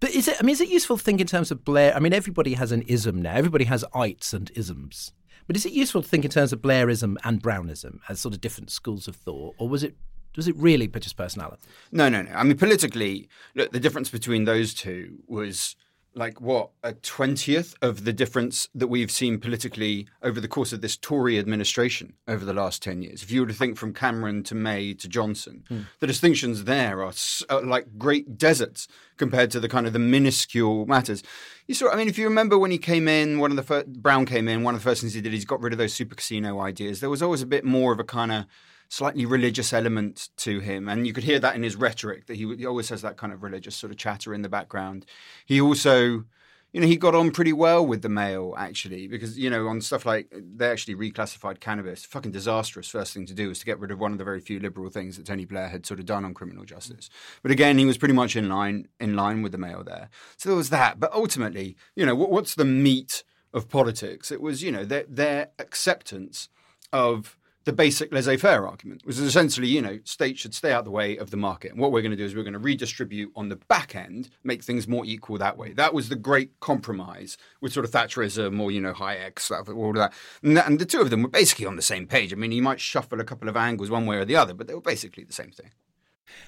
But 0.00 0.10
is 0.10 0.28
it? 0.28 0.36
I 0.38 0.42
mean, 0.42 0.52
is 0.52 0.60
it 0.60 0.68
useful 0.68 0.98
to 0.98 1.02
think 1.02 1.20
in 1.22 1.26
terms 1.26 1.50
of 1.50 1.64
Blair? 1.64 1.96
I 1.96 1.98
mean, 1.98 2.12
everybody 2.12 2.54
has 2.54 2.72
an 2.72 2.82
ism 2.82 3.22
now. 3.22 3.34
Everybody 3.34 3.64
has 3.64 3.86
ites 3.94 4.34
and 4.34 4.50
isms. 4.54 5.12
But 5.46 5.56
is 5.56 5.64
it 5.64 5.72
useful 5.72 6.02
to 6.02 6.08
think 6.08 6.24
in 6.26 6.30
terms 6.30 6.52
of 6.52 6.60
Blairism 6.60 7.16
and 7.24 7.40
Brownism 7.40 8.00
as 8.08 8.20
sort 8.20 8.34
of 8.34 8.40
different 8.40 8.70
schools 8.70 9.08
of 9.08 9.16
thought, 9.16 9.54
or 9.58 9.68
was 9.68 9.82
it 9.82 9.96
does 10.32 10.48
it 10.48 10.56
really 10.56 10.90
his 10.92 11.12
personality? 11.12 11.62
No, 11.92 12.08
no, 12.08 12.22
no. 12.22 12.32
I 12.32 12.44
mean, 12.44 12.56
politically, 12.56 13.28
look, 13.54 13.72
the 13.72 13.80
difference 13.80 14.10
between 14.10 14.44
those 14.44 14.74
two 14.74 15.18
was 15.26 15.76
like 16.14 16.40
what 16.40 16.70
a 16.82 16.92
twentieth 16.92 17.74
of 17.80 18.04
the 18.04 18.12
difference 18.12 18.68
that 18.74 18.88
we've 18.88 19.10
seen 19.10 19.38
politically 19.38 20.08
over 20.22 20.40
the 20.40 20.48
course 20.48 20.72
of 20.72 20.80
this 20.80 20.96
Tory 20.96 21.38
administration 21.38 22.14
over 22.26 22.44
the 22.44 22.52
last 22.52 22.82
ten 22.82 23.00
years. 23.02 23.22
If 23.22 23.30
you 23.30 23.42
were 23.42 23.46
to 23.46 23.54
think 23.54 23.76
from 23.76 23.94
Cameron 23.94 24.42
to 24.44 24.54
May 24.54 24.92
to 24.94 25.08
Johnson, 25.08 25.64
mm. 25.70 25.86
the 26.00 26.06
distinctions 26.06 26.64
there 26.64 27.02
are, 27.02 27.12
are, 27.48 27.62
like 27.62 27.96
great 27.96 28.36
deserts 28.36 28.88
compared 29.16 29.50
to 29.52 29.60
the 29.60 29.68
kind 29.68 29.86
of 29.86 29.92
the 29.92 29.98
minuscule 29.98 30.86
matters. 30.86 31.22
You 31.68 31.74
saw, 31.74 31.90
I 31.90 31.96
mean, 31.96 32.08
if 32.08 32.18
you 32.18 32.24
remember 32.24 32.58
when 32.58 32.72
he 32.72 32.78
came 32.78 33.06
in, 33.06 33.38
one 33.38 33.52
of 33.52 33.56
the 33.56 33.62
first, 33.62 33.92
Brown 34.02 34.26
came 34.26 34.48
in, 34.48 34.64
one 34.64 34.74
of 34.74 34.80
the 34.80 34.88
first 34.88 35.02
things 35.02 35.14
he 35.14 35.20
did, 35.20 35.32
he's 35.32 35.44
got 35.44 35.60
rid 35.60 35.72
of 35.72 35.78
those 35.78 35.92
super 35.92 36.16
casino 36.16 36.60
ideas. 36.60 36.98
There 37.00 37.10
was 37.10 37.22
always 37.22 37.42
a 37.42 37.46
bit 37.46 37.64
more 37.64 37.92
of 37.92 38.00
a 38.00 38.04
kind 38.04 38.32
of 38.32 38.46
slightly 38.90 39.24
religious 39.24 39.72
element 39.72 40.28
to 40.36 40.60
him, 40.60 40.88
and 40.88 41.06
you 41.06 41.14
could 41.14 41.24
hear 41.24 41.38
that 41.38 41.56
in 41.56 41.62
his 41.62 41.76
rhetoric. 41.76 42.26
That 42.26 42.36
he, 42.36 42.54
he 42.56 42.66
always 42.66 42.90
has 42.90 43.00
that 43.02 43.16
kind 43.16 43.32
of 43.32 43.42
religious 43.42 43.76
sort 43.76 43.90
of 43.90 43.96
chatter 43.96 44.34
in 44.34 44.42
the 44.42 44.48
background. 44.50 45.06
He 45.46 45.60
also 45.60 46.24
you 46.72 46.80
know, 46.80 46.86
he 46.86 46.96
got 46.96 47.16
on 47.16 47.32
pretty 47.32 47.52
well 47.52 47.84
with 47.84 48.02
the 48.02 48.08
Mail 48.08 48.54
actually, 48.56 49.08
because 49.08 49.36
you 49.36 49.50
know, 49.50 49.66
on 49.66 49.80
stuff 49.80 50.06
like 50.06 50.32
they 50.32 50.70
actually 50.70 50.94
reclassified 50.94 51.58
cannabis. 51.58 52.04
Fucking 52.04 52.30
disastrous. 52.30 52.88
First 52.88 53.12
thing 53.12 53.26
to 53.26 53.34
do 53.34 53.48
was 53.48 53.58
to 53.60 53.66
get 53.66 53.80
rid 53.80 53.90
of 53.90 53.98
one 53.98 54.12
of 54.12 54.18
the 54.18 54.24
very 54.24 54.40
few 54.40 54.60
liberal 54.60 54.88
things 54.88 55.16
that 55.16 55.26
Tony 55.26 55.44
Blair 55.44 55.68
had 55.68 55.84
sort 55.84 55.98
of 55.98 56.06
done 56.06 56.24
on 56.24 56.32
criminal 56.32 56.64
justice. 56.64 57.10
But 57.42 57.50
again, 57.50 57.78
he 57.78 57.86
was 57.86 57.98
pretty 57.98 58.14
much 58.14 58.36
in 58.36 58.48
line 58.48 58.86
in 59.00 59.16
line 59.16 59.42
with 59.42 59.52
the 59.52 59.58
Mail 59.58 59.82
there. 59.82 60.10
So 60.36 60.48
there 60.48 60.56
was 60.56 60.70
that. 60.70 61.00
But 61.00 61.12
ultimately, 61.12 61.76
you 61.96 62.06
know, 62.06 62.14
what, 62.14 62.30
what's 62.30 62.54
the 62.54 62.64
meat 62.64 63.24
of 63.52 63.68
politics? 63.68 64.30
It 64.30 64.40
was 64.40 64.62
you 64.62 64.70
know 64.70 64.84
their 64.84 65.04
their 65.08 65.48
acceptance 65.58 66.48
of 66.92 67.36
the 67.70 67.76
basic 67.76 68.12
laissez-faire 68.12 68.66
argument, 68.66 69.00
which 69.04 69.14
is 69.14 69.22
essentially, 69.22 69.68
you 69.68 69.80
know, 69.80 70.00
states 70.02 70.40
should 70.40 70.54
stay 70.54 70.72
out 70.72 70.80
of 70.80 70.84
the 70.86 70.90
way 70.90 71.16
of 71.16 71.30
the 71.30 71.36
market. 71.36 71.70
And 71.70 71.78
what 71.80 71.92
we're 71.92 72.02
going 72.02 72.10
to 72.10 72.16
do 72.16 72.24
is 72.24 72.34
we're 72.34 72.42
going 72.42 72.52
to 72.54 72.58
redistribute 72.58 73.30
on 73.36 73.48
the 73.48 73.54
back 73.54 73.94
end, 73.94 74.28
make 74.42 74.64
things 74.64 74.88
more 74.88 75.04
equal 75.04 75.38
that 75.38 75.56
way. 75.56 75.72
That 75.72 75.94
was 75.94 76.08
the 76.08 76.16
great 76.16 76.58
compromise 76.58 77.38
with 77.60 77.72
sort 77.72 77.86
of 77.86 77.92
Thatcherism 77.92 78.60
or, 78.60 78.72
you 78.72 78.80
know, 78.80 78.92
Hayek, 78.92 79.38
stuff, 79.38 79.68
all 79.68 79.90
of 79.90 79.96
that. 79.96 80.12
And, 80.42 80.56
that. 80.56 80.66
and 80.66 80.80
the 80.80 80.84
two 80.84 81.00
of 81.00 81.10
them 81.10 81.22
were 81.22 81.28
basically 81.28 81.66
on 81.66 81.76
the 81.76 81.82
same 81.82 82.08
page. 82.08 82.32
I 82.32 82.36
mean, 82.36 82.50
you 82.50 82.60
might 82.60 82.80
shuffle 82.80 83.20
a 83.20 83.24
couple 83.24 83.48
of 83.48 83.56
angles 83.56 83.88
one 83.88 84.04
way 84.04 84.16
or 84.16 84.24
the 84.24 84.34
other, 84.34 84.52
but 84.52 84.66
they 84.66 84.74
were 84.74 84.80
basically 84.80 85.22
the 85.22 85.32
same 85.32 85.52
thing. 85.52 85.70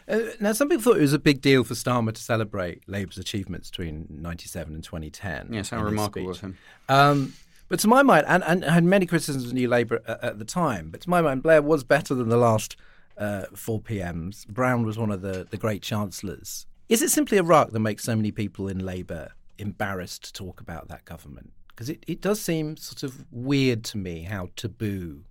Uh, 0.08 0.32
now, 0.40 0.52
some 0.52 0.68
people 0.68 0.82
thought 0.82 0.96
it 0.96 1.02
was 1.02 1.12
a 1.12 1.20
big 1.20 1.40
deal 1.40 1.62
for 1.62 1.74
Starmer 1.74 2.12
to 2.12 2.20
celebrate 2.20 2.82
Labour's 2.88 3.18
achievements 3.18 3.70
between 3.70 4.06
97 4.10 4.74
and 4.74 4.82
2010. 4.82 5.50
Yes, 5.52 5.70
how 5.70 5.82
remarkable 5.84 6.26
was 6.26 6.40
him. 6.40 6.58
Um, 6.88 7.34
but 7.72 7.80
to 7.80 7.88
my 7.88 8.02
mind, 8.02 8.26
and, 8.28 8.44
and 8.44 8.64
had 8.64 8.84
many 8.84 9.06
criticisms 9.06 9.46
of 9.46 9.54
New 9.54 9.66
Labour 9.66 10.02
at, 10.06 10.22
at, 10.22 10.38
the 10.38 10.44
time, 10.44 10.90
but 10.90 11.00
to 11.00 11.08
my 11.08 11.22
mind, 11.22 11.42
Blair 11.42 11.62
was 11.62 11.84
better 11.84 12.14
than 12.14 12.28
the 12.28 12.36
last 12.36 12.76
uh, 13.16 13.44
four 13.54 13.80
PMs. 13.80 14.46
Brown 14.46 14.84
was 14.84 14.98
one 14.98 15.10
of 15.10 15.22
the, 15.22 15.46
the 15.48 15.56
great 15.56 15.80
chancellors. 15.80 16.66
Is 16.90 17.00
it 17.00 17.10
simply 17.10 17.38
Iraq 17.38 17.70
that 17.70 17.80
makes 17.80 18.04
so 18.04 18.14
many 18.14 18.30
people 18.30 18.68
in 18.68 18.84
Labour 18.84 19.32
embarrassed 19.56 20.24
to 20.24 20.32
talk 20.34 20.60
about 20.60 20.88
that 20.88 21.06
government? 21.06 21.54
Because 21.68 21.88
it, 21.88 22.04
it 22.06 22.20
does 22.20 22.42
seem 22.42 22.76
sort 22.76 23.02
of 23.04 23.24
weird 23.30 23.84
to 23.84 23.96
me 23.96 24.24
how 24.24 24.50
taboo 24.54 25.24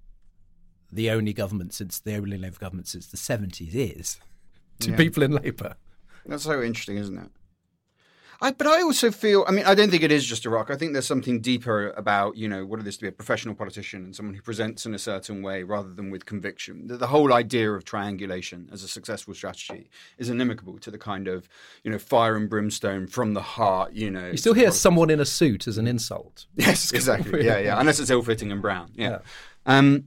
the 0.92 1.12
only 1.12 1.34
government 1.34 1.76
since 1.76 2.00
the 2.00 2.16
only 2.16 2.40
Labour 2.40 2.58
government 2.58 2.88
since 2.88 3.06
the 3.06 3.18
70s 3.18 3.76
is 3.76 4.20
to 4.80 4.90
yeah. 4.90 4.98
people 4.98 5.22
in 5.22 5.32
Labour. 5.32 5.76
That's 6.26 6.46
so 6.46 6.60
interesting, 6.64 6.98
isn't 6.98 7.20
it? 7.20 7.30
I, 8.44 8.50
but 8.52 8.66
I 8.66 8.82
also 8.82 9.12
feel, 9.12 9.46
I 9.48 9.52
mean, 9.52 9.66
I 9.66 9.76
don't 9.76 9.92
think 9.92 10.02
it 10.02 10.12
is 10.12 10.26
just 10.26 10.48
Iraq. 10.48 10.72
I 10.72 10.76
think 10.76 10.94
there's 10.94 11.06
something 11.06 11.42
deeper 11.42 11.92
about, 11.92 12.38
you 12.38 12.50
know, 12.50 12.66
what 12.66 12.80
it 12.80 12.88
is 12.88 12.98
to 12.98 13.04
be 13.04 13.08
a 13.08 13.12
professional 13.12 13.54
politician 13.54 14.04
and 14.04 14.16
someone 14.16 14.34
who 14.34 14.42
presents 14.42 14.84
in 14.88 14.96
a 14.96 15.00
certain 15.00 15.44
way 15.44 15.62
rather 15.62 15.94
than 15.94 16.10
with 16.10 16.26
conviction. 16.26 16.88
The, 16.88 16.98
the 16.98 17.08
whole 17.08 17.34
idea 17.34 17.72
of 17.72 17.86
triangulation 17.86 18.68
as 18.74 18.84
a 18.84 18.88
successful 18.88 19.36
strategy 19.36 19.92
is 20.18 20.30
inimical 20.30 20.80
to 20.80 20.90
the 20.90 20.98
kind 20.98 21.28
of, 21.28 21.48
you 21.84 21.92
know, 21.92 22.00
fire 22.00 22.36
and 22.36 22.50
brimstone 22.50 23.06
from 23.06 23.36
the 23.36 23.42
heart, 23.42 23.94
you 23.94 24.10
know. 24.10 24.30
You 24.32 24.38
still 24.38 24.56
hear 24.56 24.72
someone 24.72 25.12
in 25.12 25.20
a 25.20 25.26
suit 25.26 25.68
as 25.68 25.78
an 25.78 25.88
insult. 25.88 26.48
Yes, 26.56 26.92
exactly. 26.92 27.46
yeah, 27.46 27.58
yeah. 27.58 27.80
Unless 27.80 28.00
it's 28.00 28.12
ill 28.12 28.22
fitting 28.22 28.52
and 28.52 28.62
brown. 28.62 28.92
Yeah. 28.96 29.10
yeah. 29.10 29.20
Um, 29.66 30.06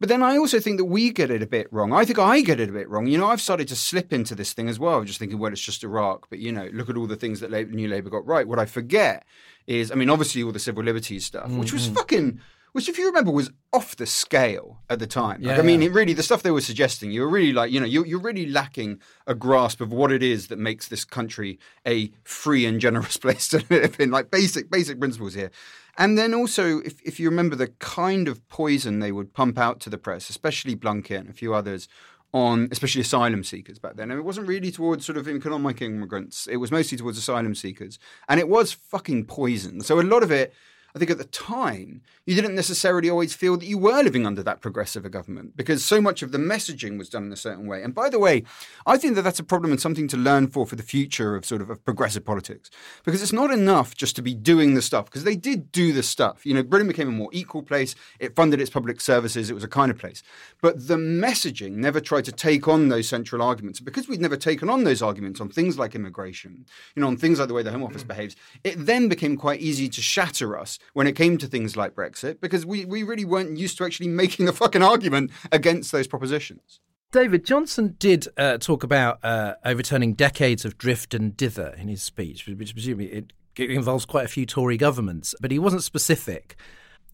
but 0.00 0.08
then 0.08 0.22
I 0.22 0.36
also 0.36 0.60
think 0.60 0.78
that 0.78 0.84
we 0.86 1.10
get 1.10 1.30
it 1.30 1.42
a 1.42 1.46
bit 1.46 1.72
wrong. 1.72 1.92
I 1.92 2.04
think 2.04 2.18
I 2.18 2.40
get 2.40 2.60
it 2.60 2.68
a 2.68 2.72
bit 2.72 2.88
wrong. 2.88 3.06
You 3.06 3.18
know, 3.18 3.26
I've 3.26 3.40
started 3.40 3.68
to 3.68 3.76
slip 3.76 4.12
into 4.12 4.34
this 4.34 4.52
thing 4.52 4.68
as 4.68 4.78
well, 4.78 5.04
just 5.04 5.18
thinking, 5.18 5.38
well, 5.38 5.52
it's 5.52 5.60
just 5.60 5.84
Iraq. 5.84 6.28
But, 6.30 6.38
you 6.38 6.52
know, 6.52 6.68
look 6.72 6.88
at 6.88 6.96
all 6.96 7.06
the 7.06 7.16
things 7.16 7.40
that 7.40 7.50
New 7.50 7.88
Labour 7.88 8.10
got 8.10 8.26
right. 8.26 8.46
What 8.46 8.58
I 8.58 8.66
forget 8.66 9.24
is, 9.66 9.90
I 9.90 9.94
mean, 9.94 10.10
obviously 10.10 10.42
all 10.42 10.52
the 10.52 10.58
civil 10.58 10.82
liberties 10.82 11.26
stuff, 11.26 11.46
mm-hmm. 11.46 11.58
which 11.58 11.72
was 11.72 11.86
mm-hmm. 11.86 11.94
fucking 11.94 12.40
which, 12.72 12.88
if 12.88 12.98
you 12.98 13.06
remember, 13.06 13.30
was 13.30 13.50
off 13.72 13.96
the 13.96 14.06
scale 14.06 14.78
at 14.90 14.98
the 14.98 15.06
time. 15.06 15.40
Like, 15.42 15.56
Yeah, 15.56 15.62
I 15.62 15.62
mean, 15.62 15.80
yeah. 15.80 15.88
it 15.88 15.94
really, 15.94 16.12
the 16.12 16.22
stuff 16.22 16.42
they 16.42 16.50
were 16.50 16.60
suggesting, 16.60 17.10
you 17.10 17.22
were 17.22 17.28
really 17.28 17.52
like, 17.52 17.72
you 17.72 17.80
know, 17.80 17.86
you're, 17.86 18.06
you're 18.06 18.20
really 18.20 18.46
lacking 18.46 19.00
a 19.26 19.34
grasp 19.34 19.80
of 19.80 19.90
what 19.90 20.12
it 20.12 20.22
is 20.22 20.48
that 20.48 20.58
makes 20.58 20.88
this 20.88 21.04
country 21.04 21.58
a 21.86 22.12
free 22.24 22.66
and 22.66 22.80
generous 22.80 23.16
place 23.24 23.48
to 23.48 23.64
live 23.70 23.98
in, 23.98 24.10
like 24.10 24.30
basic, 24.30 24.70
basic 24.70 24.98
principles 24.98 25.34
here. 25.34 25.50
And 25.98 26.16
then 26.16 26.32
also, 26.32 26.78
if, 26.78 27.02
if 27.02 27.18
you 27.18 27.28
remember 27.28 27.56
the 27.56 27.66
kind 27.80 28.28
of 28.28 28.48
poison 28.48 29.00
they 29.00 29.12
would 29.12 29.34
pump 29.34 29.58
out 29.58 29.80
to 29.80 29.90
the 29.90 29.98
press, 29.98 30.30
especially 30.30 30.76
Blunkett 30.76 31.18
and 31.18 31.28
a 31.28 31.32
few 31.32 31.52
others, 31.52 31.88
on 32.32 32.68
especially 32.70 33.00
asylum 33.00 33.42
seekers 33.42 33.78
back 33.78 33.96
then. 33.96 34.10
And 34.10 34.20
it 34.20 34.24
wasn't 34.24 34.46
really 34.46 34.70
towards 34.70 35.04
sort 35.04 35.18
of 35.18 35.26
economic 35.28 35.82
immigrants. 35.82 36.46
It 36.46 36.58
was 36.58 36.70
mostly 36.70 36.96
towards 36.98 37.18
asylum 37.18 37.54
seekers. 37.54 37.98
And 38.28 38.38
it 38.38 38.48
was 38.48 38.72
fucking 38.72 39.24
poison. 39.24 39.80
So 39.80 40.00
a 40.00 40.02
lot 40.02 40.22
of 40.22 40.30
it, 40.30 40.54
I 40.98 41.06
think 41.06 41.12
at 41.12 41.18
the 41.18 41.24
time, 41.26 42.02
you 42.26 42.34
didn't 42.34 42.56
necessarily 42.56 43.08
always 43.08 43.32
feel 43.32 43.56
that 43.56 43.66
you 43.66 43.78
were 43.78 44.02
living 44.02 44.26
under 44.26 44.42
that 44.42 44.60
progressive 44.60 45.04
a 45.04 45.08
government 45.08 45.56
because 45.56 45.84
so 45.84 46.00
much 46.00 46.24
of 46.24 46.32
the 46.32 46.38
messaging 46.38 46.98
was 46.98 47.08
done 47.08 47.26
in 47.26 47.32
a 47.32 47.36
certain 47.36 47.68
way. 47.68 47.84
And 47.84 47.94
by 47.94 48.10
the 48.10 48.18
way, 48.18 48.42
I 48.84 48.96
think 48.96 49.14
that 49.14 49.22
that's 49.22 49.38
a 49.38 49.44
problem 49.44 49.70
and 49.70 49.80
something 49.80 50.08
to 50.08 50.16
learn 50.16 50.48
for 50.48 50.66
for 50.66 50.74
the 50.74 50.82
future 50.82 51.36
of 51.36 51.46
sort 51.46 51.62
of, 51.62 51.70
of 51.70 51.84
progressive 51.84 52.24
politics 52.24 52.68
because 53.04 53.22
it's 53.22 53.32
not 53.32 53.52
enough 53.52 53.94
just 53.94 54.16
to 54.16 54.22
be 54.22 54.34
doing 54.34 54.74
the 54.74 54.82
stuff 54.82 55.04
because 55.04 55.22
they 55.22 55.36
did 55.36 55.70
do 55.70 55.92
the 55.92 56.02
stuff. 56.02 56.44
You 56.44 56.54
know, 56.54 56.64
Britain 56.64 56.88
became 56.88 57.08
a 57.08 57.12
more 57.12 57.30
equal 57.32 57.62
place. 57.62 57.94
It 58.18 58.34
funded 58.34 58.60
its 58.60 58.70
public 58.70 59.00
services. 59.00 59.50
It 59.50 59.54
was 59.54 59.62
a 59.62 59.68
kind 59.68 59.92
of 59.92 59.98
place. 59.98 60.24
But 60.60 60.88
the 60.88 60.96
messaging 60.96 61.74
never 61.74 62.00
tried 62.00 62.24
to 62.24 62.32
take 62.32 62.66
on 62.66 62.88
those 62.88 63.08
central 63.08 63.40
arguments. 63.40 63.78
Because 63.78 64.08
we'd 64.08 64.20
never 64.20 64.36
taken 64.36 64.68
on 64.68 64.82
those 64.82 65.00
arguments 65.00 65.40
on 65.40 65.48
things 65.48 65.78
like 65.78 65.94
immigration, 65.94 66.66
you 66.96 67.02
know, 67.02 67.06
on 67.06 67.16
things 67.16 67.38
like 67.38 67.46
the 67.46 67.54
way 67.54 67.62
the 67.62 67.70
Home 67.70 67.84
Office 67.84 68.02
mm. 68.02 68.08
behaves, 68.08 68.34
it 68.64 68.74
then 68.74 69.08
became 69.08 69.36
quite 69.36 69.60
easy 69.60 69.88
to 69.88 70.02
shatter 70.02 70.58
us 70.58 70.80
when 70.92 71.06
it 71.06 71.16
came 71.16 71.38
to 71.38 71.46
things 71.46 71.76
like 71.76 71.94
Brexit 71.94 72.40
because 72.40 72.64
we, 72.66 72.84
we 72.84 73.02
really 73.02 73.24
weren't 73.24 73.58
used 73.58 73.78
to 73.78 73.84
actually 73.84 74.08
making 74.08 74.46
the 74.46 74.52
fucking 74.52 74.82
argument 74.82 75.30
against 75.52 75.92
those 75.92 76.06
propositions. 76.06 76.80
David 77.10 77.46
Johnson 77.46 77.96
did 77.98 78.28
uh, 78.36 78.58
talk 78.58 78.82
about 78.82 79.24
uh, 79.24 79.54
overturning 79.64 80.12
decades 80.12 80.66
of 80.66 80.76
drift 80.76 81.14
and 81.14 81.34
dither 81.34 81.74
in 81.78 81.88
his 81.88 82.02
speech, 82.02 82.46
which 82.46 82.74
presumably 82.74 83.06
it, 83.06 83.32
it 83.56 83.70
involves 83.70 84.04
quite 84.04 84.26
a 84.26 84.28
few 84.28 84.44
Tory 84.44 84.76
governments, 84.76 85.34
but 85.40 85.50
he 85.50 85.58
wasn't 85.58 85.82
specific. 85.82 86.56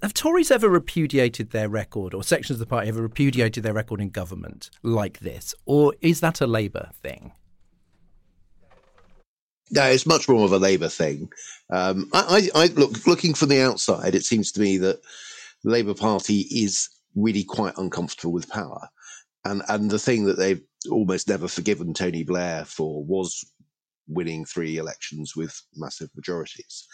Have 0.02 0.12
Tories 0.12 0.50
ever 0.50 0.68
repudiated 0.68 1.50
their 1.50 1.68
record, 1.68 2.12
or 2.12 2.24
sections 2.24 2.56
of 2.56 2.58
the 2.58 2.66
party 2.66 2.88
ever 2.88 3.02
repudiated 3.02 3.62
their 3.62 3.72
record 3.72 4.00
in 4.00 4.10
government 4.10 4.68
like 4.82 5.20
this, 5.20 5.54
or 5.64 5.94
is 6.00 6.18
that 6.20 6.40
a 6.40 6.46
Labour 6.46 6.90
thing? 7.00 7.32
No, 9.70 9.84
it's 9.84 10.06
much 10.06 10.28
more 10.28 10.44
of 10.44 10.52
a 10.52 10.58
Labour 10.58 10.88
thing. 10.88 11.30
Um, 11.70 12.08
I, 12.12 12.50
I, 12.54 12.64
I 12.64 12.66
look 12.66 13.06
looking 13.06 13.34
from 13.34 13.48
the 13.48 13.62
outside. 13.62 14.14
It 14.14 14.24
seems 14.24 14.52
to 14.52 14.60
me 14.60 14.76
that 14.78 15.00
the 15.62 15.70
Labour 15.70 15.94
Party 15.94 16.40
is 16.50 16.88
really 17.14 17.44
quite 17.44 17.74
uncomfortable 17.76 18.32
with 18.32 18.50
power, 18.50 18.88
and 19.44 19.62
and 19.68 19.90
the 19.90 19.98
thing 19.98 20.24
that 20.26 20.38
they've 20.38 20.62
almost 20.90 21.28
never 21.28 21.48
forgiven 21.48 21.94
Tony 21.94 22.24
Blair 22.24 22.64
for 22.64 23.02
was 23.04 23.44
winning 24.06 24.44
three 24.44 24.76
elections 24.76 25.34
with 25.34 25.58
massive 25.74 26.10
majorities, 26.14 26.86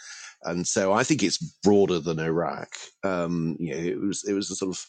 and 0.43 0.65
so 0.65 0.93
I 0.93 1.03
think 1.03 1.23
it's 1.23 1.37
broader 1.63 1.99
than 1.99 2.19
Iraq. 2.19 2.69
Um, 3.03 3.57
you 3.59 3.73
know, 3.75 3.81
it 3.81 3.99
was 3.99 4.23
it 4.23 4.33
was 4.33 4.49
a 4.49 4.55
sort 4.55 4.75
of 4.75 4.85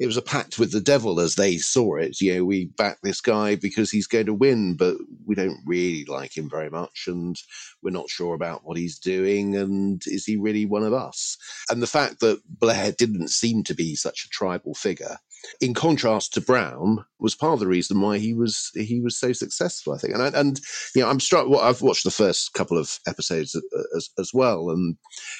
it 0.00 0.06
was 0.06 0.16
a 0.16 0.22
pact 0.22 0.58
with 0.58 0.72
the 0.72 0.80
devil 0.80 1.20
as 1.20 1.34
they 1.34 1.58
saw 1.58 1.96
it. 1.96 2.22
You 2.22 2.36
know, 2.36 2.44
we 2.46 2.64
back 2.64 2.98
this 3.02 3.20
guy 3.20 3.54
because 3.54 3.90
he's 3.90 4.06
going 4.06 4.26
to 4.26 4.34
win, 4.34 4.74
but 4.74 4.96
we 5.26 5.34
don't 5.34 5.58
really 5.66 6.06
like 6.06 6.34
him 6.34 6.48
very 6.48 6.70
much, 6.70 7.04
and 7.06 7.36
we're 7.82 7.90
not 7.90 8.08
sure 8.08 8.34
about 8.34 8.64
what 8.64 8.78
he's 8.78 8.98
doing, 8.98 9.54
and 9.54 10.02
is 10.06 10.24
he 10.24 10.36
really 10.38 10.64
one 10.64 10.84
of 10.84 10.94
us? 10.94 11.36
And 11.68 11.82
the 11.82 11.86
fact 11.86 12.20
that 12.20 12.40
Blair 12.48 12.92
didn't 12.92 13.28
seem 13.28 13.62
to 13.64 13.74
be 13.74 13.94
such 13.94 14.24
a 14.24 14.30
tribal 14.30 14.74
figure, 14.74 15.18
in 15.60 15.74
contrast 15.74 16.34
to 16.34 16.40
Brown, 16.40 17.04
was 17.18 17.34
part 17.34 17.54
of 17.54 17.60
the 17.60 17.66
reason 17.66 18.00
why 18.00 18.18
he 18.18 18.34
was 18.34 18.70
he 18.74 19.00
was 19.00 19.18
so 19.18 19.32
successful. 19.32 19.92
I 19.92 19.98
think, 19.98 20.14
and 20.14 20.22
I, 20.22 20.28
and 20.28 20.60
you 20.94 21.02
know, 21.02 21.08
I'm 21.08 21.20
struck. 21.20 21.48
Well, 21.48 21.60
I've 21.60 21.82
watched 21.82 22.04
the 22.04 22.10
first 22.10 22.52
couple 22.54 22.78
of 22.78 22.98
episodes 23.06 23.54
uh, 23.54 23.60
uh, 23.76 23.96
as, 23.96 24.10
as 24.18 24.30
well, 24.34 24.70
and 24.70 24.96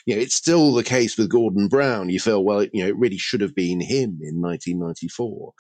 you 0.07 0.15
know, 0.15 0.21
it's 0.21 0.35
still 0.35 0.75
the 0.75 0.85
case 0.85 1.17
with 1.17 1.31
Gordon 1.31 1.69
Brown. 1.69 2.11
You 2.11 2.21
feel 2.21 2.45
well, 2.45 2.65
you 2.65 2.83
know, 2.83 2.89
it 2.89 2.99
really 2.99 3.19
should 3.19 3.41
have 3.41 3.55
been 3.55 3.81
him 3.81 4.19
in 4.23 4.41
1994, 4.41 5.53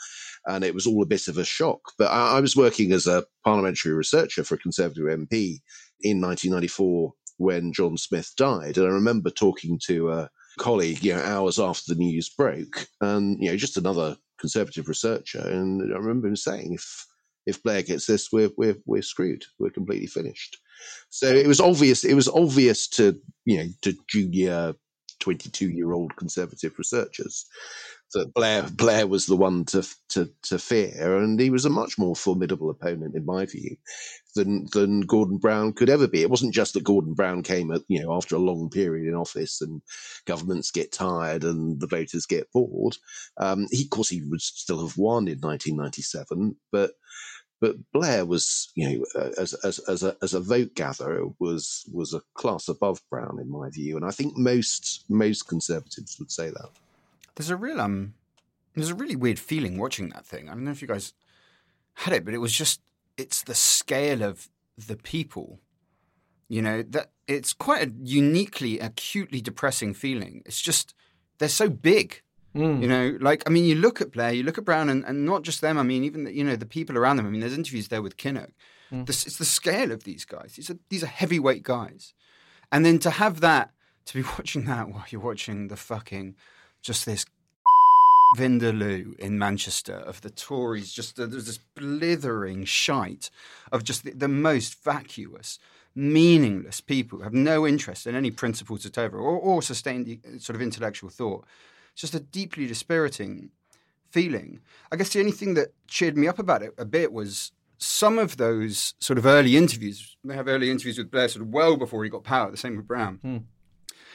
and 0.47 0.65
it 0.65 0.75
was 0.75 0.87
all 0.87 1.03
a 1.03 1.07
bit 1.07 1.29
of 1.29 1.39
a 1.39 1.45
shock. 1.45 1.81
But 1.99 2.11
I, 2.11 2.37
I 2.37 2.41
was 2.41 2.57
working 2.57 2.93
as 2.93 3.07
a 3.07 3.25
parliamentary 3.45 3.93
researcher 3.95 4.45
for 4.45 4.55
a 4.55 4.59
Conservative 4.59 5.05
MP 5.05 5.61
in 6.03 6.21
1994 6.21 7.13
when 7.37 7.73
John 7.73 7.97
Smith 7.97 8.33
died, 8.37 8.77
and 8.77 8.87
I 8.87 8.91
remember 8.91 9.31
talking 9.31 9.81
to 9.87 10.11
a 10.11 10.31
colleague, 10.59 11.03
you 11.03 11.15
know, 11.15 11.23
hours 11.23 11.59
after 11.59 11.95
the 11.95 11.99
news 11.99 12.29
broke, 12.29 12.87
and 13.01 13.37
you 13.41 13.51
know, 13.51 13.57
just 13.57 13.77
another 13.77 14.17
Conservative 14.41 14.89
researcher, 14.89 15.41
and 15.41 15.93
I 15.93 15.99
remember 15.99 16.29
him 16.29 16.37
saying, 16.37 16.73
if 16.75 17.07
if 17.47 17.63
Blair 17.63 17.83
gets 17.83 18.07
this, 18.07 18.31
we're 18.33 18.51
we're 18.57 18.77
we're 18.87 19.03
screwed. 19.03 19.45
We're 19.59 19.71
completely 19.71 20.07
finished. 20.07 20.57
So 21.11 21.27
it 21.29 21.47
was 21.47 21.61
obvious. 21.61 22.05
It 22.05 22.15
was 22.15 22.29
obvious 22.29 22.89
to 22.91 23.21
you 23.45 23.59
know 23.59 23.69
to 23.83 23.95
junior, 24.09 24.75
twenty-two 25.21 25.71
year 25.71 25.93
old 25.93 26.17
conservative 26.17 26.79
researchers 26.79 27.47
that 28.13 28.35
Blair 28.35 28.63
Blair 28.73 29.07
was 29.07 29.27
the 29.27 29.37
one 29.37 29.65
to 29.67 29.87
to 30.11 30.31
to 30.43 30.59
fear, 30.59 31.19
and 31.19 31.39
he 31.39 31.51
was 31.51 31.65
a 31.65 31.71
much 31.71 31.99
more 31.99 32.17
formidable 32.17 32.71
opponent 32.71 33.15
in 33.15 33.25
my 33.25 33.47
view 33.47 33.77
than 34.35 34.67
than 34.73 35.03
Gordon 35.03 35.39
Brown 35.39 35.73
could 35.73 35.91
ever 35.91 36.09
be. 36.09 36.23
It 36.23 36.31
wasn't 36.31 36.55
just 36.55 36.75
that 36.75 36.85
Gordon 36.85 37.15
Brown 37.15 37.43
came 37.43 37.71
at 37.71 37.83
you 37.89 38.03
know 38.03 38.15
after 38.15 38.37
a 38.37 38.41
long 38.41 38.71
period 38.71 39.09
in 39.09 39.15
office 39.15 39.61
and 39.61 39.83
governments 40.27 40.71
get 40.71 40.93
tired 40.93 41.45
and 41.45 41.81
the 41.81 41.87
voters 41.87 42.27
get 42.27 42.51
bored. 42.53 42.97
Um, 43.37 43.67
he, 43.71 43.85
of 43.85 43.91
course, 43.91 44.09
he 44.09 44.23
would 44.23 44.43
still 44.43 44.87
have 44.87 44.97
won 44.97 45.29
in 45.29 45.39
1997, 45.41 46.57
but 46.73 46.93
but 47.61 47.77
Blair 47.93 48.25
was, 48.25 48.73
you 48.75 48.89
know, 48.89 49.05
uh, 49.21 49.31
as 49.39 49.53
as 49.55 49.79
as 49.81 50.03
a 50.03 50.17
as 50.23 50.35
a 50.35 50.41
vote 50.41 50.75
gatherer 50.75 51.27
was 51.39 51.85
was 51.93 52.15
a 52.15 52.23
class 52.35 52.69
above 52.69 53.03
Brown 53.11 53.39
in 53.41 53.51
my 53.51 53.69
view, 53.71 53.97
and 53.97 54.05
I 54.05 54.11
think 54.11 54.37
most 54.37 55.05
most 55.09 55.47
conservatives 55.47 56.17
would 56.19 56.31
say 56.31 56.49
that. 56.49 56.71
There's 57.41 57.49
a 57.49 57.57
real 57.57 57.81
um, 57.81 58.13
there's 58.75 58.91
a 58.91 58.95
really 58.95 59.17
weird 59.17 59.39
feeling 59.39 59.79
watching 59.79 60.11
that 60.11 60.27
thing. 60.27 60.51
I 60.51 60.53
don't 60.53 60.65
know 60.65 60.73
if 60.73 60.83
you 60.83 60.89
guys 60.89 61.15
had 61.95 62.13
it, 62.13 62.23
but 62.23 62.35
it 62.35 62.39
was 62.39 62.53
just 62.53 62.83
it's 63.17 63.43
the 63.43 63.55
scale 63.55 64.23
of 64.23 64.51
the 64.77 64.97
people. 64.97 65.59
You 66.49 66.61
know 66.61 66.83
that 66.83 67.13
it's 67.27 67.55
quite 67.55 67.89
a 67.89 67.93
uniquely, 68.03 68.79
acutely 68.79 69.41
depressing 69.41 69.95
feeling. 69.95 70.43
It's 70.45 70.61
just 70.61 70.93
they're 71.39 71.49
so 71.49 71.71
big. 71.71 72.21
You 72.83 72.89
know, 72.89 73.17
like 73.23 73.43
I 73.47 73.51
mean, 73.51 73.65
you 73.65 73.75
look 73.75 74.03
at 74.03 74.13
Blair, 74.13 74.33
you 74.35 74.43
look 74.43 74.59
at 74.59 74.67
Brown, 74.67 74.91
and, 74.91 75.03
and 75.07 75.25
not 75.25 75.43
just 75.43 75.63
them. 75.63 75.79
I 75.79 75.83
mean, 75.83 76.05
even 76.05 76.25
the, 76.25 76.35
you 76.35 76.45
know 76.45 76.57
the 76.57 76.67
people 76.67 76.99
around 76.99 77.17
them. 77.17 77.27
I 77.27 77.31
mean, 77.31 77.41
there's 77.41 77.57
interviews 77.57 77.89
there 77.89 78.03
with 78.03 78.19
Kinnock. 78.19 78.51
This, 79.07 79.25
it's 79.25 79.39
the 79.39 79.47
scale 79.47 79.93
of 79.93 80.05
these 80.05 80.27
guys. 80.27 80.57
These 80.57 80.69
are 80.69 80.79
these 80.91 81.03
are 81.03 81.07
heavyweight 81.07 81.63
guys, 81.63 82.13
and 82.71 82.85
then 82.85 82.99
to 82.99 83.09
have 83.09 83.41
that, 83.41 83.71
to 84.05 84.23
be 84.23 84.29
watching 84.37 84.67
that 84.67 84.91
while 84.91 85.07
you're 85.09 85.23
watching 85.23 85.69
the 85.69 85.77
fucking, 85.77 86.37
just 86.83 87.07
this 87.07 87.25
Vindaloo 88.37 89.19
in 89.19 89.39
Manchester 89.39 89.95
of 89.95 90.21
the 90.21 90.31
Tories, 90.31 90.93
just 90.93 91.19
uh, 91.19 91.27
there's 91.27 91.47
this 91.47 91.59
blithering 91.75 92.65
shite 92.65 93.31
of 93.73 93.85
just 93.85 94.05
the, 94.05 94.13
the 94.13 94.29
most 94.29 94.83
vacuous, 94.83 95.59
meaningless 95.95 96.81
people 96.81 97.19
who 97.19 97.25
have 97.25 97.35
no 97.35 97.67
interest 97.67 98.07
in 98.07 98.15
any 98.15 98.31
principles 98.31 98.85
whatever 98.85 99.19
or, 99.19 99.39
or 99.39 99.63
sustained 99.63 100.19
uh, 100.25 100.39
sort 100.39 100.57
of 100.57 100.63
intellectual 100.63 101.11
thought. 101.11 101.45
It's 101.93 102.03
just 102.03 102.15
a 102.15 102.21
deeply 102.21 102.67
dispiriting 102.67 103.51
feeling. 104.11 104.61
I 104.93 104.97
guess 104.97 105.13
the 105.13 105.21
only 105.21 105.33
thing 105.33 105.55
that 105.55 105.73
cheered 105.87 106.17
me 106.17 106.29
up 106.29 106.39
about 106.39 106.63
it 106.63 106.75
a 106.79 106.85
bit 106.85 107.13
was 107.13 107.53
some 107.79 108.19
of 108.19 108.37
those 108.37 108.95
sort 109.01 109.19
of 109.19 109.27
early 109.27 109.57
interviews. 109.57 110.17
They 110.25 110.35
have 110.35 110.49
early 110.49 110.71
interviews 110.71 110.99
with 110.99 111.11
Blair 111.11 111.29
sort 111.29 111.43
of 111.43 111.49
well 111.49 111.77
before 111.77 112.05
he 112.05 112.11
got 112.11 112.25
power. 112.25 112.51
The 112.51 112.57
same 112.57 112.77
with 112.77 112.87
Brown. 112.87 113.19
Hmm. 113.23 113.39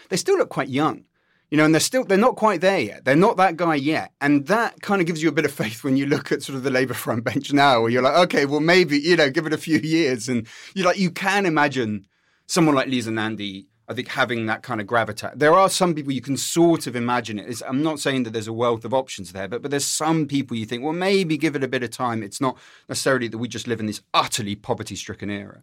They 0.09 0.17
still 0.17 0.37
look 0.37 0.49
quite 0.49 0.69
young, 0.69 1.05
you 1.49 1.57
know, 1.57 1.65
and 1.65 1.73
they're 1.73 1.79
still 1.79 2.03
they're 2.03 2.17
not 2.17 2.35
quite 2.35 2.61
there 2.61 2.79
yet. 2.79 3.05
They're 3.05 3.15
not 3.15 3.37
that 3.37 3.57
guy 3.57 3.75
yet, 3.75 4.11
and 4.21 4.47
that 4.47 4.81
kind 4.81 5.01
of 5.01 5.07
gives 5.07 5.21
you 5.21 5.29
a 5.29 5.33
bit 5.33 5.45
of 5.45 5.51
faith 5.51 5.83
when 5.83 5.97
you 5.97 6.05
look 6.05 6.31
at 6.31 6.43
sort 6.43 6.55
of 6.55 6.63
the 6.63 6.71
Labour 6.71 6.93
front 6.93 7.23
bench 7.23 7.53
now, 7.53 7.81
where 7.81 7.89
you're 7.89 8.01
like, 8.01 8.17
okay, 8.25 8.45
well 8.45 8.59
maybe 8.59 8.97
you 8.97 9.15
know, 9.15 9.29
give 9.29 9.45
it 9.45 9.53
a 9.53 9.57
few 9.57 9.79
years, 9.79 10.29
and 10.29 10.47
you 10.73 10.83
like 10.83 10.97
you 10.97 11.11
can 11.11 11.45
imagine 11.45 12.05
someone 12.47 12.75
like 12.75 12.87
Lisa 12.87 13.11
Nandy 13.11 13.67
I 13.87 13.93
think 13.93 14.07
having 14.07 14.47
that 14.47 14.63
kind 14.63 14.81
of 14.81 14.87
gravitas. 14.87 15.37
There 15.37 15.53
are 15.53 15.69
some 15.69 15.93
people 15.93 16.11
you 16.11 16.21
can 16.21 16.37
sort 16.37 16.87
of 16.87 16.95
imagine 16.95 17.37
it. 17.37 17.47
It's, 17.47 17.61
I'm 17.61 17.83
not 17.83 17.99
saying 17.99 18.23
that 18.23 18.33
there's 18.33 18.47
a 18.47 18.53
wealth 18.53 18.83
of 18.83 18.93
options 18.93 19.31
there, 19.31 19.47
but 19.47 19.61
but 19.61 19.71
there's 19.71 19.85
some 19.85 20.27
people 20.27 20.57
you 20.57 20.65
think, 20.65 20.83
well, 20.83 20.93
maybe 20.93 21.37
give 21.37 21.55
it 21.55 21.63
a 21.63 21.67
bit 21.67 21.83
of 21.83 21.91
time. 21.91 22.23
It's 22.23 22.41
not 22.41 22.57
necessarily 22.89 23.27
that 23.27 23.37
we 23.37 23.47
just 23.47 23.67
live 23.67 23.79
in 23.79 23.85
this 23.85 24.01
utterly 24.13 24.55
poverty-stricken 24.55 25.29
era. 25.29 25.61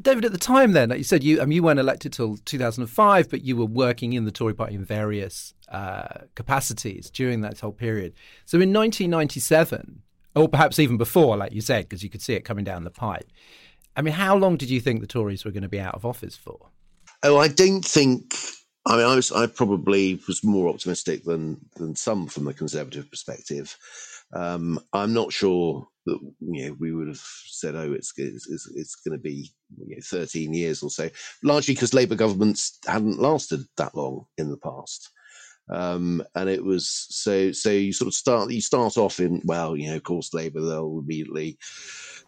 David, 0.00 0.24
at 0.24 0.32
the 0.32 0.38
time, 0.38 0.72
then, 0.72 0.90
you 0.90 1.04
said, 1.04 1.22
you 1.22 1.40
I 1.40 1.44
mean, 1.44 1.56
you 1.56 1.62
weren't 1.62 1.80
elected 1.80 2.12
till 2.12 2.36
2005, 2.36 3.28
but 3.28 3.42
you 3.42 3.56
were 3.56 3.66
working 3.66 4.12
in 4.12 4.24
the 4.24 4.30
Tory 4.30 4.54
Party 4.54 4.74
in 4.74 4.84
various 4.84 5.54
uh, 5.68 6.24
capacities 6.34 7.10
during 7.10 7.40
that 7.40 7.60
whole 7.60 7.72
period. 7.72 8.14
So, 8.44 8.56
in 8.56 8.72
1997, 8.72 10.02
or 10.34 10.48
perhaps 10.48 10.78
even 10.78 10.96
before, 10.96 11.36
like 11.36 11.52
you 11.52 11.60
said, 11.60 11.84
because 11.88 12.02
you 12.02 12.10
could 12.10 12.22
see 12.22 12.34
it 12.34 12.44
coming 12.44 12.64
down 12.64 12.84
the 12.84 12.90
pipe. 12.90 13.28
I 13.96 14.02
mean, 14.02 14.14
how 14.14 14.36
long 14.36 14.56
did 14.56 14.70
you 14.70 14.80
think 14.80 15.00
the 15.00 15.06
Tories 15.06 15.44
were 15.44 15.50
going 15.50 15.62
to 15.62 15.68
be 15.68 15.80
out 15.80 15.94
of 15.94 16.06
office 16.06 16.36
for? 16.36 16.70
Oh, 17.22 17.38
I 17.38 17.48
don't 17.48 17.84
think 17.84 18.34
I 18.86 18.96
mean, 18.96 19.06
I 19.06 19.14
was 19.14 19.30
I 19.30 19.46
probably 19.46 20.20
was 20.26 20.42
more 20.42 20.68
optimistic 20.68 21.24
than 21.24 21.60
than 21.76 21.94
some 21.94 22.26
from 22.26 22.44
the 22.44 22.54
conservative 22.54 23.08
perspective. 23.10 23.76
Um, 24.32 24.80
I'm 24.92 25.12
not 25.12 25.32
sure 25.32 25.86
that 26.06 26.18
you 26.40 26.68
know 26.68 26.76
we 26.78 26.92
would 26.92 27.08
have 27.08 27.22
said, 27.46 27.74
"Oh, 27.74 27.92
it's 27.92 28.12
it's, 28.16 28.70
it's 28.74 28.94
going 28.96 29.16
to 29.16 29.22
be 29.22 29.52
you 29.78 29.96
know, 29.96 30.02
13 30.02 30.52
years 30.52 30.82
or 30.82 30.90
so," 30.90 31.08
largely 31.42 31.74
because 31.74 31.94
Labour 31.94 32.16
governments 32.16 32.78
hadn't 32.86 33.20
lasted 33.20 33.60
that 33.76 33.94
long 33.94 34.26
in 34.38 34.50
the 34.50 34.58
past. 34.58 35.10
Um, 35.70 36.22
and 36.34 36.50
it 36.50 36.62
was 36.62 37.06
so 37.08 37.52
so 37.52 37.70
you 37.70 37.92
sort 37.92 38.08
of 38.08 38.14
start 38.14 38.50
you 38.50 38.60
start 38.60 38.98
off 38.98 39.20
in 39.20 39.42
well, 39.44 39.76
you 39.76 39.90
know, 39.90 39.96
of 39.96 40.02
course, 40.02 40.34
Labour 40.34 40.60
they'll 40.60 41.02
immediately 41.02 41.56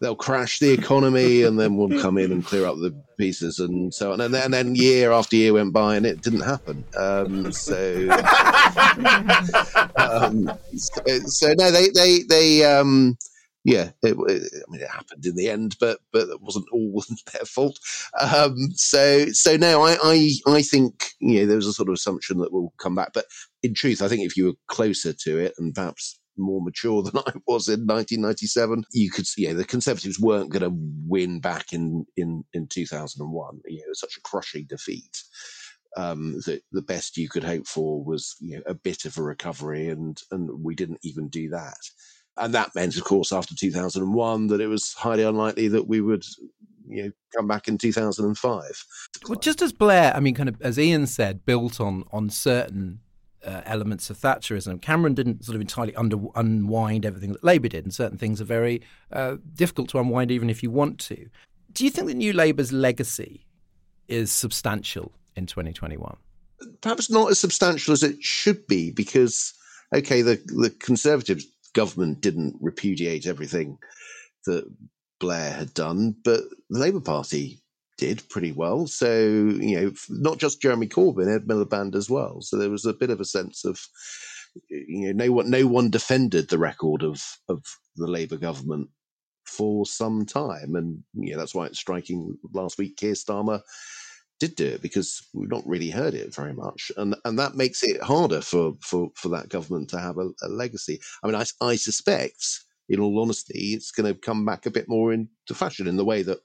they'll 0.01 0.15
crash 0.15 0.59
the 0.59 0.71
economy 0.71 1.43
and 1.43 1.59
then 1.59 1.75
we'll 1.75 2.01
come 2.01 2.17
in 2.17 2.31
and 2.31 2.45
clear 2.45 2.65
up 2.65 2.77
the 2.77 2.95
pieces 3.17 3.59
and 3.59 3.93
so 3.93 4.13
on. 4.13 4.21
And 4.21 4.33
then, 4.33 4.43
and 4.45 4.53
then 4.53 4.75
year 4.75 5.11
after 5.11 5.35
year 5.35 5.53
went 5.53 5.73
by 5.73 5.95
and 5.95 6.05
it 6.05 6.21
didn't 6.21 6.41
happen. 6.41 6.83
Um, 6.97 7.51
so, 7.51 8.09
um, 9.95 10.51
so, 10.75 11.19
so, 11.25 11.53
no, 11.53 11.71
they, 11.71 11.89
they, 11.89 12.23
they, 12.23 12.65
um, 12.65 13.17
yeah, 13.65 13.89
it, 14.03 14.15
it, 14.29 14.63
I 14.67 14.71
mean, 14.71 14.81
it 14.81 14.89
happened 14.89 15.25
in 15.25 15.35
the 15.35 15.49
end, 15.49 15.75
but 15.79 15.99
but 16.13 16.29
it 16.29 16.39
wasn't 16.39 16.67
all 16.71 17.03
their 17.33 17.45
fault. 17.45 17.79
Um, 18.21 18.55
so 18.75 19.25
so 19.31 19.57
no, 19.57 19.81
I, 19.81 19.97
I 20.01 20.31
I 20.47 20.61
think 20.61 21.09
you 21.19 21.39
know 21.39 21.45
there 21.47 21.55
was 21.55 21.67
a 21.67 21.73
sort 21.73 21.89
of 21.89 21.93
assumption 21.93 22.37
that 22.37 22.53
we'll 22.53 22.73
come 22.77 22.93
back, 22.93 23.11
but 23.13 23.25
in 23.63 23.73
truth, 23.73 24.03
I 24.03 24.07
think 24.07 24.21
if 24.21 24.37
you 24.37 24.45
were 24.45 24.53
closer 24.67 25.13
to 25.13 25.39
it 25.39 25.55
and 25.57 25.73
perhaps 25.73 26.19
more 26.37 26.61
mature 26.61 27.01
than 27.03 27.17
I 27.17 27.31
was 27.47 27.67
in 27.67 27.87
1997. 27.87 28.83
You 28.91 29.09
could 29.09 29.25
see, 29.25 29.43
yeah, 29.43 29.53
the 29.53 29.65
Conservatives 29.65 30.19
weren't 30.19 30.51
going 30.51 30.63
to 30.63 30.77
win 31.07 31.39
back 31.39 31.71
in, 31.71 32.05
in, 32.17 32.43
in 32.53 32.67
2001. 32.67 33.61
You 33.65 33.77
know, 33.77 33.83
it 33.85 33.89
was 33.89 33.99
such 33.99 34.17
a 34.17 34.21
crushing 34.21 34.65
defeat. 34.67 35.23
Um, 35.97 36.41
that 36.45 36.61
the 36.73 36.81
best 36.81 37.15
you 37.15 37.29
could 37.29 37.45
hope 37.45 37.65
for 37.65 38.03
was 38.03 38.35
you 38.41 38.57
know, 38.57 38.63
a 38.67 38.73
bit 38.73 39.05
of 39.05 39.17
a 39.17 39.23
recovery, 39.23 39.87
and 39.87 40.21
and 40.29 40.49
we 40.61 40.75
didn't 40.75 40.99
even 41.03 41.29
do 41.29 41.47
that. 41.51 41.77
And 42.37 42.53
that 42.53 42.75
meant, 42.75 42.97
of 42.97 43.03
course, 43.03 43.31
after 43.31 43.55
2001, 43.55 44.47
that 44.47 44.61
it 44.61 44.67
was 44.67 44.93
highly 44.93 45.23
unlikely 45.23 45.67
that 45.69 45.87
we 45.87 46.01
would 46.01 46.25
you 46.87 47.03
know 47.03 47.11
come 47.35 47.47
back 47.47 47.67
in 47.67 47.79
2005 47.79 48.85
well 49.27 49.39
just 49.39 49.63
as 49.63 49.73
blair 49.73 50.15
i 50.15 50.19
mean 50.19 50.35
kind 50.35 50.47
of 50.47 50.61
as 50.61 50.77
ian 50.77 51.07
said 51.07 51.43
built 51.43 51.81
on 51.81 52.03
on 52.11 52.29
certain 52.29 52.99
uh, 53.45 53.61
elements 53.65 54.09
of 54.09 54.17
Thatcherism. 54.17 54.81
Cameron 54.81 55.13
didn't 55.13 55.45
sort 55.45 55.55
of 55.55 55.61
entirely 55.61 55.95
under, 55.95 56.17
unwind 56.35 57.05
everything 57.05 57.31
that 57.33 57.43
Labour 57.43 57.67
did, 57.67 57.85
and 57.85 57.93
certain 57.93 58.17
things 58.17 58.41
are 58.41 58.45
very 58.45 58.81
uh, 59.11 59.37
difficult 59.53 59.89
to 59.89 59.99
unwind 59.99 60.31
even 60.31 60.49
if 60.49 60.63
you 60.63 60.71
want 60.71 60.99
to. 60.99 61.29
Do 61.71 61.83
you 61.83 61.91
think 61.91 62.07
that 62.07 62.15
New 62.15 62.33
Labour's 62.33 62.71
legacy 62.71 63.45
is 64.07 64.31
substantial 64.31 65.11
in 65.35 65.45
2021? 65.45 66.17
Perhaps 66.81 67.09
not 67.09 67.29
as 67.29 67.39
substantial 67.39 67.93
as 67.93 68.01
it 68.01 68.21
should 68.23 68.65
be, 68.67 68.91
because 68.91 69.53
okay, 69.93 70.21
the 70.21 70.41
the 70.47 70.69
Conservative 70.79 71.43
government 71.75 72.21
didn't 72.21 72.55
repudiate 72.59 73.27
everything 73.27 73.77
that 74.45 74.65
Blair 75.19 75.51
had 75.51 75.73
done, 75.73 76.15
but 76.23 76.41
the 76.69 76.79
Labour 76.79 77.01
Party 77.01 77.61
did 77.97 78.27
pretty 78.29 78.51
well. 78.51 78.87
So, 78.87 79.21
you 79.21 79.79
know, 79.79 79.91
not 80.09 80.39
just 80.39 80.61
Jeremy 80.61 80.87
Corbyn, 80.87 81.33
Ed 81.33 81.47
Miliband 81.47 81.95
as 81.95 82.09
well. 82.09 82.41
So 82.41 82.57
there 82.57 82.69
was 82.69 82.85
a 82.85 82.93
bit 82.93 83.09
of 83.09 83.21
a 83.21 83.25
sense 83.25 83.63
of, 83.63 83.79
you 84.69 85.13
know, 85.13 85.25
no 85.25 85.31
one, 85.31 85.49
no 85.49 85.67
one 85.67 85.89
defended 85.89 86.49
the 86.49 86.57
record 86.57 87.03
of, 87.03 87.23
of 87.47 87.63
the 87.95 88.07
Labour 88.07 88.37
government 88.37 88.89
for 89.45 89.85
some 89.85 90.25
time. 90.25 90.75
And, 90.75 91.03
you 91.13 91.33
know, 91.33 91.39
that's 91.39 91.55
why 91.55 91.67
it's 91.67 91.79
striking 91.79 92.37
last 92.53 92.77
week, 92.77 92.97
Keir 92.97 93.13
Starmer 93.13 93.61
did 94.39 94.55
do 94.55 94.65
it 94.65 94.81
because 94.81 95.27
we've 95.33 95.49
not 95.49 95.65
really 95.65 95.89
heard 95.89 96.13
it 96.13 96.33
very 96.35 96.53
much. 96.53 96.91
And, 96.97 97.15
and 97.23 97.39
that 97.39 97.55
makes 97.55 97.83
it 97.83 98.01
harder 98.01 98.41
for, 98.41 98.73
for, 98.81 99.09
for 99.15 99.29
that 99.29 99.49
government 99.49 99.89
to 99.89 99.99
have 99.99 100.17
a, 100.17 100.29
a 100.43 100.49
legacy. 100.49 100.99
I 101.23 101.27
mean, 101.27 101.35
I, 101.35 101.45
I 101.61 101.75
suspect 101.75 102.65
in 102.87 102.99
all 102.99 103.19
honesty, 103.19 103.73
it's 103.73 103.91
going 103.91 104.13
to 104.13 104.19
come 104.19 104.45
back 104.45 104.65
a 104.65 104.71
bit 104.71 104.85
more 104.87 105.11
into 105.11 105.29
fashion 105.53 105.87
in 105.87 105.97
the 105.97 106.05
way 106.05 106.21
that, 106.21 106.39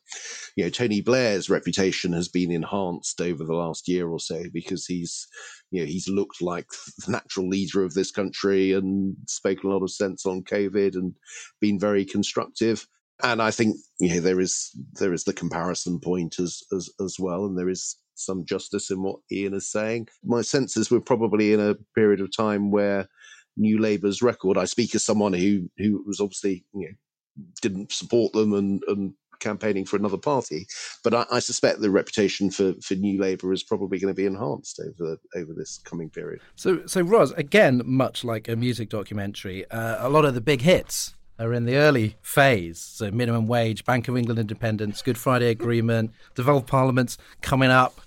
you 0.57 0.65
know, 0.65 0.71
Tony 0.71 1.01
Blair's 1.01 1.51
reputation 1.51 2.13
has 2.13 2.29
been 2.29 2.51
enhanced 2.51 3.21
over 3.21 3.45
the 3.45 3.55
last 3.55 3.89
year 3.89 4.09
or 4.09 4.19
so 4.19 4.45
because 4.53 4.87
he's, 4.87 5.27
you 5.71 5.81
know, 5.81 5.87
he's 5.87 6.09
looked 6.09 6.41
like 6.41 6.67
the 7.05 7.13
natural 7.13 7.49
leader 7.49 7.85
of 7.85 7.95
this 7.95 8.11
country 8.11 8.73
and 8.73 9.17
spoken 9.27 9.71
a 9.71 9.73
lot 9.73 9.83
of 9.83 9.91
sense 9.91 10.25
on 10.25 10.43
COVID 10.43 10.95
and 10.95 11.15
been 11.61 11.79
very 11.79 12.05
constructive. 12.05 12.87
And 13.23 13.43
I 13.43 13.51
think, 13.51 13.77
you 13.99 14.15
know, 14.15 14.21
there 14.21 14.41
is 14.41 14.71
there 14.99 15.13
is 15.13 15.25
the 15.25 15.33
comparison 15.33 16.01
point 16.01 16.39
as 16.39 16.63
as 16.73 16.91
as 17.01 17.17
well, 17.19 17.47
and 17.47 17.59
there 17.59 17.69
is 17.69 17.97
some 18.15 18.45
justice 18.45 18.91
in 18.91 19.03
what 19.03 19.21
Ian 19.33 19.55
is 19.55 19.71
saying. 19.71 20.09
My 20.25 20.43
sense 20.43 20.77
is 20.77 20.91
we're 20.91 21.01
probably 21.01 21.53
in 21.53 21.61
a 21.61 21.77
period 21.95 22.21
of 22.21 22.35
time 22.35 22.71
where 22.71 23.09
New 23.57 23.79
Labour's 23.79 24.23
record. 24.23 24.59
I 24.59 24.65
speak 24.65 24.95
as 24.95 25.05
someone 25.05 25.33
who 25.33 25.71
who 25.79 26.03
was 26.07 26.21
obviously 26.21 26.65
you 26.75 26.89
know 26.89 27.45
didn't 27.63 27.93
support 27.93 28.33
them 28.33 28.53
and 28.53 28.83
and 28.89 29.15
campaigning 29.41 29.87
for 29.87 29.97
another 29.97 30.19
party, 30.19 30.67
but 31.03 31.15
I, 31.15 31.25
I 31.33 31.39
suspect 31.39 31.81
the 31.81 31.91
reputation 31.91 32.51
for 32.51 32.75
for 32.83 32.95
New 32.95 33.21
Labour 33.21 33.53
is 33.53 33.63
probably 33.63 33.99
going 33.99 34.15
to 34.15 34.17
be 34.17 34.27
enhanced 34.27 34.81
over 34.81 35.19
over 35.35 35.53
this 35.55 35.79
coming 35.79 36.11
period. 36.11 36.41
So 36.57 36.87
so 36.87 37.01
Ros, 37.01 37.33
again, 37.33 37.83
much 37.85 38.23
like 38.25 38.49
a 38.49 38.57
music 38.57 38.89
documentary, 38.91 39.69
uh, 39.71 40.07
a 40.07 40.11
lot 40.11 40.25
of 40.25 40.35
the 40.35 40.41
big 40.41 40.63
hits 40.63 41.15
are 41.41 41.55
in 41.55 41.65
the 41.65 41.77
early 41.77 42.17
phase. 42.23 42.79
So 42.79 43.11
minimum 43.11 43.49
wage, 43.49 43.85
Bank 43.85 44.09
of 44.09 44.17
England 44.17 44.39
independence, 44.39 45.03
Good 45.03 45.19
Friday 45.19 45.49
Agreement, 45.49 46.13
devolved 46.35 46.67
parliaments 46.67 47.17
coming 47.41 47.71
up. 47.71 48.01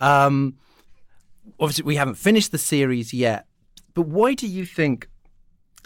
Um, 0.00 0.56
obviously, 1.58 1.84
we 1.84 1.96
haven't 1.96 2.16
finished 2.16 2.50
the 2.50 2.58
series 2.58 3.14
yet, 3.14 3.46
but 3.94 4.02
why 4.02 4.34
do 4.34 4.46
you 4.46 4.66
think 4.66 5.08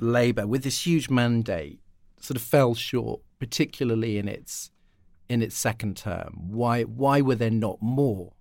Labour, 0.01 0.47
with 0.47 0.65
this 0.65 0.87
huge 0.87 1.11
mandate, 1.11 1.79
sort 2.21 2.37
of 2.37 2.43
fell 2.43 2.75
short, 2.75 3.21
particularly 3.39 4.19
in 4.19 4.27
its 4.27 4.71
in 5.29 5.43
its 5.43 5.57
second 5.57 5.97
term? 5.97 6.49
Why 6.49 6.83
why 6.83 7.21
were 7.21 7.35
there 7.35 7.51
not 7.51 7.83
more? 7.83 8.33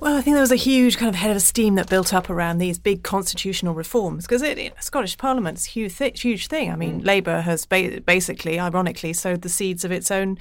Well, 0.00 0.16
I 0.16 0.22
think 0.22 0.34
there 0.34 0.42
was 0.42 0.52
a 0.52 0.56
huge 0.56 0.98
kind 0.98 1.08
of 1.08 1.14
head 1.14 1.34
of 1.34 1.40
steam 1.40 1.76
that 1.76 1.88
built 1.88 2.12
up 2.12 2.28
around 2.28 2.58
these 2.58 2.78
big 2.78 3.04
constitutional 3.04 3.74
reforms 3.74 4.26
because 4.26 4.42
it, 4.42 4.58
it, 4.58 4.74
Scottish 4.82 5.16
Parliament's 5.16 5.64
huge, 5.64 5.96
th- 5.96 6.20
huge 6.20 6.48
thing. 6.48 6.70
I 6.70 6.76
mean, 6.76 7.00
mm. 7.00 7.06
Labour 7.06 7.40
has 7.42 7.64
ba- 7.64 8.00
basically, 8.00 8.58
ironically, 8.58 9.12
sowed 9.12 9.42
the 9.42 9.48
seeds 9.48 9.84
of 9.84 9.92
its 9.92 10.10
own 10.10 10.36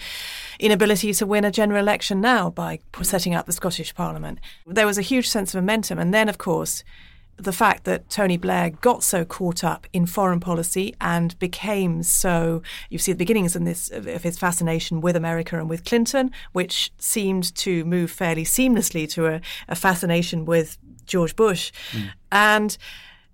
inability 0.60 1.14
to 1.14 1.26
win 1.26 1.46
a 1.46 1.52
general 1.52 1.80
election 1.80 2.20
now 2.20 2.50
by 2.50 2.80
setting 3.04 3.36
up 3.36 3.46
the 3.46 3.54
Scottish 3.54 3.94
Parliament. 3.94 4.40
There 4.66 4.88
was 4.88 4.98
a 4.98 5.04
huge 5.04 5.30
sense 5.30 5.54
of 5.54 5.62
momentum, 5.62 6.00
and 6.00 6.14
then, 6.14 6.30
of 6.30 6.40
course, 6.40 6.84
the 7.38 7.52
fact 7.52 7.84
that 7.86 8.10
Tony 8.10 8.38
Blair 8.38 8.70
got 8.70 9.04
so 9.04 9.26
caught 9.26 9.64
up 9.64 9.88
in 9.92 10.06
foreign 10.06 10.40
policy 10.40 10.96
and 11.02 11.38
became 11.40 12.04
so, 12.04 12.62
you 12.90 12.98
see 12.98 13.12
the 13.12 13.18
beginnings 13.18 13.56
in 13.56 13.64
this, 13.64 13.90
of 13.90 14.24
his 14.24 14.38
fascination 14.38 15.02
with 15.02 15.16
America 15.16 15.58
and 15.58 15.70
with 15.70 15.84
Clinton, 15.84 16.32
which 16.52 16.92
seemed 16.98 17.54
to 17.56 17.84
move 17.86 18.12
fairly 18.12 18.44
seamlessly 18.44 19.10
to 19.12 19.28
a, 19.28 19.42
a 19.68 19.76
fascination 19.76 20.46
with 20.46 20.78
George 21.06 21.36
Bush. 21.36 21.72
Mm. 21.92 22.10
And 22.32 22.78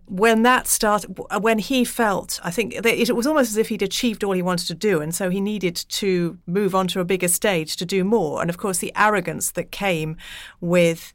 when 0.06 0.42
that 0.42 0.66
started, 0.66 1.20
when 1.42 1.60
he 1.60 1.86
felt, 1.86 2.40
I 2.44 2.50
think 2.50 2.74
it 2.74 3.16
was 3.16 3.28
almost 3.28 3.52
as 3.52 3.58
if 3.58 3.70
he'd 3.70 3.84
achieved 3.84 4.24
all 4.24 4.32
he 4.32 4.42
wanted 4.42 4.68
to 4.68 4.74
do, 4.74 5.02
and 5.02 5.14
so 5.14 5.30
he 5.30 5.40
needed 5.40 5.76
to 5.76 6.40
move 6.48 6.74
on 6.74 6.88
to 6.88 7.00
a 7.00 7.06
bigger 7.06 7.28
stage 7.28 7.76
to 7.76 7.86
do 7.86 8.04
more. 8.04 8.42
And 8.42 8.50
of 8.50 8.58
course, 8.58 8.80
the 8.80 8.92
arrogance 8.96 9.52
that 9.52 9.72
came 9.72 10.18
with 10.62 11.14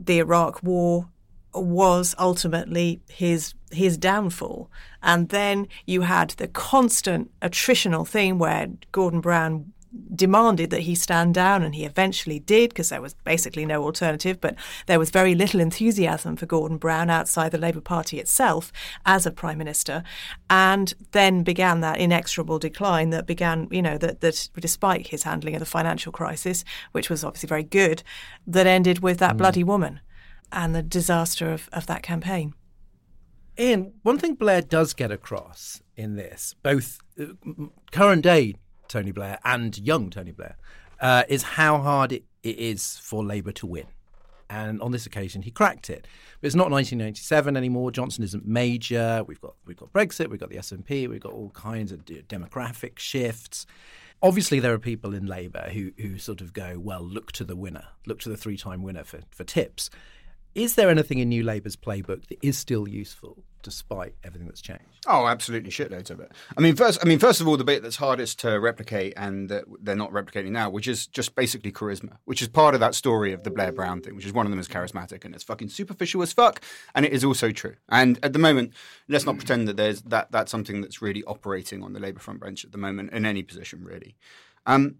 the 0.00 0.18
Iraq 0.18 0.62
War 0.64 1.08
was 1.54 2.14
ultimately 2.18 3.00
his 3.08 3.54
his 3.70 3.96
downfall. 3.96 4.70
And 5.02 5.28
then 5.30 5.66
you 5.84 6.02
had 6.02 6.30
the 6.30 6.48
constant 6.48 7.30
attritional 7.40 8.06
thing 8.06 8.38
where 8.38 8.68
Gordon 8.92 9.20
Brown 9.20 9.72
demanded 10.14 10.70
that 10.70 10.80
he 10.80 10.94
stand 10.94 11.34
down 11.34 11.62
and 11.62 11.74
he 11.74 11.84
eventually 11.84 12.38
did 12.40 12.70
because 12.70 12.88
there 12.88 13.00
was 13.00 13.14
basically 13.24 13.64
no 13.64 13.82
alternative 13.84 14.40
but 14.40 14.56
there 14.86 14.98
was 14.98 15.10
very 15.10 15.34
little 15.34 15.60
enthusiasm 15.60 16.36
for 16.36 16.46
Gordon 16.46 16.78
Brown 16.78 17.10
outside 17.10 17.52
the 17.52 17.58
Labour 17.58 17.80
Party 17.80 18.18
itself 18.18 18.72
as 19.06 19.24
a 19.24 19.30
prime 19.30 19.58
minister 19.58 20.02
and 20.50 20.92
then 21.12 21.42
began 21.42 21.80
that 21.80 21.98
inexorable 21.98 22.58
decline 22.58 23.10
that 23.10 23.26
began 23.26 23.68
you 23.70 23.82
know 23.82 23.96
that 23.98 24.20
that 24.20 24.48
despite 24.58 25.08
his 25.08 25.22
handling 25.22 25.54
of 25.54 25.60
the 25.60 25.66
financial 25.66 26.10
crisis 26.10 26.64
which 26.92 27.08
was 27.08 27.22
obviously 27.22 27.46
very 27.46 27.64
good 27.64 28.02
that 28.46 28.66
ended 28.66 28.98
with 28.98 29.18
that 29.18 29.34
mm. 29.34 29.38
bloody 29.38 29.62
woman 29.62 30.00
and 30.52 30.74
the 30.74 30.82
disaster 30.82 31.50
of, 31.52 31.68
of 31.72 31.86
that 31.86 32.02
campaign. 32.02 32.54
Ian, 33.58 33.92
one 34.02 34.18
thing 34.18 34.34
Blair 34.34 34.62
does 34.62 34.94
get 34.94 35.12
across 35.12 35.80
in 35.96 36.16
this, 36.16 36.54
both 36.62 36.98
uh, 37.20 37.26
current 37.92 38.22
day 38.22 38.54
Tony 38.88 39.12
Blair 39.12 39.38
and 39.44 39.78
young 39.78 40.10
Tony 40.10 40.32
Blair, 40.32 40.56
uh, 41.00 41.22
is 41.28 41.42
how 41.42 41.78
hard 41.78 42.12
it, 42.12 42.24
it 42.42 42.58
is 42.58 42.96
for 42.96 43.24
Labour 43.24 43.52
to 43.52 43.66
win. 43.66 43.86
And 44.50 44.80
on 44.82 44.92
this 44.92 45.06
occasion, 45.06 45.42
he 45.42 45.50
cracked 45.50 45.88
it. 45.88 46.06
But 46.40 46.46
it's 46.46 46.54
not 46.54 46.70
1997 46.70 47.56
anymore. 47.56 47.90
Johnson 47.90 48.24
isn't 48.24 48.46
major. 48.46 49.24
We've 49.26 49.40
got 49.40 49.54
we've 49.64 49.76
got 49.76 49.92
Brexit. 49.92 50.28
We've 50.28 50.38
got 50.38 50.50
the 50.50 50.56
SNP. 50.56 51.08
We've 51.08 51.20
got 51.20 51.32
all 51.32 51.50
kinds 51.50 51.92
of 51.92 52.04
demographic 52.04 52.98
shifts. 52.98 53.66
Obviously, 54.22 54.60
there 54.60 54.72
are 54.72 54.78
people 54.78 55.14
in 55.14 55.26
Labour 55.26 55.70
who 55.72 55.92
who 55.96 56.18
sort 56.18 56.40
of 56.40 56.52
go, 56.52 56.78
well, 56.78 57.02
look 57.02 57.32
to 57.32 57.44
the 57.44 57.56
winner, 57.56 57.84
look 58.06 58.20
to 58.20 58.28
the 58.28 58.36
three 58.36 58.56
time 58.56 58.82
winner 58.82 59.04
for 59.04 59.20
for 59.30 59.44
tips 59.44 59.90
Is 60.54 60.76
there 60.76 60.88
anything 60.88 61.18
in 61.18 61.28
New 61.28 61.42
Labour's 61.42 61.74
playbook 61.74 62.28
that 62.28 62.38
is 62.40 62.56
still 62.56 62.88
useful 62.88 63.42
despite 63.64 64.14
everything 64.22 64.46
that's 64.46 64.60
changed? 64.60 64.84
Oh, 65.06 65.26
absolutely, 65.26 65.70
shitloads 65.70 66.10
of 66.10 66.20
it. 66.20 66.30
I 66.56 66.60
mean, 66.60 66.76
first, 66.76 67.00
I 67.02 67.08
mean, 67.08 67.18
first 67.18 67.40
of 67.40 67.48
all, 67.48 67.56
the 67.56 67.64
bit 67.64 67.82
that's 67.82 67.96
hardest 67.96 68.38
to 68.40 68.60
replicate 68.60 69.14
and 69.16 69.48
that 69.48 69.64
they're 69.82 69.96
not 69.96 70.12
replicating 70.12 70.50
now, 70.50 70.70
which 70.70 70.86
is 70.86 71.08
just 71.08 71.34
basically 71.34 71.72
charisma, 71.72 72.18
which 72.24 72.40
is 72.40 72.46
part 72.46 72.74
of 72.74 72.80
that 72.80 72.94
story 72.94 73.32
of 73.32 73.42
the 73.42 73.50
Blair 73.50 73.72
Brown 73.72 74.00
thing, 74.00 74.14
which 74.14 74.26
is 74.26 74.32
one 74.32 74.46
of 74.46 74.50
them 74.50 74.60
is 74.60 74.68
charismatic 74.68 75.24
and 75.24 75.34
it's 75.34 75.42
fucking 75.42 75.70
superficial 75.70 76.22
as 76.22 76.32
fuck, 76.32 76.60
and 76.94 77.04
it 77.04 77.12
is 77.12 77.24
also 77.24 77.50
true. 77.50 77.74
And 77.88 78.20
at 78.22 78.32
the 78.32 78.38
moment, 78.38 78.74
let's 79.08 79.26
not 79.26 79.36
pretend 79.36 79.66
that 79.66 79.76
there's 79.76 80.02
that 80.02 80.30
that's 80.30 80.52
something 80.52 80.82
that's 80.82 81.02
really 81.02 81.24
operating 81.24 81.82
on 81.82 81.94
the 81.94 82.00
Labour 82.00 82.20
front 82.20 82.40
bench 82.40 82.64
at 82.64 82.70
the 82.70 82.78
moment 82.78 83.12
in 83.12 83.26
any 83.26 83.42
position, 83.42 83.82
really. 83.82 84.14
Um, 84.66 84.96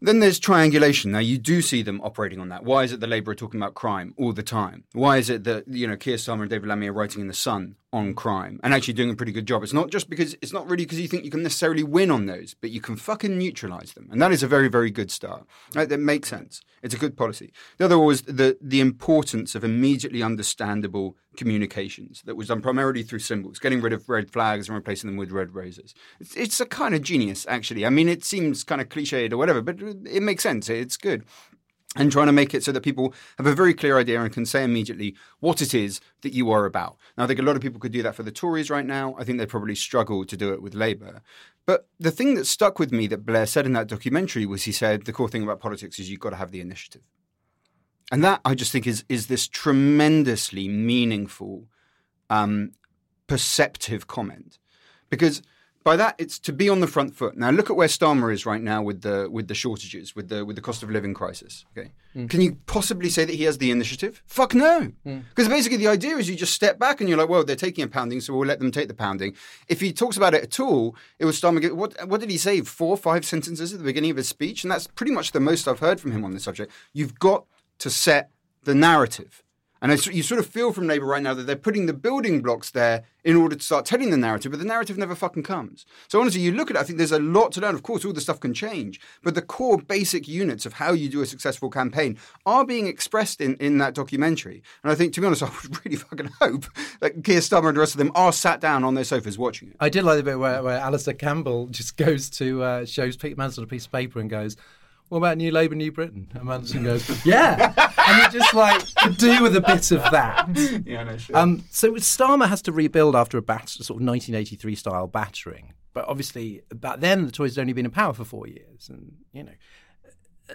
then 0.00 0.18
there's 0.20 0.38
triangulation. 0.38 1.12
Now 1.12 1.20
you 1.20 1.38
do 1.38 1.62
see 1.62 1.82
them 1.82 2.00
operating 2.02 2.40
on 2.40 2.48
that. 2.50 2.64
Why 2.64 2.84
is 2.84 2.92
it 2.92 3.00
the 3.00 3.06
Labour 3.06 3.32
are 3.32 3.34
talking 3.34 3.60
about 3.60 3.74
crime 3.74 4.14
all 4.16 4.32
the 4.32 4.42
time? 4.42 4.84
Why 4.92 5.16
is 5.18 5.30
it 5.30 5.44
that 5.44 5.66
you 5.68 5.86
know 5.86 5.96
Keir 5.96 6.16
Starmer 6.16 6.42
and 6.42 6.50
David 6.50 6.68
Lammy 6.68 6.88
are 6.88 6.92
writing 6.92 7.20
in 7.20 7.28
the 7.28 7.34
Sun 7.34 7.76
on 7.96 8.14
crime 8.14 8.60
and 8.62 8.74
actually 8.74 8.94
doing 8.94 9.10
a 9.10 9.16
pretty 9.16 9.32
good 9.32 9.46
job? 9.46 9.62
It's 9.62 9.72
not 9.72 9.90
just 9.90 10.10
because 10.10 10.36
it's 10.42 10.52
not 10.52 10.66
really 10.66 10.84
because 10.84 11.00
you 11.00 11.08
think 11.08 11.24
you 11.24 11.30
can 11.30 11.42
necessarily 11.42 11.82
win 11.82 12.10
on 12.10 12.26
those, 12.26 12.54
but 12.60 12.70
you 12.70 12.80
can 12.80 12.96
fucking 12.96 13.36
neutralise 13.38 13.94
them, 13.94 14.08
and 14.10 14.20
that 14.20 14.32
is 14.32 14.42
a 14.42 14.48
very 14.48 14.68
very 14.68 14.90
good 14.90 15.10
start. 15.10 15.46
Right? 15.74 15.88
That 15.88 16.00
makes 16.00 16.28
sense. 16.28 16.60
It's 16.82 16.94
a 16.94 16.98
good 16.98 17.16
policy. 17.16 17.52
The 17.78 17.86
other 17.86 17.98
was 17.98 18.22
the 18.22 18.56
the 18.60 18.80
importance 18.80 19.54
of 19.54 19.64
immediately 19.64 20.22
understandable 20.22 21.16
communications 21.36 22.22
that 22.26 22.36
was 22.36 22.48
done 22.48 22.62
primarily 22.62 23.02
through 23.02 23.18
symbols, 23.18 23.58
getting 23.58 23.80
rid 23.80 23.92
of 23.92 24.08
red 24.08 24.30
flags 24.30 24.68
and 24.68 24.76
replacing 24.76 25.08
them 25.08 25.16
with 25.16 25.30
red 25.30 25.54
roses. 25.54 25.94
It's, 26.20 26.34
it's 26.36 26.60
a 26.60 26.66
kind 26.66 26.94
of 26.94 27.02
genius, 27.02 27.46
actually. 27.48 27.84
I 27.84 27.90
mean, 27.90 28.08
it 28.08 28.24
seems 28.24 28.64
kind 28.64 28.80
of 28.80 28.88
cliched 28.88 29.32
or 29.32 29.36
whatever, 29.36 29.60
but 29.60 29.80
it 29.80 30.22
makes 30.22 30.42
sense. 30.42 30.68
It's 30.68 30.96
good 30.96 31.24
and 31.96 32.12
trying 32.12 32.26
to 32.26 32.32
make 32.32 32.54
it 32.54 32.62
so 32.62 32.72
that 32.72 32.82
people 32.82 33.14
have 33.38 33.46
a 33.46 33.54
very 33.54 33.74
clear 33.74 33.98
idea 33.98 34.20
and 34.20 34.32
can 34.32 34.46
say 34.46 34.62
immediately 34.62 35.16
what 35.40 35.60
it 35.62 35.74
is 35.74 36.00
that 36.22 36.32
you 36.32 36.50
are 36.50 36.64
about. 36.64 36.96
Now, 37.16 37.24
I 37.24 37.26
think 37.26 37.40
a 37.40 37.42
lot 37.42 37.56
of 37.56 37.62
people 37.62 37.80
could 37.80 37.92
do 37.92 38.02
that 38.02 38.14
for 38.14 38.22
the 38.22 38.30
Tories 38.30 38.70
right 38.70 38.86
now. 38.86 39.14
I 39.18 39.24
think 39.24 39.38
they 39.38 39.46
probably 39.46 39.74
struggle 39.74 40.24
to 40.24 40.36
do 40.36 40.52
it 40.52 40.62
with 40.62 40.74
Labour. 40.74 41.22
But 41.66 41.88
the 41.98 42.10
thing 42.10 42.34
that 42.34 42.46
stuck 42.46 42.78
with 42.78 42.92
me 42.92 43.06
that 43.08 43.26
Blair 43.26 43.46
said 43.46 43.66
in 43.66 43.72
that 43.72 43.88
documentary 43.88 44.46
was 44.46 44.64
he 44.64 44.72
said 44.72 45.04
the 45.04 45.12
core 45.12 45.28
thing 45.28 45.42
about 45.42 45.60
politics 45.60 45.98
is 45.98 46.10
you've 46.10 46.20
got 46.20 46.30
to 46.30 46.36
have 46.36 46.52
the 46.52 46.60
initiative. 46.60 47.02
And 48.12 48.22
that 48.22 48.40
I 48.44 48.54
just 48.54 48.70
think 48.70 48.86
is 48.86 49.04
is 49.08 49.26
this 49.26 49.48
tremendously 49.48 50.68
meaningful, 50.68 51.66
um, 52.30 52.70
perceptive 53.26 54.06
comment, 54.06 54.58
because 55.10 55.42
by 55.86 55.94
that 55.94 56.16
it's 56.18 56.40
to 56.40 56.52
be 56.52 56.68
on 56.68 56.80
the 56.80 56.88
front 56.88 57.14
foot. 57.14 57.36
Now 57.36 57.50
look 57.50 57.70
at 57.70 57.76
where 57.76 57.86
Starmer 57.86 58.32
is 58.32 58.44
right 58.44 58.60
now 58.60 58.82
with 58.82 59.02
the 59.02 59.30
with 59.30 59.46
the 59.46 59.54
shortages, 59.54 60.16
with 60.16 60.28
the 60.28 60.44
with 60.44 60.56
the 60.56 60.62
cost 60.68 60.82
of 60.82 60.90
living 60.90 61.14
crisis. 61.14 61.64
Okay, 61.70 61.92
mm. 62.16 62.28
can 62.28 62.40
you 62.40 62.58
possibly 62.66 63.08
say 63.08 63.24
that 63.24 63.36
he 63.36 63.44
has 63.44 63.58
the 63.58 63.70
initiative? 63.70 64.20
Fuck 64.26 64.52
no, 64.52 64.90
because 65.04 65.46
mm. 65.46 65.56
basically 65.56 65.78
the 65.78 65.86
idea 65.86 66.16
is 66.16 66.28
you 66.28 66.34
just 66.34 66.54
step 66.54 66.76
back 66.80 67.00
and 67.00 67.08
you're 67.08 67.16
like, 67.16 67.28
well, 67.28 67.44
they're 67.44 67.54
taking 67.54 67.84
a 67.84 67.86
pounding, 67.86 68.20
so 68.20 68.34
we'll 68.34 68.48
let 68.48 68.58
them 68.58 68.72
take 68.72 68.88
the 68.88 68.94
pounding. 68.94 69.36
If 69.68 69.80
he 69.80 69.92
talks 69.92 70.16
about 70.16 70.34
it 70.34 70.42
at 70.42 70.58
all, 70.58 70.96
it 71.20 71.24
was 71.24 71.40
Starmer. 71.40 71.72
What 71.72 71.92
what 72.08 72.20
did 72.20 72.30
he 72.30 72.38
say? 72.38 72.60
Four, 72.62 72.90
or 72.90 72.96
five 72.96 73.24
sentences 73.24 73.72
at 73.72 73.78
the 73.78 73.84
beginning 73.84 74.10
of 74.10 74.16
his 74.16 74.28
speech, 74.28 74.64
and 74.64 74.70
that's 74.72 74.88
pretty 74.88 75.12
much 75.12 75.30
the 75.30 75.40
most 75.40 75.68
I've 75.68 75.78
heard 75.78 76.00
from 76.00 76.10
him 76.10 76.24
on 76.24 76.32
this 76.32 76.42
subject. 76.42 76.72
You've 76.94 77.16
got 77.20 77.46
to 77.78 77.90
set 77.90 78.30
the 78.64 78.74
narrative. 78.74 79.44
And 79.82 80.06
you 80.06 80.22
sort 80.22 80.38
of 80.38 80.46
feel 80.46 80.72
from 80.72 80.86
Labour 80.86 81.06
right 81.06 81.22
now 81.22 81.34
that 81.34 81.44
they're 81.44 81.56
putting 81.56 81.86
the 81.86 81.92
building 81.92 82.40
blocks 82.40 82.70
there 82.70 83.04
in 83.24 83.36
order 83.36 83.56
to 83.56 83.62
start 83.62 83.84
telling 83.84 84.10
the 84.10 84.16
narrative, 84.16 84.52
but 84.52 84.58
the 84.58 84.64
narrative 84.64 84.96
never 84.96 85.14
fucking 85.14 85.42
comes. 85.42 85.84
So 86.08 86.20
honestly, 86.20 86.40
you 86.40 86.52
look 86.52 86.70
at 86.70 86.76
it, 86.76 86.78
I 86.78 86.82
think 86.84 86.98
there's 86.98 87.12
a 87.12 87.18
lot 87.18 87.50
to 87.52 87.60
learn. 87.60 87.74
Of 87.74 87.82
course, 87.82 88.04
all 88.04 88.12
the 88.12 88.20
stuff 88.20 88.38
can 88.38 88.54
change, 88.54 89.00
but 89.22 89.34
the 89.34 89.42
core 89.42 89.78
basic 89.78 90.28
units 90.28 90.64
of 90.64 90.74
how 90.74 90.92
you 90.92 91.08
do 91.08 91.22
a 91.22 91.26
successful 91.26 91.68
campaign 91.68 92.18
are 92.46 92.64
being 92.64 92.86
expressed 92.86 93.40
in, 93.40 93.56
in 93.56 93.78
that 93.78 93.94
documentary. 93.94 94.62
And 94.82 94.92
I 94.92 94.94
think, 94.94 95.12
to 95.14 95.20
be 95.20 95.26
honest, 95.26 95.42
I 95.44 95.46
would 95.46 95.84
really 95.84 95.96
fucking 95.96 96.30
hope 96.40 96.66
that 97.00 97.24
Keir 97.24 97.40
Starmer 97.40 97.68
and 97.68 97.76
the 97.76 97.80
rest 97.80 97.94
of 97.94 97.98
them 97.98 98.12
are 98.14 98.32
sat 98.32 98.60
down 98.60 98.84
on 98.84 98.94
their 98.94 99.04
sofas 99.04 99.36
watching 99.36 99.70
it. 99.70 99.76
I 99.80 99.88
did 99.88 100.04
like 100.04 100.18
the 100.18 100.22
bit 100.22 100.38
where, 100.38 100.62
where 100.62 100.78
Alastair 100.78 101.14
Campbell 101.14 101.66
just 101.66 101.96
goes 102.06 102.30
to, 102.30 102.62
uh, 102.62 102.84
shows 102.86 103.16
Pete 103.16 103.36
Manson 103.36 103.64
a 103.64 103.66
piece 103.66 103.86
of 103.86 103.92
paper 103.92 104.20
and 104.20 104.30
goes, 104.30 104.56
what 105.08 105.18
about 105.18 105.36
New 105.36 105.52
Labour, 105.52 105.74
New 105.74 105.92
Britain? 105.92 106.28
And 106.34 106.44
Manson 106.44 106.82
goes, 106.82 107.24
yeah. 107.24 107.72
and 107.76 108.22
you 108.32 108.40
just 108.40 108.52
like 108.54 108.82
do 109.18 109.42
with 109.42 109.54
a 109.54 109.60
bit 109.60 109.90
of 109.92 110.02
that. 110.10 110.48
Yeah, 110.86 111.04
no, 111.04 111.16
sure. 111.16 111.36
Um, 111.36 111.64
so 111.70 111.92
Starmer 111.94 112.48
has 112.48 112.62
to 112.62 112.72
rebuild 112.72 113.14
after 113.16 113.38
a 113.38 113.42
bat- 113.42 113.68
sort 113.68 114.00
of 114.00 114.06
1983 114.06 114.74
style 114.74 115.06
battering. 115.06 115.74
But 115.92 116.06
obviously, 116.08 116.62
back 116.74 117.00
then 117.00 117.24
the 117.26 117.32
Tories 117.32 117.56
had 117.56 117.62
only 117.62 117.72
been 117.72 117.86
in 117.86 117.90
power 117.90 118.12
for 118.12 118.24
four 118.24 118.46
years, 118.46 118.88
and 118.88 119.12
you 119.32 119.44
know, 119.44 119.52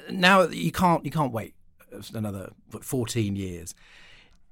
now 0.10 0.44
you 0.44 0.72
can't 0.72 1.04
you 1.04 1.12
can't 1.12 1.32
wait 1.32 1.56
another 2.14 2.52
14 2.82 3.36
years. 3.36 3.74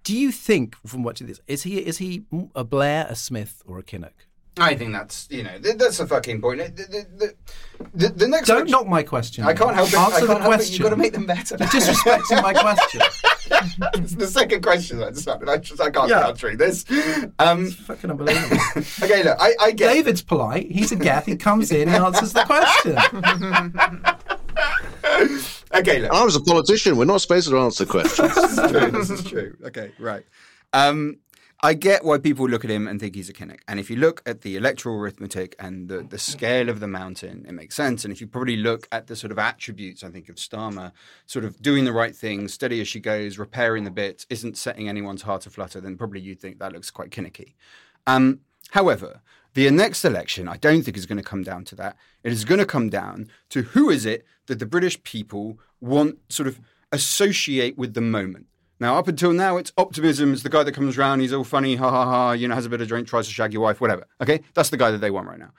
Do 0.04 0.18
you 0.18 0.32
think, 0.32 0.76
from 0.88 1.04
watching 1.04 1.28
this, 1.28 1.40
is 1.48 1.64
he 1.64 1.78
is 1.78 1.98
he 1.98 2.26
a 2.56 2.64
Blair, 2.64 3.06
a 3.10 3.16
Smith, 3.16 3.62
or 3.66 3.78
a 3.80 3.84
Kinnock? 3.84 4.26
I 4.62 4.76
think 4.76 4.94
that's 4.94 5.28
you 5.30 5.44
know 5.44 5.58
that's 5.60 5.98
the 5.98 6.08
fucking 6.08 6.42
point. 6.42 6.60
The, 6.76 7.06
the, 7.18 7.36
the, 7.94 8.10
the 8.10 8.28
next 8.28 8.48
don't 8.48 8.70
knock 8.70 8.88
my 8.88 9.04
question. 9.04 9.44
I 9.44 9.54
can't 9.54 9.74
help 9.74 9.90
it. 9.90 9.96
Answer 9.96 10.28
the 10.28 10.36
question. 10.36 10.74
You've 10.74 10.84
got 10.84 10.90
to 10.90 10.96
make 10.98 11.14
them 11.14 11.26
better. 11.26 11.56
You're 11.58 11.68
disrespecting 11.68 12.42
my 12.42 12.54
question. 12.54 13.02
it's 13.96 14.16
the 14.16 14.28
second 14.28 14.62
question 14.62 15.02
I 15.02 15.12
decided. 15.12 15.50
I 15.50 15.58
just 15.58 15.82
I 15.82 15.90
can't 15.90 16.10
yeah. 16.10 16.28
answer 16.28 16.56
this. 16.56 16.86
Um, 17.40 17.66
it's 17.66 17.76
fucking 17.76 18.12
unbelievable. 18.12 18.58
okay, 19.04 19.24
look, 19.24 19.38
I, 19.40 19.54
I 19.60 19.72
get 19.72 19.94
David's 19.94 20.22
polite. 20.22 20.72
He's 20.72 20.92
a 20.92 20.96
Geth. 20.96 21.26
He 21.26 21.36
comes 21.36 21.72
in. 21.72 21.90
and 21.90 22.04
answers 22.04 22.34
the 22.34 22.44
question. 22.44 22.98
okay, 25.74 26.00
look. 26.00 26.12
I 26.12 26.24
was 26.24 26.36
a 26.36 26.42
politician. 26.42 26.98
We're 26.98 27.06
not 27.06 27.22
supposed 27.22 27.50
to 27.50 27.58
answer 27.60 27.86
questions. 27.86 28.36
this 28.36 28.58
is 28.58 28.72
true. 28.72 28.92
This 28.92 29.10
is 29.10 29.24
true. 29.24 29.58
Okay, 29.66 29.92
right. 30.00 30.24
Um, 30.74 31.18
I 31.62 31.74
get 31.74 32.06
why 32.06 32.20
people 32.20 32.48
look 32.48 32.64
at 32.64 32.72
him 32.72 32.88
and 32.88 33.02
think 33.02 33.16
he's 33.16 33.28
a 33.28 33.34
Kinnock. 33.34 33.60
And 33.68 33.82
if 33.82 33.90
you 33.90 33.98
look 33.98 34.22
at 34.26 34.42
the 34.42 34.56
electoral 34.56 34.96
arithmetic 34.96 35.58
and 35.60 35.90
the, 35.90 36.04
the 36.04 36.18
scale 36.18 36.70
of 36.70 36.80
the 36.80 36.88
mountain, 36.88 37.46
it 37.46 37.52
makes 37.52 37.76
sense. 37.76 38.06
And 38.06 38.14
if 38.14 38.22
you 38.22 38.28
probably 38.28 38.56
look 38.56 38.88
at 38.94 39.08
the 39.08 39.16
sort 39.16 39.32
of 39.32 39.40
attributes, 39.40 40.02
I 40.02 40.10
think, 40.10 40.30
of 40.30 40.38
Starmer, 40.38 40.94
sort 41.26 41.44
of 41.44 41.62
doing 41.62 41.84
the 41.84 41.92
right 41.92 42.16
thing, 42.16 42.48
steady 42.48 42.80
as 42.80 42.88
she 42.88 43.02
goes, 43.02 43.38
repairing 43.38 43.84
the 43.84 43.92
bits, 43.92 44.26
isn't 44.30 44.58
setting 44.58 44.88
anyone's 44.88 45.24
heart 45.24 45.46
aflutter, 45.46 45.82
then 45.82 45.98
probably 45.98 46.22
you'd 46.22 46.40
think 46.40 46.60
that 46.60 46.72
looks 46.72 46.92
quite 46.92 47.10
kinnicky. 47.10 47.56
Um, 48.08 48.40
however, 48.72 49.20
the 49.54 49.70
next 49.70 50.06
election, 50.06 50.48
I 50.48 50.56
don't 50.56 50.84
think 50.84 50.96
is 50.96 51.06
going 51.06 51.18
to 51.18 51.24
come 51.24 51.44
down 51.44 51.66
to 51.66 51.76
that. 51.76 51.98
It 52.24 52.32
is 52.32 52.46
going 52.46 52.60
to 52.60 52.66
come 52.66 52.90
down 52.90 53.28
to 53.50 53.64
who 53.64 53.90
is 53.90 54.06
it 54.06 54.26
that 54.46 54.60
the 54.60 54.66
British 54.66 55.04
people 55.04 55.60
want 55.82 56.20
sort 56.30 56.48
of 56.48 56.62
associate 56.94 57.78
with 57.78 57.96
the 57.96 58.02
moment. 58.02 58.46
Now, 58.80 58.98
up 58.98 59.10
until 59.10 59.34
now, 59.34 59.58
it's 59.58 59.74
optimism. 59.78 60.32
It's 60.32 60.44
the 60.44 60.50
guy 60.50 60.64
that 60.64 60.72
comes 60.72 60.98
around, 60.98 61.20
he's 61.20 61.34
all 61.34 61.44
funny, 61.44 61.76
ha 61.76 61.90
ha 61.90 62.06
ha, 62.06 62.32
you 62.32 62.48
know, 62.48 62.56
has 62.56 62.66
a 62.66 62.70
bit 62.70 62.80
of 62.80 62.88
drink, 62.88 63.08
tries 63.08 63.28
to 63.28 63.34
shag 63.34 63.52
your 63.52 63.62
wife, 63.62 63.82
whatever. 63.82 64.08
Okay? 64.22 64.42
That's 64.54 64.70
the 64.70 64.78
guy 64.78 64.90
that 64.92 65.00
they 65.00 65.12
want 65.12 65.28
right 65.28 65.40
now. 65.40 65.52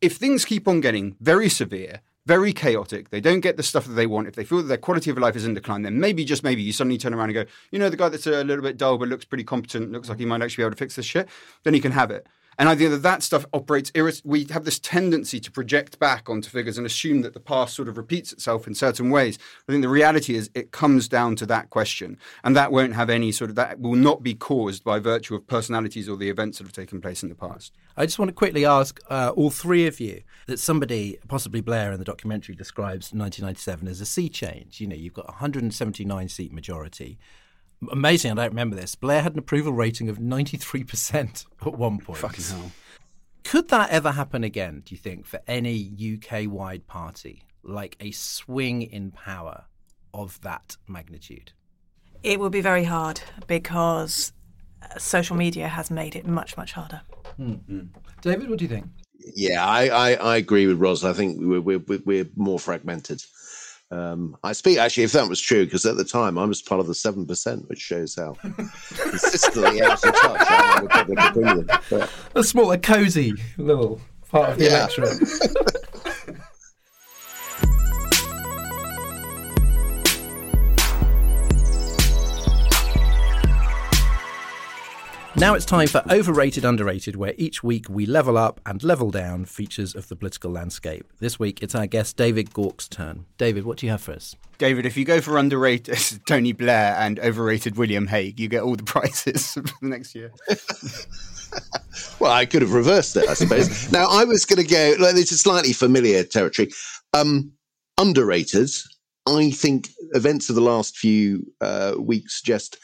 If 0.00 0.16
things 0.16 0.44
keep 0.44 0.66
on 0.66 0.80
getting 0.80 1.16
very 1.20 1.48
severe, 1.48 2.00
very 2.26 2.52
chaotic, 2.52 3.10
they 3.10 3.20
don't 3.20 3.38
get 3.38 3.56
the 3.56 3.62
stuff 3.62 3.86
that 3.86 3.92
they 3.92 4.06
want, 4.06 4.26
if 4.26 4.34
they 4.34 4.44
feel 4.44 4.58
that 4.58 4.64
their 4.64 4.76
quality 4.76 5.10
of 5.10 5.18
life 5.18 5.36
is 5.36 5.46
in 5.46 5.54
decline, 5.54 5.82
then 5.82 6.00
maybe, 6.00 6.24
just 6.24 6.42
maybe, 6.42 6.60
you 6.60 6.72
suddenly 6.72 6.98
turn 6.98 7.14
around 7.14 7.30
and 7.30 7.34
go, 7.34 7.44
you 7.70 7.78
know, 7.78 7.88
the 7.88 7.96
guy 7.96 8.08
that's 8.08 8.26
a 8.26 8.42
little 8.42 8.64
bit 8.64 8.76
dull 8.76 8.98
but 8.98 9.08
looks 9.08 9.24
pretty 9.24 9.44
competent, 9.44 9.92
looks 9.92 10.08
like 10.08 10.18
he 10.18 10.26
might 10.26 10.42
actually 10.42 10.62
be 10.62 10.66
able 10.66 10.72
to 10.72 10.76
fix 10.76 10.96
this 10.96 11.06
shit, 11.06 11.28
then 11.62 11.72
he 11.72 11.80
can 11.80 11.92
have 11.92 12.10
it. 12.10 12.26
And 12.58 12.68
I 12.68 12.74
think 12.74 12.90
that 12.90 13.02
that 13.02 13.22
stuff 13.22 13.44
operates. 13.52 13.92
We 14.24 14.46
have 14.50 14.64
this 14.64 14.78
tendency 14.78 15.40
to 15.40 15.50
project 15.50 15.98
back 15.98 16.28
onto 16.28 16.48
figures 16.48 16.78
and 16.78 16.86
assume 16.86 17.20
that 17.22 17.34
the 17.34 17.40
past 17.40 17.74
sort 17.74 17.88
of 17.88 17.96
repeats 17.96 18.32
itself 18.32 18.66
in 18.66 18.74
certain 18.74 19.10
ways. 19.10 19.38
I 19.68 19.72
think 19.72 19.82
the 19.82 19.88
reality 19.88 20.34
is 20.34 20.50
it 20.54 20.72
comes 20.72 21.08
down 21.08 21.36
to 21.36 21.46
that 21.46 21.70
question, 21.70 22.18
and 22.42 22.56
that 22.56 22.72
won't 22.72 22.94
have 22.94 23.10
any 23.10 23.32
sort 23.32 23.50
of 23.50 23.56
that 23.56 23.80
will 23.80 23.94
not 23.94 24.22
be 24.22 24.34
caused 24.34 24.84
by 24.84 24.98
virtue 24.98 25.34
of 25.34 25.46
personalities 25.46 26.08
or 26.08 26.16
the 26.16 26.30
events 26.30 26.58
that 26.58 26.64
have 26.64 26.72
taken 26.72 27.00
place 27.00 27.22
in 27.22 27.28
the 27.28 27.34
past. 27.34 27.72
I 27.96 28.06
just 28.06 28.18
want 28.18 28.30
to 28.30 28.34
quickly 28.34 28.64
ask 28.64 29.00
uh, 29.10 29.32
all 29.34 29.50
three 29.50 29.86
of 29.86 30.00
you 30.00 30.22
that 30.46 30.58
somebody, 30.58 31.18
possibly 31.28 31.60
Blair 31.60 31.92
in 31.92 31.98
the 31.98 32.04
documentary, 32.04 32.54
describes 32.54 33.12
1997 33.12 33.88
as 33.88 34.00
a 34.00 34.06
sea 34.06 34.28
change. 34.28 34.80
You 34.80 34.86
know, 34.86 34.96
you've 34.96 35.14
got 35.14 35.26
179 35.26 36.28
seat 36.28 36.52
majority 36.52 37.18
amazing. 37.90 38.32
I 38.32 38.34
don't 38.34 38.50
remember 38.50 38.76
this. 38.76 38.94
Blair 38.94 39.22
had 39.22 39.32
an 39.32 39.38
approval 39.38 39.72
rating 39.72 40.08
of 40.08 40.18
93% 40.18 41.46
at 41.64 41.78
one 41.78 41.98
point. 41.98 42.18
Fucking 42.18 42.44
hell. 42.44 42.72
Could 43.44 43.68
that 43.68 43.90
ever 43.90 44.10
happen 44.10 44.42
again, 44.42 44.82
do 44.84 44.94
you 44.94 44.98
think, 44.98 45.24
for 45.24 45.40
any 45.46 46.18
UK 46.24 46.50
wide 46.50 46.86
party? 46.86 47.44
Like 47.62 47.96
a 48.00 48.10
swing 48.10 48.82
in 48.82 49.12
power 49.12 49.64
of 50.12 50.40
that 50.40 50.76
magnitude? 50.88 51.52
It 52.22 52.40
will 52.40 52.50
be 52.50 52.60
very 52.60 52.84
hard 52.84 53.20
because 53.46 54.32
uh, 54.82 54.98
social 54.98 55.36
media 55.36 55.68
has 55.68 55.90
made 55.90 56.16
it 56.16 56.26
much, 56.26 56.56
much 56.56 56.72
harder. 56.72 57.02
Mm-hmm. 57.38 57.82
David, 58.22 58.50
what 58.50 58.58
do 58.58 58.64
you 58.64 58.68
think? 58.68 58.86
Yeah, 59.34 59.64
I, 59.64 59.88
I, 59.88 60.12
I 60.14 60.36
agree 60.36 60.66
with 60.66 60.78
Ros. 60.78 61.04
I 61.04 61.12
think 61.12 61.38
we're, 61.40 61.60
we're, 61.60 62.00
we're 62.04 62.28
more 62.36 62.58
fragmented. 62.58 63.24
Um, 63.90 64.36
I 64.42 64.52
speak 64.52 64.78
actually, 64.78 65.04
if 65.04 65.12
that 65.12 65.28
was 65.28 65.40
true, 65.40 65.64
because 65.64 65.86
at 65.86 65.96
the 65.96 66.04
time 66.04 66.38
I 66.38 66.44
was 66.44 66.60
part 66.60 66.80
of 66.80 66.86
the 66.86 66.94
seven 66.94 67.24
percent, 67.24 67.68
which 67.68 67.78
shows 67.78 68.16
how 68.16 68.34
consistently 68.42 69.80
out 69.80 70.04
of 70.04 70.14
touch 70.14 70.50
I 70.50 70.74
am 70.76 70.82
with 70.82 70.90
public 70.90 71.20
opinion. 71.20 71.68
But, 71.90 72.10
a 72.34 72.42
small, 72.42 72.72
a 72.72 72.78
cosy 72.78 73.34
little 73.58 74.00
part 74.28 74.50
of 74.50 74.58
the 74.58 74.64
yeah. 74.64 74.88
electorate. 74.88 75.18
Now 85.38 85.52
it's 85.52 85.66
time 85.66 85.86
for 85.86 86.02
Overrated 86.10 86.64
Underrated, 86.64 87.14
where 87.14 87.34
each 87.36 87.62
week 87.62 87.90
we 87.90 88.06
level 88.06 88.38
up 88.38 88.58
and 88.64 88.82
level 88.82 89.10
down 89.10 89.44
features 89.44 89.94
of 89.94 90.08
the 90.08 90.16
political 90.16 90.50
landscape. 90.50 91.04
This 91.20 91.38
week 91.38 91.62
it's 91.62 91.74
our 91.74 91.86
guest 91.86 92.16
David 92.16 92.54
Gauke's 92.54 92.88
turn. 92.88 93.26
David, 93.36 93.66
what 93.66 93.76
do 93.76 93.84
you 93.84 93.92
have 93.92 94.00
for 94.00 94.12
us? 94.12 94.34
David, 94.56 94.86
if 94.86 94.96
you 94.96 95.04
go 95.04 95.20
for 95.20 95.36
underrated 95.36 95.98
Tony 96.26 96.52
Blair 96.52 96.96
and 96.98 97.20
overrated 97.20 97.76
William 97.76 98.06
Hague, 98.06 98.40
you 98.40 98.48
get 98.48 98.62
all 98.62 98.76
the 98.76 98.82
prizes 98.82 99.52
for 99.52 99.60
the 99.60 99.74
next 99.82 100.14
year. 100.14 100.32
well, 102.18 102.32
I 102.32 102.46
could 102.46 102.62
have 102.62 102.72
reversed 102.72 103.14
it, 103.16 103.28
I 103.28 103.34
suppose. 103.34 103.92
now, 103.92 104.06
I 104.08 104.24
was 104.24 104.46
going 104.46 104.66
to 104.66 104.68
go, 104.68 104.94
like, 104.98 105.16
this 105.16 105.32
is 105.32 105.42
slightly 105.42 105.74
familiar 105.74 106.24
territory. 106.24 106.70
Um, 107.12 107.52
underrated, 107.98 108.70
I 109.28 109.50
think 109.50 109.90
events 110.12 110.48
of 110.48 110.54
the 110.54 110.62
last 110.62 110.96
few 110.96 111.52
uh, 111.60 111.96
weeks 111.98 112.38
suggest 112.38 112.78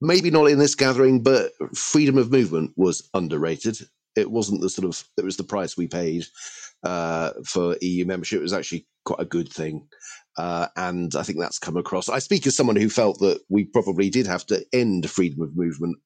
maybe 0.00 0.30
not 0.30 0.46
in 0.46 0.58
this 0.58 0.74
gathering, 0.74 1.22
but 1.22 1.52
freedom 1.74 2.18
of 2.18 2.32
movement 2.32 2.72
was 2.76 3.08
underrated. 3.14 3.78
It 4.16 4.30
wasn't 4.30 4.60
the 4.60 4.70
sort 4.70 4.88
of 4.88 5.04
it 5.16 5.24
was 5.24 5.36
the 5.36 5.44
price 5.44 5.76
we 5.76 5.86
paid 5.86 6.26
uh, 6.82 7.32
for 7.44 7.76
EU 7.80 8.04
membership. 8.04 8.40
It 8.40 8.42
was 8.42 8.52
actually 8.52 8.86
quite 9.04 9.20
a 9.20 9.24
good 9.24 9.52
thing, 9.52 9.86
uh, 10.36 10.68
and 10.76 11.14
I 11.14 11.22
think 11.22 11.38
that's 11.38 11.58
come 11.58 11.76
across. 11.76 12.08
I 12.08 12.18
speak 12.18 12.46
as 12.46 12.56
someone 12.56 12.76
who 12.76 12.90
felt 12.90 13.20
that 13.20 13.40
we 13.48 13.64
probably 13.64 14.10
did 14.10 14.26
have 14.26 14.44
to 14.46 14.64
end 14.72 15.08
freedom 15.08 15.42
of 15.42 15.56
movement 15.56 15.98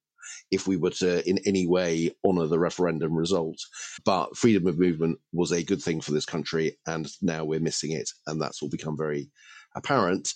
if 0.50 0.66
we 0.66 0.76
were 0.76 0.90
to 0.90 1.28
in 1.28 1.38
any 1.46 1.66
way 1.66 2.10
honour 2.24 2.46
the 2.46 2.58
referendum 2.58 3.14
result. 3.14 3.58
But 4.04 4.36
freedom 4.36 4.66
of 4.66 4.78
movement 4.78 5.18
was 5.32 5.50
a 5.50 5.64
good 5.64 5.82
thing 5.82 6.00
for 6.00 6.12
this 6.12 6.26
country, 6.26 6.76
and 6.86 7.10
now 7.22 7.44
we're 7.44 7.60
missing 7.60 7.92
it, 7.92 8.10
and 8.26 8.40
that's 8.40 8.62
all 8.62 8.68
become 8.68 8.96
very 8.96 9.30
apparent. 9.76 10.32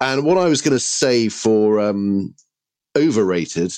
And 0.00 0.24
what 0.24 0.38
I 0.38 0.48
was 0.48 0.62
going 0.62 0.76
to 0.76 0.80
say 0.80 1.28
for 1.28 1.80
um, 1.80 2.34
overrated, 2.96 3.72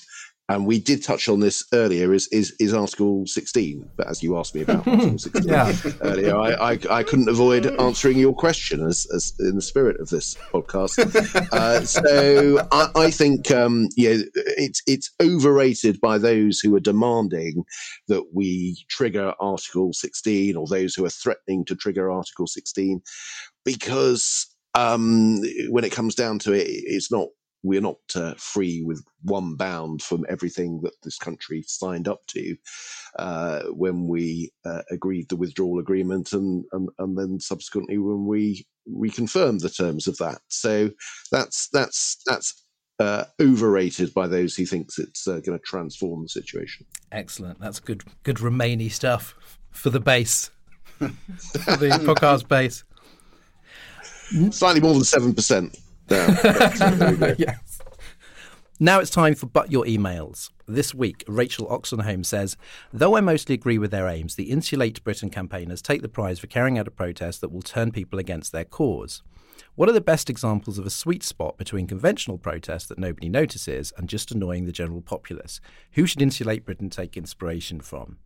and 0.48 0.66
we 0.66 0.78
did 0.78 1.02
touch 1.02 1.28
on 1.28 1.40
this 1.40 1.64
earlier, 1.72 2.12
is 2.12 2.28
is, 2.28 2.54
is 2.58 2.74
Article 2.74 3.26
16. 3.26 3.88
But 3.96 4.08
as 4.08 4.22
you 4.22 4.36
asked 4.36 4.54
me 4.54 4.62
about 4.62 4.86
Article 4.86 5.18
16 5.18 5.48
yeah. 5.48 5.74
earlier, 6.02 6.36
I, 6.36 6.72
I, 6.72 6.78
I, 6.90 7.02
couldn't 7.02 7.28
avoid 7.28 7.66
answering 7.80 8.18
your 8.18 8.34
question 8.34 8.84
as, 8.84 9.06
as 9.14 9.32
in 9.38 9.54
the 9.54 9.62
spirit 9.62 10.00
of 10.00 10.08
this 10.10 10.36
podcast. 10.52 10.98
Uh, 11.52 11.80
so 11.82 12.66
I, 12.72 12.88
I 12.94 13.10
think 13.10 13.50
um, 13.50 13.88
yeah, 13.96 14.16
it's 14.34 14.82
it's 14.86 15.10
overrated 15.22 16.00
by 16.00 16.18
those 16.18 16.60
who 16.60 16.74
are 16.74 16.80
demanding 16.80 17.64
that 18.08 18.24
we 18.32 18.84
trigger 18.88 19.34
Article 19.38 19.92
16, 19.92 20.56
or 20.56 20.66
those 20.66 20.94
who 20.94 21.04
are 21.04 21.10
threatening 21.10 21.64
to 21.66 21.76
trigger 21.76 22.10
Article 22.10 22.46
16, 22.46 23.00
because 23.64 24.46
um, 24.74 25.42
when 25.68 25.84
it 25.84 25.92
comes 25.92 26.14
down 26.14 26.38
to 26.40 26.52
it, 26.52 26.66
it's 26.66 27.10
not 27.10 27.28
we're 27.62 27.80
not 27.80 27.98
uh, 28.14 28.34
free 28.36 28.82
with 28.82 29.04
one 29.22 29.54
bound 29.54 30.02
from 30.02 30.24
everything 30.28 30.80
that 30.82 30.94
this 31.02 31.16
country 31.16 31.62
signed 31.66 32.08
up 32.08 32.26
to 32.26 32.56
uh, 33.18 33.62
when 33.70 34.08
we 34.08 34.50
uh, 34.64 34.82
agreed 34.90 35.28
the 35.28 35.36
withdrawal 35.36 35.78
agreement 35.78 36.32
and, 36.32 36.64
and, 36.72 36.88
and 36.98 37.16
then 37.16 37.38
subsequently 37.38 37.98
when 37.98 38.26
we 38.26 38.66
reconfirmed 38.88 39.60
the 39.60 39.70
terms 39.70 40.08
of 40.08 40.16
that. 40.18 40.40
So 40.48 40.90
that's 41.30 41.68
that's 41.68 42.20
that's 42.26 42.64
uh, 42.98 43.24
overrated 43.40 44.12
by 44.12 44.26
those 44.26 44.56
who 44.56 44.66
thinks 44.66 44.98
it's 44.98 45.26
uh, 45.26 45.40
going 45.40 45.58
to 45.58 45.64
transform 45.64 46.22
the 46.22 46.28
situation. 46.28 46.86
Excellent. 47.10 47.60
That's 47.60 47.80
good. 47.80 48.02
Good 48.22 48.36
Remainy 48.36 48.90
stuff 48.90 49.34
for 49.70 49.90
the 49.90 50.00
base, 50.00 50.50
for 50.98 51.08
the 51.76 51.90
podcast 52.02 52.48
base. 52.48 52.84
Slightly 54.50 54.80
more 54.80 54.94
than 54.94 55.04
seven 55.04 55.34
percent 55.34 55.78
yes. 57.38 57.80
Now 58.80 58.98
it's 58.98 59.10
time 59.10 59.34
for 59.34 59.46
But 59.46 59.70
Your 59.70 59.84
Emails. 59.84 60.50
This 60.66 60.94
week, 60.94 61.22
Rachel 61.28 61.66
Oxenholme 61.68 62.26
says 62.26 62.56
Though 62.92 63.16
I 63.16 63.20
mostly 63.20 63.54
agree 63.54 63.78
with 63.78 63.90
their 63.90 64.08
aims, 64.08 64.34
the 64.34 64.50
Insulate 64.50 65.04
Britain 65.04 65.30
campaigners 65.30 65.82
take 65.82 66.02
the 66.02 66.08
prize 66.08 66.38
for 66.38 66.48
carrying 66.48 66.78
out 66.78 66.88
a 66.88 66.90
protest 66.90 67.40
that 67.40 67.52
will 67.52 67.62
turn 67.62 67.92
people 67.92 68.18
against 68.18 68.50
their 68.52 68.64
cause. 68.64 69.22
What 69.74 69.88
are 69.88 69.92
the 69.92 70.00
best 70.00 70.28
examples 70.28 70.78
of 70.78 70.86
a 70.86 70.90
sweet 70.90 71.22
spot 71.22 71.56
between 71.56 71.86
conventional 71.86 72.38
protest 72.38 72.88
that 72.88 72.98
nobody 72.98 73.28
notices 73.28 73.92
and 73.96 74.08
just 74.08 74.30
annoying 74.30 74.66
the 74.66 74.72
general 74.72 75.00
populace? 75.00 75.60
Who 75.92 76.06
should 76.06 76.20
Insulate 76.20 76.64
Britain 76.64 76.90
take 76.90 77.16
inspiration 77.16 77.80
from? 77.80 78.18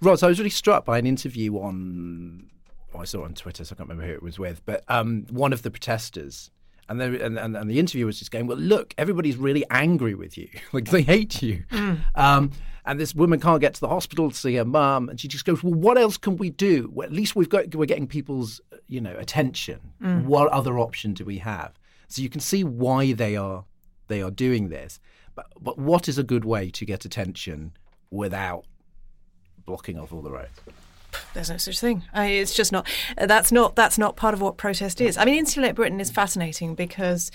Ros, 0.00 0.22
I 0.22 0.28
was 0.28 0.38
really 0.38 0.50
struck 0.50 0.84
by 0.84 0.98
an 0.98 1.06
interview 1.06 1.58
on, 1.58 2.50
oh, 2.94 3.00
I 3.00 3.04
saw 3.04 3.22
it 3.22 3.24
on 3.24 3.34
Twitter, 3.34 3.64
so 3.64 3.74
I 3.74 3.76
can't 3.76 3.88
remember 3.88 4.08
who 4.08 4.14
it 4.14 4.22
was 4.22 4.38
with, 4.38 4.64
but 4.64 4.84
um, 4.88 5.26
one 5.30 5.52
of 5.52 5.62
the 5.62 5.70
protesters 5.70 6.50
and, 6.88 7.00
and, 7.00 7.38
and, 7.38 7.56
and, 7.56 7.70
the 7.70 7.78
interviewer 7.78 8.06
was 8.06 8.18
just 8.18 8.30
going, 8.30 8.46
well, 8.46 8.58
look, 8.58 8.94
everybody's 8.96 9.36
really 9.36 9.64
angry 9.70 10.14
with 10.14 10.38
you. 10.38 10.48
like, 10.72 10.86
they 10.86 11.02
hate 11.02 11.42
you. 11.42 11.64
Mm. 11.70 12.00
Um, 12.14 12.52
and 12.84 13.00
this 13.00 13.14
woman 13.14 13.40
can't 13.40 13.60
get 13.60 13.74
to 13.74 13.80
the 13.80 13.88
hospital 13.88 14.30
to 14.30 14.36
see 14.36 14.54
her 14.54 14.64
mum. 14.64 15.08
And 15.08 15.20
she 15.20 15.26
just 15.26 15.44
goes, 15.44 15.62
well, 15.62 15.74
what 15.74 15.98
else 15.98 16.16
can 16.16 16.36
we 16.36 16.50
do? 16.50 16.88
Well, 16.92 17.06
at 17.06 17.12
least 17.12 17.34
we've 17.34 17.48
got, 17.48 17.74
we're 17.74 17.86
getting 17.86 18.06
people's, 18.06 18.60
you 18.86 19.00
know, 19.00 19.16
attention. 19.18 19.80
Mm. 20.00 20.24
What 20.26 20.48
other 20.52 20.78
option 20.78 21.12
do 21.12 21.24
we 21.24 21.38
have? 21.38 21.72
So 22.08 22.22
you 22.22 22.28
can 22.28 22.40
see 22.40 22.62
why 22.62 23.12
they 23.12 23.36
are, 23.36 23.64
they 24.06 24.22
are 24.22 24.30
doing 24.30 24.68
this. 24.68 25.00
But, 25.34 25.46
but 25.60 25.78
what 25.78 26.08
is 26.08 26.16
a 26.18 26.22
good 26.22 26.44
way 26.44 26.70
to 26.70 26.84
get 26.84 27.04
attention 27.04 27.72
without 28.10 28.64
blocking 29.64 29.98
off 29.98 30.12
all 30.12 30.22
the 30.22 30.30
roads? 30.30 30.60
There's 31.34 31.50
no 31.50 31.56
such 31.56 31.80
thing. 31.80 32.04
I, 32.12 32.26
it's 32.26 32.54
just 32.54 32.72
not. 32.72 32.86
That's 33.16 33.52
not. 33.52 33.76
That's 33.76 33.98
not 33.98 34.16
part 34.16 34.34
of 34.34 34.40
what 34.40 34.56
protest 34.56 35.00
is. 35.00 35.16
I 35.16 35.24
mean, 35.24 35.36
Insulate 35.36 35.74
Britain 35.74 36.00
is 36.00 36.10
fascinating 36.10 36.74
because 36.74 37.30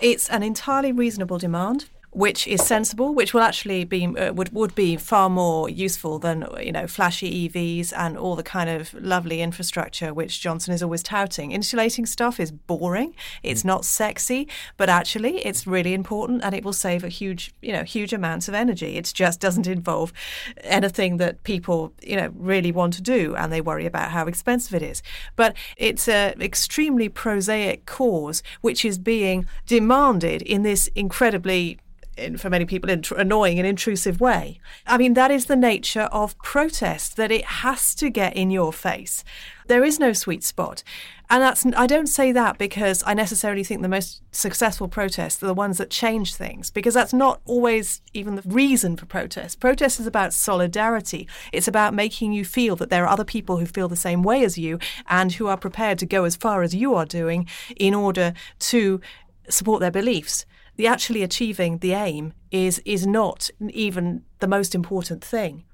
it's 0.00 0.28
an 0.28 0.42
entirely 0.42 0.92
reasonable 0.92 1.38
demand 1.38 1.86
which 2.16 2.46
is 2.46 2.62
sensible, 2.62 3.14
which 3.14 3.34
will 3.34 3.42
actually 3.42 3.84
be 3.84 4.06
uh, 4.06 4.32
would 4.32 4.50
would 4.54 4.74
be 4.74 4.96
far 4.96 5.28
more 5.28 5.68
useful 5.68 6.18
than 6.18 6.48
you 6.62 6.72
know 6.72 6.86
flashy 6.86 7.46
EVs 7.46 7.92
and 7.94 8.16
all 8.16 8.34
the 8.34 8.42
kind 8.42 8.70
of 8.70 8.94
lovely 8.94 9.42
infrastructure 9.42 10.14
which 10.14 10.40
Johnson 10.40 10.72
is 10.72 10.82
always 10.82 11.02
touting. 11.02 11.52
Insulating 11.52 12.06
stuff 12.06 12.40
is 12.40 12.50
boring. 12.50 13.14
It's 13.42 13.66
not 13.66 13.84
sexy, 13.84 14.48
but 14.78 14.88
actually 14.88 15.44
it's 15.44 15.66
really 15.66 15.92
important 15.92 16.42
and 16.42 16.54
it 16.54 16.64
will 16.64 16.72
save 16.72 17.04
a 17.04 17.10
huge 17.10 17.52
you 17.60 17.70
know 17.70 17.82
huge 17.82 18.14
amounts 18.14 18.48
of 18.48 18.54
energy. 18.54 18.96
It 18.96 19.12
just 19.14 19.38
doesn't 19.38 19.66
involve 19.66 20.14
anything 20.62 21.18
that 21.18 21.44
people 21.44 21.92
you 22.02 22.16
know 22.16 22.32
really 22.34 22.72
want 22.72 22.94
to 22.94 23.02
do 23.02 23.36
and 23.36 23.52
they 23.52 23.60
worry 23.60 23.84
about 23.84 24.12
how 24.12 24.26
expensive 24.26 24.74
it 24.74 24.82
is. 24.82 25.02
But 25.36 25.54
it's 25.76 26.08
an 26.08 26.40
extremely 26.40 27.10
prosaic 27.10 27.84
cause 27.84 28.42
which 28.62 28.86
is 28.86 28.96
being 28.96 29.46
demanded 29.66 30.40
in 30.40 30.62
this 30.62 30.88
incredibly 30.94 31.78
in, 32.16 32.36
for 32.36 32.50
many 32.50 32.64
people, 32.64 32.90
int- 32.90 33.10
annoying 33.10 33.58
and 33.58 33.66
intrusive 33.66 34.20
way. 34.20 34.60
I 34.86 34.98
mean, 34.98 35.14
that 35.14 35.30
is 35.30 35.46
the 35.46 35.56
nature 35.56 36.08
of 36.12 36.38
protest, 36.38 37.16
that 37.16 37.30
it 37.30 37.44
has 37.44 37.94
to 37.96 38.10
get 38.10 38.36
in 38.36 38.50
your 38.50 38.72
face. 38.72 39.24
There 39.66 39.84
is 39.84 39.98
no 39.98 40.12
sweet 40.12 40.44
spot. 40.44 40.82
And 41.28 41.42
that's, 41.42 41.66
I 41.76 41.88
don't 41.88 42.06
say 42.06 42.30
that 42.32 42.56
because 42.56 43.02
I 43.04 43.12
necessarily 43.12 43.64
think 43.64 43.82
the 43.82 43.88
most 43.88 44.22
successful 44.30 44.86
protests 44.86 45.42
are 45.42 45.48
the 45.48 45.54
ones 45.54 45.78
that 45.78 45.90
change 45.90 46.36
things, 46.36 46.70
because 46.70 46.94
that's 46.94 47.12
not 47.12 47.40
always 47.44 48.00
even 48.14 48.36
the 48.36 48.42
reason 48.42 48.96
for 48.96 49.06
protest. 49.06 49.58
Protest 49.58 49.98
is 49.98 50.06
about 50.06 50.32
solidarity. 50.32 51.28
It's 51.52 51.66
about 51.66 51.94
making 51.94 52.32
you 52.32 52.44
feel 52.44 52.76
that 52.76 52.90
there 52.90 53.04
are 53.04 53.08
other 53.08 53.24
people 53.24 53.56
who 53.56 53.66
feel 53.66 53.88
the 53.88 53.96
same 53.96 54.22
way 54.22 54.44
as 54.44 54.56
you 54.56 54.78
and 55.08 55.32
who 55.32 55.48
are 55.48 55.56
prepared 55.56 55.98
to 55.98 56.06
go 56.06 56.24
as 56.24 56.36
far 56.36 56.62
as 56.62 56.74
you 56.74 56.94
are 56.94 57.06
doing 57.06 57.48
in 57.76 57.92
order 57.92 58.32
to 58.60 59.00
support 59.48 59.80
their 59.80 59.90
beliefs 59.90 60.46
the 60.76 60.86
actually 60.86 61.22
achieving 61.22 61.78
the 61.78 61.92
aim 61.92 62.32
is 62.50 62.80
is 62.84 63.06
not 63.06 63.50
even 63.70 64.22
the 64.38 64.46
most 64.46 64.74
important 64.74 65.24
thing. 65.24 65.64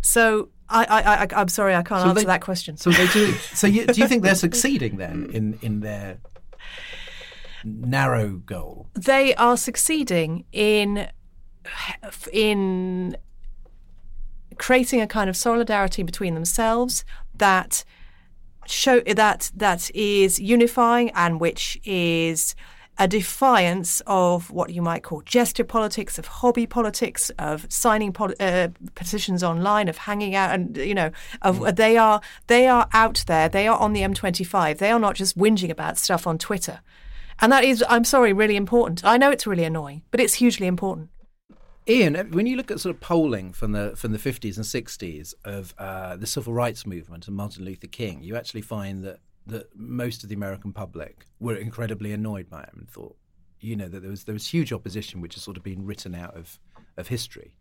So 0.00 0.50
I, 0.68 0.84
I, 0.84 1.36
I 1.36 1.40
am 1.40 1.48
sorry, 1.48 1.74
I 1.74 1.82
can't 1.82 2.02
so 2.02 2.08
answer 2.08 2.20
they, 2.20 2.26
that 2.26 2.42
question. 2.42 2.76
So 2.76 2.90
they 2.90 3.06
do. 3.08 3.32
So 3.32 3.66
you, 3.66 3.86
do 3.86 4.00
you 4.00 4.08
think 4.08 4.22
they're 4.22 4.34
succeeding 4.34 4.96
then 4.96 5.30
in 5.32 5.58
in 5.62 5.80
their 5.80 6.18
narrow 7.64 8.36
goal? 8.36 8.88
They 8.94 9.34
are 9.34 9.56
succeeding 9.56 10.44
in 10.52 11.08
in 12.32 13.16
creating 14.58 15.00
a 15.00 15.06
kind 15.06 15.30
of 15.30 15.36
solidarity 15.36 16.02
between 16.02 16.34
themselves 16.34 17.04
that 17.36 17.84
show 18.66 19.00
that 19.00 19.50
that 19.54 19.90
is 19.94 20.38
unifying 20.38 21.10
and 21.10 21.40
which 21.40 21.80
is 21.84 22.54
a 22.98 23.06
defiance 23.06 24.02
of 24.06 24.50
what 24.50 24.70
you 24.70 24.82
might 24.82 25.02
call 25.02 25.22
gesture 25.22 25.64
politics, 25.64 26.18
of 26.18 26.26
hobby 26.26 26.66
politics, 26.66 27.30
of 27.38 27.66
signing 27.68 28.12
pol- 28.12 28.34
uh, 28.40 28.68
petitions 28.94 29.42
online, 29.42 29.88
of 29.88 29.98
hanging 29.98 30.34
out, 30.34 30.50
and 30.50 30.76
you 30.76 30.94
know, 30.94 31.10
of 31.42 31.58
mm. 31.58 31.76
they 31.76 31.96
are 31.96 32.20
they 32.48 32.66
are 32.66 32.88
out 32.92 33.24
there. 33.26 33.48
They 33.48 33.68
are 33.68 33.78
on 33.78 33.92
the 33.92 34.00
M25. 34.00 34.78
They 34.78 34.90
are 34.90 34.98
not 34.98 35.14
just 35.14 35.38
whinging 35.38 35.70
about 35.70 35.96
stuff 35.96 36.26
on 36.26 36.38
Twitter, 36.38 36.80
and 37.40 37.52
that 37.52 37.64
is, 37.64 37.84
I'm 37.88 38.04
sorry, 38.04 38.32
really 38.32 38.56
important. 38.56 39.04
I 39.04 39.16
know 39.16 39.30
it's 39.30 39.46
really 39.46 39.64
annoying, 39.64 40.02
but 40.10 40.20
it's 40.20 40.34
hugely 40.34 40.66
important. 40.66 41.10
Ian, 41.88 42.32
when 42.32 42.46
you 42.46 42.56
look 42.56 42.70
at 42.70 42.80
sort 42.80 42.94
of 42.94 43.00
polling 43.00 43.52
from 43.52 43.72
the 43.72 43.94
from 43.96 44.12
the 44.12 44.18
50s 44.18 44.56
and 44.56 44.64
60s 44.66 45.34
of 45.44 45.74
uh, 45.78 46.16
the 46.16 46.26
civil 46.26 46.52
rights 46.52 46.84
movement 46.84 47.26
and 47.28 47.36
Martin 47.36 47.64
Luther 47.64 47.86
King, 47.86 48.22
you 48.22 48.36
actually 48.36 48.60
find 48.60 49.04
that 49.04 49.20
that 49.48 49.74
most 49.74 50.22
of 50.22 50.28
the 50.28 50.34
American 50.34 50.72
public 50.72 51.26
were 51.40 51.56
incredibly 51.56 52.12
annoyed 52.12 52.48
by 52.48 52.60
him 52.60 52.76
and 52.78 52.90
thought, 52.90 53.16
you 53.60 53.76
know, 53.76 53.88
that 53.88 54.00
there 54.00 54.10
was 54.10 54.24
there 54.24 54.34
was 54.34 54.46
huge 54.46 54.72
opposition 54.72 55.20
which 55.20 55.34
has 55.34 55.42
sort 55.42 55.56
of 55.56 55.62
been 55.62 55.84
written 55.84 56.14
out 56.14 56.36
of 56.36 56.58
of 56.96 57.08
history. 57.08 57.54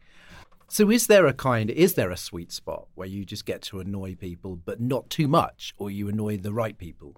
So, 0.70 0.92
is 0.92 1.08
there 1.08 1.26
a 1.26 1.34
kind, 1.34 1.70
is 1.70 1.94
there 1.94 2.12
a 2.12 2.18
sweet 2.18 2.52
spot 2.52 2.88
where 2.94 3.08
you 3.08 3.24
just 3.24 3.46
get 3.46 3.62
to 3.64 3.80
annoy 3.80 4.16
people, 4.16 4.58
but 4.58 4.82
not 4.82 5.10
too 5.10 5.28
much, 5.28 5.74
or 5.78 5.90
you 5.90 6.10
annoy 6.10 6.38
the 6.38 6.52
right 6.52 6.78
people? 6.78 7.16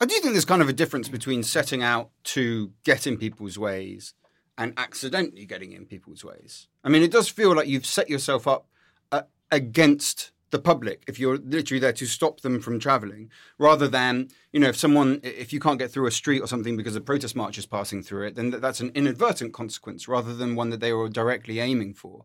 I 0.00 0.06
do 0.06 0.18
think 0.18 0.32
there's 0.32 0.44
kind 0.44 0.62
of 0.62 0.68
a 0.68 0.72
difference 0.72 1.08
between 1.08 1.44
setting 1.44 1.82
out 1.84 2.10
to 2.24 2.72
get 2.84 3.06
in 3.06 3.16
people's 3.16 3.58
ways 3.58 4.14
and 4.56 4.72
accidentally 4.76 5.46
getting 5.46 5.72
in 5.72 5.86
people's 5.86 6.24
ways. 6.24 6.66
I 6.82 6.88
mean, 6.88 7.02
it 7.02 7.12
does 7.12 7.28
feel 7.28 7.54
like 7.54 7.68
you've 7.68 7.86
set 7.86 8.10
yourself 8.10 8.48
up 8.48 8.66
uh, 9.12 9.22
against 9.52 10.32
the 10.50 10.58
public 10.58 11.02
if 11.06 11.18
you're 11.18 11.38
literally 11.38 11.78
there 11.78 11.92
to 11.92 12.06
stop 12.06 12.40
them 12.40 12.60
from 12.60 12.78
traveling 12.78 13.30
rather 13.58 13.86
than 13.86 14.28
you 14.52 14.60
know 14.60 14.68
if 14.68 14.76
someone 14.76 15.20
if 15.22 15.52
you 15.52 15.60
can't 15.60 15.78
get 15.78 15.90
through 15.90 16.06
a 16.06 16.10
street 16.10 16.40
or 16.40 16.46
something 16.46 16.76
because 16.76 16.96
a 16.96 17.00
protest 17.00 17.36
march 17.36 17.58
is 17.58 17.66
passing 17.66 18.02
through 18.02 18.26
it 18.26 18.34
then 18.34 18.50
that's 18.50 18.80
an 18.80 18.90
inadvertent 18.94 19.52
consequence 19.52 20.08
rather 20.08 20.34
than 20.34 20.56
one 20.56 20.70
that 20.70 20.80
they 20.80 20.92
were 20.92 21.08
directly 21.08 21.60
aiming 21.60 21.94
for. 21.94 22.24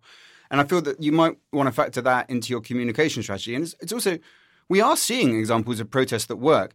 And 0.49 0.61
i 0.61 0.63
feel 0.63 0.81
that 0.81 1.01
you 1.01 1.11
might 1.11 1.37
want 1.51 1.67
to 1.67 1.71
factor 1.71 2.01
that 2.01 2.29
into 2.29 2.51
your 2.51 2.61
communication 2.61 3.23
strategy. 3.23 3.55
And 3.55 3.63
it's, 3.63 3.75
it's 3.81 3.93
also 3.93 4.19
we 4.69 4.79
are 4.81 4.95
seeing 4.95 5.37
examples 5.37 5.79
of 5.79 5.91
protests 5.91 6.25
that 6.27 6.37
work 6.37 6.73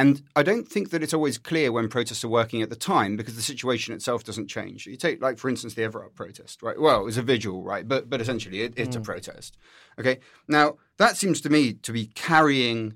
and 0.00 0.22
I 0.34 0.42
don't 0.42 0.66
think 0.66 0.90
that 0.90 1.02
it's 1.02 1.12
always 1.12 1.36
clear 1.36 1.72
when 1.72 1.88
protests 1.88 2.24
are 2.24 2.28
working 2.28 2.62
at 2.62 2.70
the 2.70 2.76
time 2.76 3.16
because 3.16 3.36
the 3.36 3.42
situation 3.42 3.92
itself 3.92 4.24
doesn't 4.24 4.48
change. 4.48 4.86
You 4.86 4.96
take, 4.96 5.20
like, 5.20 5.36
for 5.36 5.50
instance, 5.50 5.74
the 5.74 5.82
Everard 5.82 6.14
protest, 6.14 6.62
right? 6.62 6.80
Well, 6.80 7.02
it 7.02 7.04
was 7.04 7.18
a 7.18 7.22
vigil, 7.22 7.62
right? 7.62 7.86
But 7.86 8.08
but 8.08 8.20
essentially, 8.20 8.62
it, 8.62 8.72
it's 8.76 8.96
mm. 8.96 9.00
a 9.00 9.02
protest. 9.02 9.58
Okay. 9.98 10.20
Now 10.48 10.78
that 10.96 11.18
seems 11.18 11.40
to 11.42 11.50
me 11.50 11.74
to 11.74 11.92
be 11.92 12.06
carrying 12.06 12.94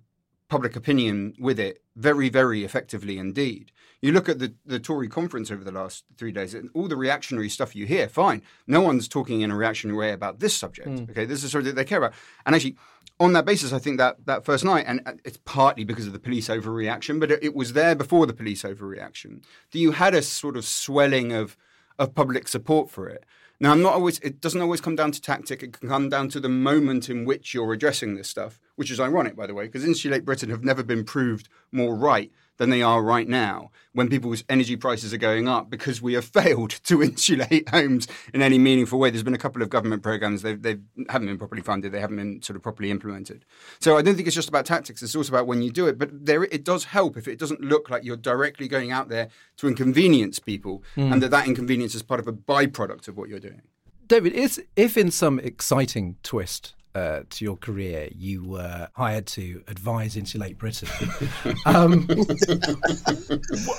public 0.48 0.76
opinion 0.76 1.34
with 1.38 1.58
it 1.58 1.82
very, 1.96 2.28
very 2.28 2.64
effectively 2.64 3.18
indeed. 3.18 3.70
You 4.00 4.12
look 4.12 4.28
at 4.28 4.38
the, 4.38 4.54
the 4.66 4.78
Tory 4.78 5.08
conference 5.08 5.50
over 5.50 5.64
the 5.64 5.72
last 5.72 6.04
three 6.18 6.32
days, 6.32 6.52
and 6.52 6.68
all 6.74 6.88
the 6.88 6.96
reactionary 6.96 7.48
stuff 7.48 7.74
you 7.74 7.86
hear, 7.86 8.08
fine. 8.08 8.42
No 8.66 8.82
one's 8.82 9.08
talking 9.08 9.40
in 9.40 9.50
a 9.50 9.56
reactionary 9.56 9.98
way 9.98 10.12
about 10.12 10.40
this 10.40 10.54
subject. 10.54 10.88
Mm. 10.88 11.10
Okay, 11.10 11.24
this 11.24 11.42
is 11.42 11.52
something 11.52 11.66
that 11.66 11.76
they 11.76 11.84
care 11.84 11.98
about. 11.98 12.12
And 12.44 12.54
actually, 12.54 12.76
on 13.20 13.32
that 13.34 13.44
basis, 13.44 13.72
I 13.72 13.78
think 13.78 13.98
that 13.98 14.26
that 14.26 14.44
first 14.44 14.64
night, 14.64 14.84
and 14.88 15.20
it's 15.24 15.38
partly 15.44 15.84
because 15.84 16.06
of 16.06 16.12
the 16.12 16.18
police 16.18 16.48
overreaction, 16.48 17.20
but 17.20 17.30
it, 17.30 17.42
it 17.42 17.54
was 17.54 17.72
there 17.72 17.94
before 17.94 18.26
the 18.26 18.32
police 18.32 18.62
overreaction, 18.62 19.42
that 19.70 19.78
you 19.78 19.92
had 19.92 20.14
a 20.14 20.22
sort 20.22 20.56
of 20.56 20.64
swelling 20.64 21.32
of 21.32 21.56
of 21.98 22.14
public 22.14 22.48
support 22.48 22.90
for 22.90 23.08
it. 23.08 23.24
Now, 23.60 23.70
I'm 23.70 23.82
not 23.82 23.94
always. 23.94 24.18
It 24.18 24.40
doesn't 24.40 24.60
always 24.60 24.80
come 24.80 24.96
down 24.96 25.12
to 25.12 25.20
tactic. 25.20 25.62
It 25.62 25.78
can 25.78 25.88
come 25.88 26.08
down 26.08 26.28
to 26.30 26.40
the 26.40 26.48
moment 26.48 27.08
in 27.08 27.24
which 27.24 27.54
you're 27.54 27.72
addressing 27.72 28.14
this 28.14 28.28
stuff, 28.28 28.58
which 28.74 28.90
is 28.90 28.98
ironic, 28.98 29.36
by 29.36 29.46
the 29.46 29.54
way, 29.54 29.66
because 29.66 29.84
Insulate 29.84 30.24
Britain 30.24 30.50
have 30.50 30.64
never 30.64 30.82
been 30.82 31.04
proved 31.04 31.48
more 31.70 31.94
right 31.94 32.32
than 32.58 32.70
they 32.70 32.82
are 32.82 33.02
right 33.02 33.28
now 33.28 33.70
when 33.92 34.08
people's 34.08 34.44
energy 34.48 34.76
prices 34.76 35.14
are 35.14 35.18
going 35.18 35.48
up 35.48 35.70
because 35.70 36.02
we 36.02 36.14
have 36.14 36.24
failed 36.40 36.70
to 36.84 37.02
insulate 37.02 37.68
homes 37.68 38.06
in 38.32 38.42
any 38.42 38.58
meaningful 38.58 38.98
way. 38.98 39.10
There's 39.10 39.22
been 39.22 39.34
a 39.34 39.38
couple 39.38 39.62
of 39.62 39.70
government 39.70 40.02
programs, 40.02 40.42
they 40.42 40.54
they 40.54 40.76
haven't 41.08 41.28
been 41.28 41.38
properly 41.38 41.62
funded, 41.62 41.92
they 41.92 42.00
haven't 42.00 42.16
been 42.16 42.42
sort 42.42 42.56
of 42.56 42.62
properly 42.62 42.90
implemented. 42.90 43.44
So 43.80 43.96
I 43.96 44.02
don't 44.02 44.14
think 44.16 44.26
it's 44.26 44.36
just 44.36 44.48
about 44.48 44.66
tactics, 44.66 45.02
it's 45.02 45.14
also 45.14 45.32
about 45.32 45.46
when 45.46 45.62
you 45.62 45.70
do 45.70 45.86
it. 45.86 45.98
But 45.98 46.26
there, 46.26 46.44
it 46.44 46.64
does 46.64 46.84
help 46.84 47.16
if 47.16 47.28
it 47.28 47.38
doesn't 47.38 47.60
look 47.60 47.90
like 47.90 48.04
you're 48.04 48.16
directly 48.16 48.68
going 48.68 48.90
out 48.90 49.08
there 49.08 49.28
to 49.58 49.68
inconvenience 49.68 50.38
people 50.38 50.82
mm. 50.96 51.12
and 51.12 51.22
that 51.22 51.30
that 51.30 51.46
inconvenience 51.46 51.94
is 51.94 52.02
part 52.02 52.20
of 52.20 52.28
a 52.28 52.32
byproduct 52.32 53.08
of 53.08 53.16
what 53.16 53.28
you're 53.28 53.40
doing. 53.40 53.62
David, 54.06 54.34
is, 54.34 54.62
if 54.76 54.98
in 54.98 55.10
some 55.10 55.38
exciting 55.38 56.16
twist 56.22 56.74
uh, 56.94 57.20
to 57.28 57.44
your 57.44 57.56
career, 57.56 58.08
you 58.14 58.44
were 58.44 58.88
hired 58.94 59.26
to 59.26 59.62
advise 59.66 60.16
Insulate 60.16 60.58
Britain. 60.58 60.88
um, 61.66 62.06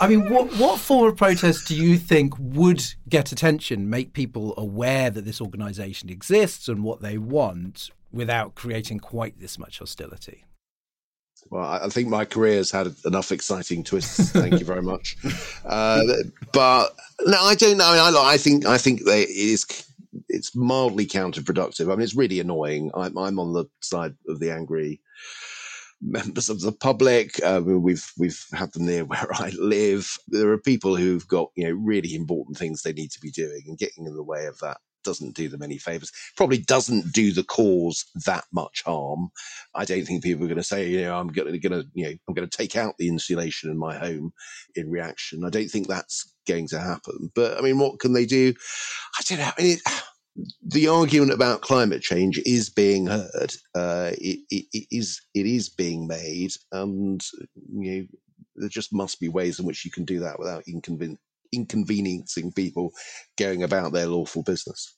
I 0.02 0.08
mean, 0.08 0.30
what, 0.30 0.54
what 0.58 0.80
form 0.80 1.12
of 1.12 1.18
protest 1.18 1.68
do 1.68 1.76
you 1.76 1.98
think 1.98 2.34
would 2.38 2.84
get 3.08 3.32
attention, 3.32 3.90
make 3.90 4.14
people 4.14 4.54
aware 4.58 5.10
that 5.10 5.24
this 5.24 5.40
organisation 5.40 6.10
exists 6.10 6.68
and 6.68 6.84
what 6.84 7.02
they 7.02 7.18
want 7.18 7.90
without 8.12 8.56
creating 8.56 9.00
quite 9.00 9.40
this 9.40 9.58
much 9.58 9.80
hostility? 9.80 10.46
Well, 11.50 11.64
I 11.64 11.88
think 11.90 12.10
my 12.10 12.26
career 12.26 12.58
has 12.58 12.72
had 12.72 12.94
enough 13.06 13.32
exciting 13.32 13.84
twists. 13.84 14.32
Thank 14.32 14.60
you 14.60 14.66
very 14.66 14.82
much. 14.82 15.18
Uh, 15.66 16.04
but 16.54 16.96
no, 17.26 17.42
I 17.42 17.56
don't 17.56 17.78
know. 17.78 17.86
I, 17.86 18.12
mean, 18.12 18.16
I, 18.16 18.34
I 18.34 18.38
think 18.38 18.66
I 18.68 18.78
think 18.78 19.04
they, 19.04 19.24
it 19.24 19.30
is 19.30 19.66
it's 20.30 20.56
mildly 20.56 21.06
counterproductive. 21.06 21.92
I 21.92 21.96
mean, 21.96 22.02
it's 22.02 22.16
really 22.16 22.40
annoying. 22.40 22.92
I'm, 22.94 23.18
I'm 23.18 23.40
on 23.40 23.54
the 23.54 23.66
side 23.82 24.16
of 24.28 24.40
the 24.40 24.52
angry 24.52 25.02
members 26.02 26.50
of 26.50 26.62
the 26.62 26.72
public. 26.72 27.42
Uh, 27.44 27.62
we've 27.64 28.06
we've 28.18 28.44
had 28.54 28.72
them 28.74 28.86
near 28.86 29.06
where 29.06 29.28
I 29.34 29.52
live. 29.58 30.18
There 30.28 30.50
are 30.52 30.58
people 30.58 30.96
who've 30.96 31.28
got 31.28 31.50
you 31.56 31.66
know 31.66 31.74
really 31.74 32.16
important 32.16 32.58
things 32.58 32.82
they 32.82 32.94
need 32.94 33.12
to 33.12 33.20
be 33.20 33.32
doing, 33.32 33.64
and 33.68 33.78
getting 33.78 34.06
in 34.06 34.16
the 34.16 34.24
way 34.24 34.46
of 34.46 34.58
that 34.60 34.78
doesn't 35.06 35.36
do 35.36 35.50
them 35.50 35.64
any 35.64 35.78
favors. 35.78 36.12
Probably 36.36 36.58
doesn't 36.58 37.14
do 37.14 37.32
the 37.32 37.44
cause 37.44 38.06
that 38.26 38.46
much 38.54 38.84
harm. 38.86 39.30
I 39.76 39.86
don't 39.86 40.06
think 40.06 40.24
people 40.24 40.46
are 40.46 40.50
going 40.50 40.58
to 40.58 40.64
say, 40.64 40.90
you 40.90 41.02
know, 41.04 41.18
I'm 41.18 41.30
going 41.30 41.60
to, 41.60 41.88
you 41.94 42.04
know, 42.04 42.14
I'm 42.28 42.34
going 42.34 42.50
to 42.50 42.58
take 42.58 42.76
out 42.76 42.96
the 42.98 43.08
insulation 43.08 43.72
in 43.72 43.78
my 43.78 43.98
home 43.98 44.34
in 44.76 44.90
reaction. 44.92 45.46
I 45.46 45.50
don't 45.50 45.70
think 45.70 45.88
that's 45.88 46.34
going 46.48 46.68
to 46.70 46.80
happen. 46.80 47.32
But 47.36 47.58
I 47.58 47.62
mean, 47.62 47.80
what 47.80 48.00
can 48.00 48.14
they 48.14 48.26
do? 48.26 48.54
I 49.18 49.24
don't 49.28 49.40
know. 49.40 49.52
I 49.58 49.62
mean, 49.62 49.78
it, 49.78 49.82
the 50.68 50.88
argument 50.90 51.32
about 51.32 51.62
climate 51.62 52.02
change 52.02 52.40
is 52.46 52.70
being 52.70 53.08
heard. 53.08 53.54
Uh, 53.74 54.12
it, 54.14 54.40
it, 54.50 54.66
it 54.74 54.88
is 54.92 55.22
it 55.34 55.46
is 55.46 55.70
being 55.70 56.08
made, 56.08 56.52
and 56.74 57.24
you 57.74 57.92
know 57.92 58.08
there 58.56 58.70
just 58.70 58.94
must 58.94 59.20
be 59.20 59.30
ways 59.30 59.60
in 59.60 59.66
which 59.66 59.86
you 59.86 59.92
can 59.92 60.06
do 60.06 60.20
that 60.20 60.40
without 60.40 60.64
inconven- 60.66 61.18
inconveniencing 61.54 62.52
people 62.54 62.92
going 63.38 63.64
about 63.64 63.94
their 63.94 64.08
lawful 64.08 64.44
business 64.44 64.95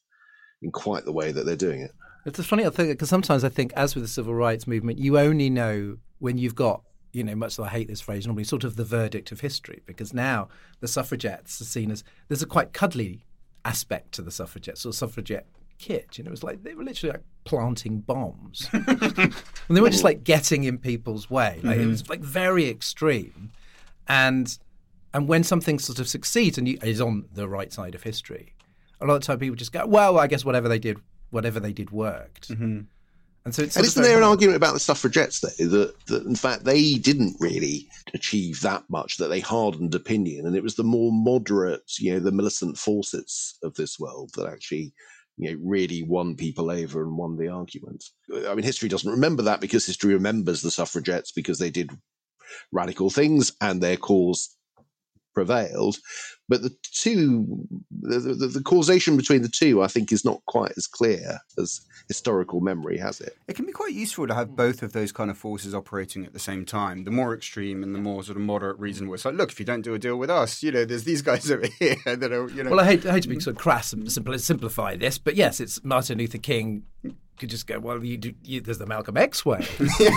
in 0.62 0.72
quite 0.72 1.06
the 1.06 1.12
way 1.12 1.32
that 1.32 1.46
they're 1.46 1.56
doing 1.56 1.82
it. 1.82 1.92
It's 2.26 2.40
a 2.40 2.44
funny 2.44 2.70
thing 2.70 2.90
because 2.90 3.10
sometimes 3.10 3.44
I 3.44 3.50
think, 3.50 3.72
as 3.74 3.96
with 3.96 4.04
the 4.04 4.10
civil 4.10 4.36
rights 4.36 4.68
movement, 4.68 5.00
you 5.00 5.18
only 5.18 5.50
know 5.50 5.98
when 6.20 6.38
you've 6.38 6.56
got 6.56 6.82
you 7.14 7.24
know, 7.24 7.36
much 7.36 7.54
as 7.54 7.60
I 7.60 7.70
hate 7.70 7.88
this 7.88 8.02
phrase, 8.02 8.28
normally 8.28 8.44
sort 8.44 8.64
of 8.64 8.76
the 8.76 8.84
verdict 8.84 9.32
of 9.32 9.40
history, 9.40 9.82
because 9.86 10.14
now 10.14 10.50
the 10.82 10.88
suffragettes 10.88 11.60
are 11.60 11.66
seen 11.66 11.90
as 11.90 12.04
there's 12.28 12.44
a 12.44 12.46
quite 12.46 12.74
cuddly 12.74 13.26
aspect 13.66 14.12
to 14.14 14.22
the 14.22 14.30
suffragettes 14.30 14.86
or 14.86 14.94
suffragette 14.94 15.48
kit. 15.80 16.18
You 16.18 16.24
know, 16.24 16.30
it 16.30 16.32
was 16.32 16.44
like 16.44 16.64
they 16.64 16.76
were 16.76 16.84
literally 16.84 17.14
like 17.14 17.24
planting 17.44 18.02
bombs, 18.02 18.70
and 18.74 19.34
they 19.70 19.82
were 19.82 19.90
just 19.90 20.04
like 20.04 20.24
getting 20.24 20.64
in 20.66 20.78
people's 20.78 21.30
way. 21.30 21.60
Like, 21.64 21.78
mm-hmm. 21.78 21.84
It 21.84 21.88
was 21.88 22.10
like 22.10 22.22
very 22.22 22.70
extreme, 22.70 23.52
and 24.08 24.58
and 25.14 25.28
when 25.28 25.44
something 25.44 25.80
sort 25.80 26.00
of 26.00 26.08
succeeds 26.08 26.58
and 26.58 26.68
you, 26.68 26.78
is 26.84 27.02
on 27.02 27.26
the 27.34 27.48
right 27.48 27.72
side 27.72 27.96
of 27.96 28.04
history, 28.04 28.54
a 29.02 29.06
lot 29.06 29.16
of 29.16 29.22
the 29.22 29.28
time 29.28 29.40
people 29.40 29.56
just 29.56 29.72
go, 29.72 29.86
well, 29.86 30.20
I 30.20 30.28
guess 30.28 30.46
whatever 30.46 30.68
they 30.68 30.80
did, 30.80 30.98
whatever 31.30 31.60
they 31.60 31.74
did 31.74 31.92
worked. 31.92 32.50
Mm-hmm. 32.50 32.82
And 33.46 33.56
so, 33.56 33.64
it's 33.64 33.78
and 33.78 33.86
isn't 33.86 34.04
there 34.04 34.18
an 34.18 34.24
argument 34.24 34.58
about 34.58 34.74
the 34.74 34.80
suffragettes 34.80 35.40
though 35.40 35.68
that, 35.70 35.94
that 36.08 36.26
in 36.26 36.36
fact 36.36 36.66
they 36.66 36.96
didn't 36.96 37.38
really 37.40 37.88
achieve 38.14 38.60
that 38.60 38.84
much, 38.90 39.16
that 39.18 39.30
they 39.30 39.40
hardened 39.40 39.96
opinion, 39.96 40.46
and 40.46 40.54
it 40.54 40.64
was 40.64 40.76
the 40.76 40.84
more 40.84 41.14
moderate, 41.14 41.94
you 41.98 42.12
know, 42.12 42.20
the 42.20 42.32
Millicent 42.32 42.78
Fawcett's 42.78 43.58
of 43.64 43.74
this 43.76 43.98
world 43.98 44.32
that 44.36 44.48
actually, 44.48 44.94
you 45.38 45.50
know, 45.50 45.58
really 45.64 46.04
won 46.04 46.36
people 46.36 46.70
over 46.70 47.02
and 47.02 47.18
won 47.18 47.38
the 47.38 47.48
argument. 47.48 48.04
I 48.50 48.54
mean, 48.54 48.66
history 48.66 48.90
doesn't 48.90 49.10
remember 49.10 49.44
that 49.44 49.62
because 49.62 49.86
history 49.86 50.14
remembers 50.14 50.62
the 50.62 50.70
suffragettes 50.70 51.32
because 51.32 51.58
they 51.58 51.70
did 51.70 51.92
radical 52.74 53.10
things 53.10 53.54
and 53.62 53.82
their 53.82 53.96
cause 53.96 54.58
prevailed. 55.38 55.98
But 56.50 56.64
the 56.64 56.76
two, 56.82 57.68
the, 57.92 58.20
the, 58.20 58.48
the, 58.48 58.64
causation 58.64 59.18
between 59.18 59.44
the 59.44 59.50
two, 59.50 59.84
I 59.84 59.88
think, 59.88 60.12
is 60.12 60.26
not 60.26 60.42
quite 60.48 60.72
as 60.78 60.88
clear 60.88 61.40
as 61.60 61.82
historical 62.08 62.60
memory 62.60 62.98
has 62.98 63.22
it. 63.22 63.38
It 63.48 63.56
can 63.56 63.66
be 63.66 63.72
quite 63.72 63.94
useful 63.94 64.26
to 64.26 64.34
have 64.34 64.56
both 64.56 64.82
of 64.82 64.94
those 64.94 65.12
kind 65.12 65.30
of 65.30 65.38
forces 65.38 65.76
operating 65.76 66.26
at 66.26 66.34
the 66.34 66.40
same 66.40 66.66
time. 66.66 67.04
The 67.04 67.12
more 67.12 67.36
extreme 67.36 67.84
and 67.84 67.94
the 67.94 68.00
more 68.00 68.24
sort 68.24 68.38
of 68.38 68.42
moderate 68.42 68.80
reason 68.80 69.08
where 69.08 69.16
it's 69.16 69.26
like, 69.26 69.36
look, 69.36 69.52
if 69.52 69.60
you 69.60 69.66
don't 69.66 69.82
do 69.82 69.94
a 69.94 70.00
deal 70.00 70.18
with 70.18 70.32
us, 70.32 70.64
you 70.64 70.72
know, 70.72 70.86
there's 70.86 71.04
these 71.04 71.22
guys 71.22 71.52
over 71.52 71.68
here 71.78 71.98
that 72.06 72.32
are, 72.32 72.50
you 72.50 72.64
know. 72.64 72.72
Well, 72.72 72.80
I 72.80 72.86
hate, 72.86 73.06
I 73.06 73.12
hate 73.12 73.24
to 73.24 73.30
be 73.30 73.40
sort 73.40 73.58
of 73.58 73.62
crass 73.62 73.94
and 73.94 74.12
simplify 74.12 74.96
this, 74.96 75.20
but 75.20 75.36
yes, 75.36 75.60
it's 75.60 75.84
Martin 75.84 76.18
Luther 76.18 76.40
King 76.40 76.84
could 77.38 77.50
just 77.50 77.68
go, 77.68 77.78
well, 77.78 78.04
you 78.04 78.18
do, 78.18 78.34
you, 78.44 78.62
there's 78.62 78.80
the 78.80 78.88
Malcolm 78.88 79.18
X 79.18 79.46
way. 79.46 79.68
would, 79.80 79.90
you 80.00 80.10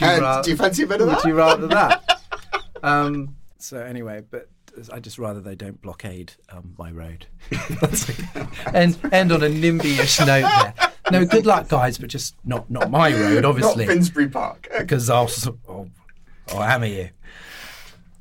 rather, 0.00 0.42
do 0.42 0.50
you 0.50 0.56
fancy 0.56 0.84
a 0.84 0.86
bit 0.86 1.02
of 1.02 1.08
that? 1.08 1.16
Would 1.16 1.24
you 1.28 1.34
rather 1.34 1.66
that? 1.66 2.22
um, 2.82 3.36
so 3.58 3.78
anyway, 3.78 4.22
but 4.30 4.48
I 4.92 5.00
just 5.00 5.18
rather 5.18 5.40
they 5.40 5.54
don't 5.54 5.80
blockade 5.80 6.34
um, 6.50 6.74
my 6.78 6.90
road. 6.90 7.26
and 8.74 8.98
end 9.12 9.32
on 9.32 9.42
a 9.42 9.48
NIMBY-ish 9.48 10.20
note 10.20 10.42
there. 10.42 10.74
No, 11.10 11.24
good 11.24 11.46
luck, 11.46 11.68
guys, 11.68 11.98
but 11.98 12.08
just 12.08 12.36
not 12.44 12.70
not 12.70 12.90
my 12.90 13.12
road, 13.12 13.44
obviously. 13.44 13.86
Not 13.86 13.92
Finsbury 13.92 14.28
Park, 14.28 14.68
because 14.78 15.10
I'll, 15.10 15.30
I'll, 15.68 15.88
I'll 16.48 16.62
hammer 16.62 16.86
you. 16.86 17.10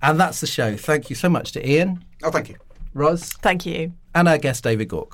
And 0.02 0.20
that's 0.20 0.42
the 0.42 0.48
show. 0.48 0.76
Thank 0.76 1.10
you 1.10 1.16
so 1.16 1.30
much 1.30 1.52
to 1.54 1.70
Ian. 1.70 2.04
Oh, 2.24 2.32
thank 2.32 2.50
you, 2.50 2.58
Ros. 2.94 3.32
Thank 3.34 3.66
you, 3.66 3.94
and 4.14 4.28
our 4.28 4.38
guest 4.38 4.64
David 4.64 4.90
Gauke. 4.90 5.14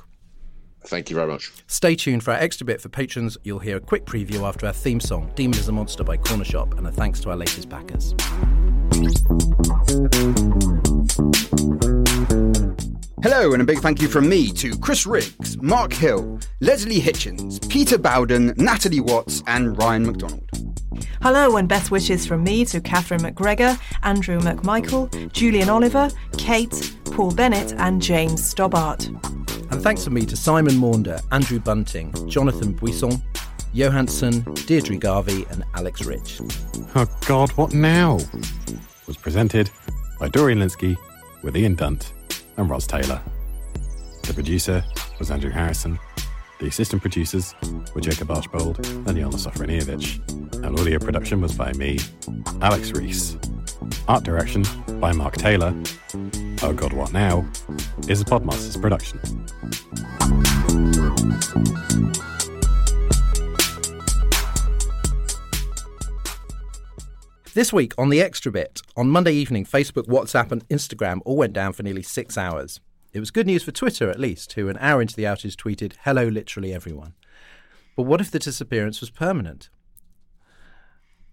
Thank 0.86 1.10
you 1.10 1.16
very 1.16 1.28
much. 1.28 1.52
Stay 1.66 1.94
tuned 1.94 2.22
for 2.24 2.32
our 2.32 2.38
extra 2.38 2.64
bit 2.64 2.80
for 2.80 2.88
patrons. 2.88 3.36
You'll 3.42 3.58
hear 3.58 3.76
a 3.76 3.80
quick 3.80 4.06
preview 4.06 4.46
after 4.46 4.66
our 4.66 4.72
theme 4.72 5.00
song, 5.00 5.30
Demon 5.34 5.58
is 5.58 5.68
a 5.68 5.72
Monster 5.72 6.04
by 6.04 6.16
Corner 6.16 6.44
Shop, 6.44 6.78
and 6.78 6.86
a 6.86 6.92
thanks 6.92 7.20
to 7.20 7.30
our 7.30 7.36
latest 7.36 7.68
backers. 7.68 8.14
Hello, 13.20 13.38
Hello, 13.38 13.52
and 13.52 13.62
a 13.62 13.64
big 13.64 13.80
thank 13.80 14.00
you 14.00 14.06
from 14.06 14.28
me 14.28 14.52
to 14.52 14.78
Chris 14.78 15.04
Riggs, 15.04 15.60
Mark 15.60 15.92
Hill, 15.92 16.38
Leslie 16.60 17.00
Hitchens, 17.00 17.68
Peter 17.68 17.98
Bowden, 17.98 18.54
Natalie 18.56 19.00
Watts, 19.00 19.42
and 19.48 19.76
Ryan 19.76 20.06
McDonald. 20.06 20.48
Hello, 21.20 21.56
and 21.56 21.68
best 21.68 21.90
wishes 21.90 22.24
from 22.24 22.44
me 22.44 22.64
to 22.66 22.80
Catherine 22.80 23.20
McGregor, 23.20 23.76
Andrew 24.04 24.38
McMichael, 24.38 25.32
Julian 25.32 25.68
Oliver, 25.68 26.10
Kate, 26.36 26.96
Paul 27.06 27.32
Bennett, 27.32 27.72
and 27.78 28.00
James 28.00 28.44
Stobart. 28.44 29.06
And 29.08 29.82
thanks 29.82 30.04
from 30.04 30.14
me 30.14 30.24
to 30.24 30.36
Simon 30.36 30.76
Maunder, 30.76 31.20
Andrew 31.32 31.58
Bunting, 31.58 32.12
Jonathan 32.28 32.72
Buisson, 32.72 33.20
Johansson, 33.72 34.42
Deirdre 34.66 34.96
Garvey, 34.96 35.44
and 35.50 35.64
Alex 35.74 36.04
Rich. 36.04 36.40
Oh 36.94 37.06
God, 37.26 37.50
what 37.52 37.74
now? 37.74 38.18
Was 39.06 39.16
presented 39.16 39.70
by 40.20 40.28
Dorian 40.28 40.60
Lynskey 40.60 40.96
with 41.42 41.56
Ian 41.56 41.74
Dunt 41.74 42.12
and 42.58 42.68
Ros 42.68 42.86
Taylor. 42.86 43.20
The 44.24 44.34
producer 44.34 44.84
was 45.18 45.30
Andrew 45.30 45.50
Harrison. 45.50 45.98
The 46.60 46.66
assistant 46.66 47.00
producers 47.00 47.54
were 47.94 48.00
Jacob 48.00 48.30
Archbold 48.30 48.78
and 48.86 49.06
Yana 49.16 49.34
Sofronievich. 49.34 50.18
And 50.64 50.78
audio 50.78 50.98
production 50.98 51.40
was 51.40 51.54
by 51.54 51.72
me, 51.72 51.98
Alex 52.60 52.92
Reese. 52.92 53.38
Art 54.06 54.24
direction 54.24 54.64
by 55.00 55.12
Mark 55.12 55.36
Taylor. 55.36 55.72
Oh 56.62 56.72
God, 56.74 56.92
What 56.92 57.12
Now? 57.12 57.46
is 58.08 58.20
a 58.20 58.24
Podmasters 58.24 58.80
production. 58.80 59.20
This 67.58 67.72
week 67.72 67.92
on 67.98 68.08
the 68.08 68.22
Extra 68.22 68.52
Bit, 68.52 68.82
on 68.96 69.10
Monday 69.10 69.32
evening, 69.32 69.64
Facebook, 69.64 70.06
WhatsApp, 70.06 70.52
and 70.52 70.68
Instagram 70.68 71.20
all 71.24 71.36
went 71.36 71.54
down 71.54 71.72
for 71.72 71.82
nearly 71.82 72.04
six 72.04 72.38
hours. 72.38 72.78
It 73.12 73.18
was 73.18 73.32
good 73.32 73.48
news 73.48 73.64
for 73.64 73.72
Twitter, 73.72 74.08
at 74.08 74.20
least, 74.20 74.52
who 74.52 74.68
an 74.68 74.78
hour 74.78 75.02
into 75.02 75.16
the 75.16 75.24
outage 75.24 75.56
tweeted, 75.56 75.94
Hello, 76.04 76.28
literally 76.28 76.72
everyone. 76.72 77.14
But 77.96 78.04
what 78.04 78.20
if 78.20 78.30
the 78.30 78.38
disappearance 78.38 79.00
was 79.00 79.10
permanent? 79.10 79.70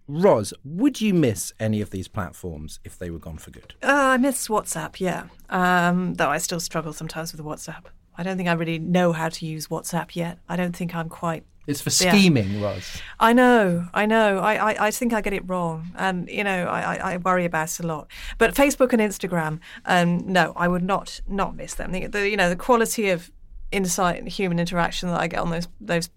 Ros, 0.07 0.51
would 0.63 0.99
you 0.99 1.13
miss 1.13 1.53
any 1.59 1.79
of 1.79 1.91
these 1.91 2.07
platforms 2.07 2.79
if 2.83 2.97
they 2.97 3.11
were 3.11 3.19
gone 3.19 3.37
for 3.37 3.51
good? 3.51 3.75
Uh, 3.83 3.89
I 3.93 4.17
miss 4.17 4.47
WhatsApp, 4.47 4.99
yeah. 4.99 5.25
Um, 5.51 6.15
though 6.15 6.29
I 6.29 6.39
still 6.39 6.59
struggle 6.59 6.93
sometimes 6.93 7.33
with 7.33 7.45
WhatsApp. 7.45 7.83
I 8.17 8.23
don't 8.23 8.35
think 8.35 8.49
I 8.49 8.53
really 8.53 8.79
know 8.79 9.13
how 9.13 9.29
to 9.29 9.45
use 9.45 9.67
WhatsApp 9.67 10.15
yet. 10.15 10.39
I 10.49 10.55
don't 10.55 10.75
think 10.75 10.95
I'm 10.95 11.07
quite. 11.07 11.45
It's 11.67 11.81
for 11.81 11.89
Yeah. 12.03 12.11
scheming, 12.11 12.61
Ros. 12.61 13.01
I 13.19 13.33
know, 13.33 13.87
I 13.93 14.05
know. 14.05 14.39
I, 14.39 14.71
I, 14.73 14.87
I 14.87 14.91
think 14.91 15.13
I 15.13 15.21
get 15.21 15.33
it 15.33 15.47
wrong, 15.47 15.87
and 15.95 16.29
you 16.29 16.43
know, 16.43 16.65
I, 16.65 16.95
I, 16.95 17.13
I 17.13 17.17
worry 17.17 17.45
about 17.45 17.71
it 17.71 17.79
a 17.83 17.87
lot. 17.87 18.07
But 18.37 18.53
Facebook 18.53 18.93
and 18.93 19.01
Instagram, 19.01 19.59
um, 19.85 20.31
no, 20.31 20.53
I 20.55 20.67
would 20.67 20.83
not 20.83 21.21
not 21.27 21.55
miss 21.55 21.73
them. 21.75 21.91
The, 21.91 22.07
the 22.07 22.29
you 22.29 22.37
know 22.37 22.49
the 22.49 22.55
quality 22.55 23.09
of 23.09 23.31
insight 23.71 24.19
and 24.19 24.29
human 24.29 24.59
interaction 24.59 25.09
that 25.09 25.19
I 25.19 25.27
get 25.27 25.39
on 25.39 25.49
those 25.49 25.67
those 25.81 26.09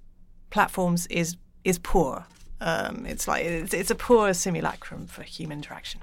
platforms 0.51 1.07
is 1.07 1.37
is 1.65 1.79
poor. 1.79 2.27
Um, 2.61 3.07
it's 3.07 3.27
like 3.29 3.45
it's, 3.45 3.73
it's 3.73 3.91
a 3.91 3.95
poor 3.95 4.35
simulacrum 4.35 5.07
for 5.07 5.23
human 5.23 5.59
interaction. 5.59 6.01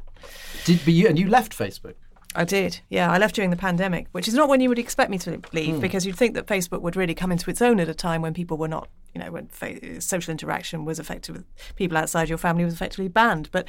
Did 0.64 0.80
but 0.86 0.94
you 0.94 1.08
and 1.08 1.20
you 1.20 1.28
left 1.28 1.56
Facebook? 1.58 1.96
I 2.36 2.44
did. 2.44 2.82
Yeah, 2.90 3.12
I 3.12 3.18
left 3.18 3.36
during 3.36 3.50
the 3.50 3.58
pandemic, 3.58 4.08
which 4.12 4.28
is 4.28 4.34
not 4.34 4.50
when 4.50 4.60
you 4.60 4.70
would 4.70 4.80
expect 4.80 5.10
me 5.10 5.18
to 5.20 5.42
leave, 5.54 5.80
because 5.80 6.06
you'd 6.06 6.18
think 6.18 6.34
that 6.36 6.48
Facebook 6.48 6.82
would 6.82 6.96
really 6.96 7.16
come 7.16 7.32
into 7.32 7.50
its 7.50 7.62
own 7.62 7.80
at 7.80 7.88
a 7.88 7.94
time 7.94 8.22
when 8.22 8.34
people 8.34 8.58
were 8.58 8.68
not, 8.68 8.90
you 9.14 9.22
know, 9.22 9.32
when 9.32 9.48
fa- 9.48 10.02
social 10.02 10.32
interaction 10.32 10.86
was 10.86 11.00
affected 11.00 11.36
with 11.36 11.46
people 11.76 11.98
outside 11.98 12.28
your 12.28 12.38
family 12.38 12.66
was 12.66 12.74
effectively 12.74 13.08
banned. 13.08 13.50
But 13.52 13.68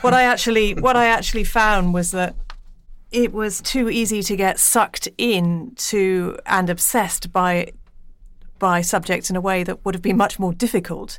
what 0.00 0.14
I 0.14 0.22
actually, 0.22 0.74
what 0.86 0.96
I 0.96 1.06
actually 1.06 1.44
found 1.44 1.92
was 1.92 2.10
that 2.12 2.34
it 3.10 3.32
was 3.32 3.60
too 3.60 3.88
easy 3.88 4.22
to 4.22 4.36
get 4.36 4.58
sucked 4.58 5.08
in 5.18 5.72
to 5.76 6.38
and 6.46 6.68
obsessed 6.68 7.32
by 7.32 7.72
by 8.58 8.80
subjects 8.80 9.30
in 9.30 9.36
a 9.36 9.40
way 9.40 9.62
that 9.62 9.84
would 9.84 9.94
have 9.94 10.02
been 10.02 10.16
much 10.16 10.38
more 10.38 10.52
difficult 10.52 11.18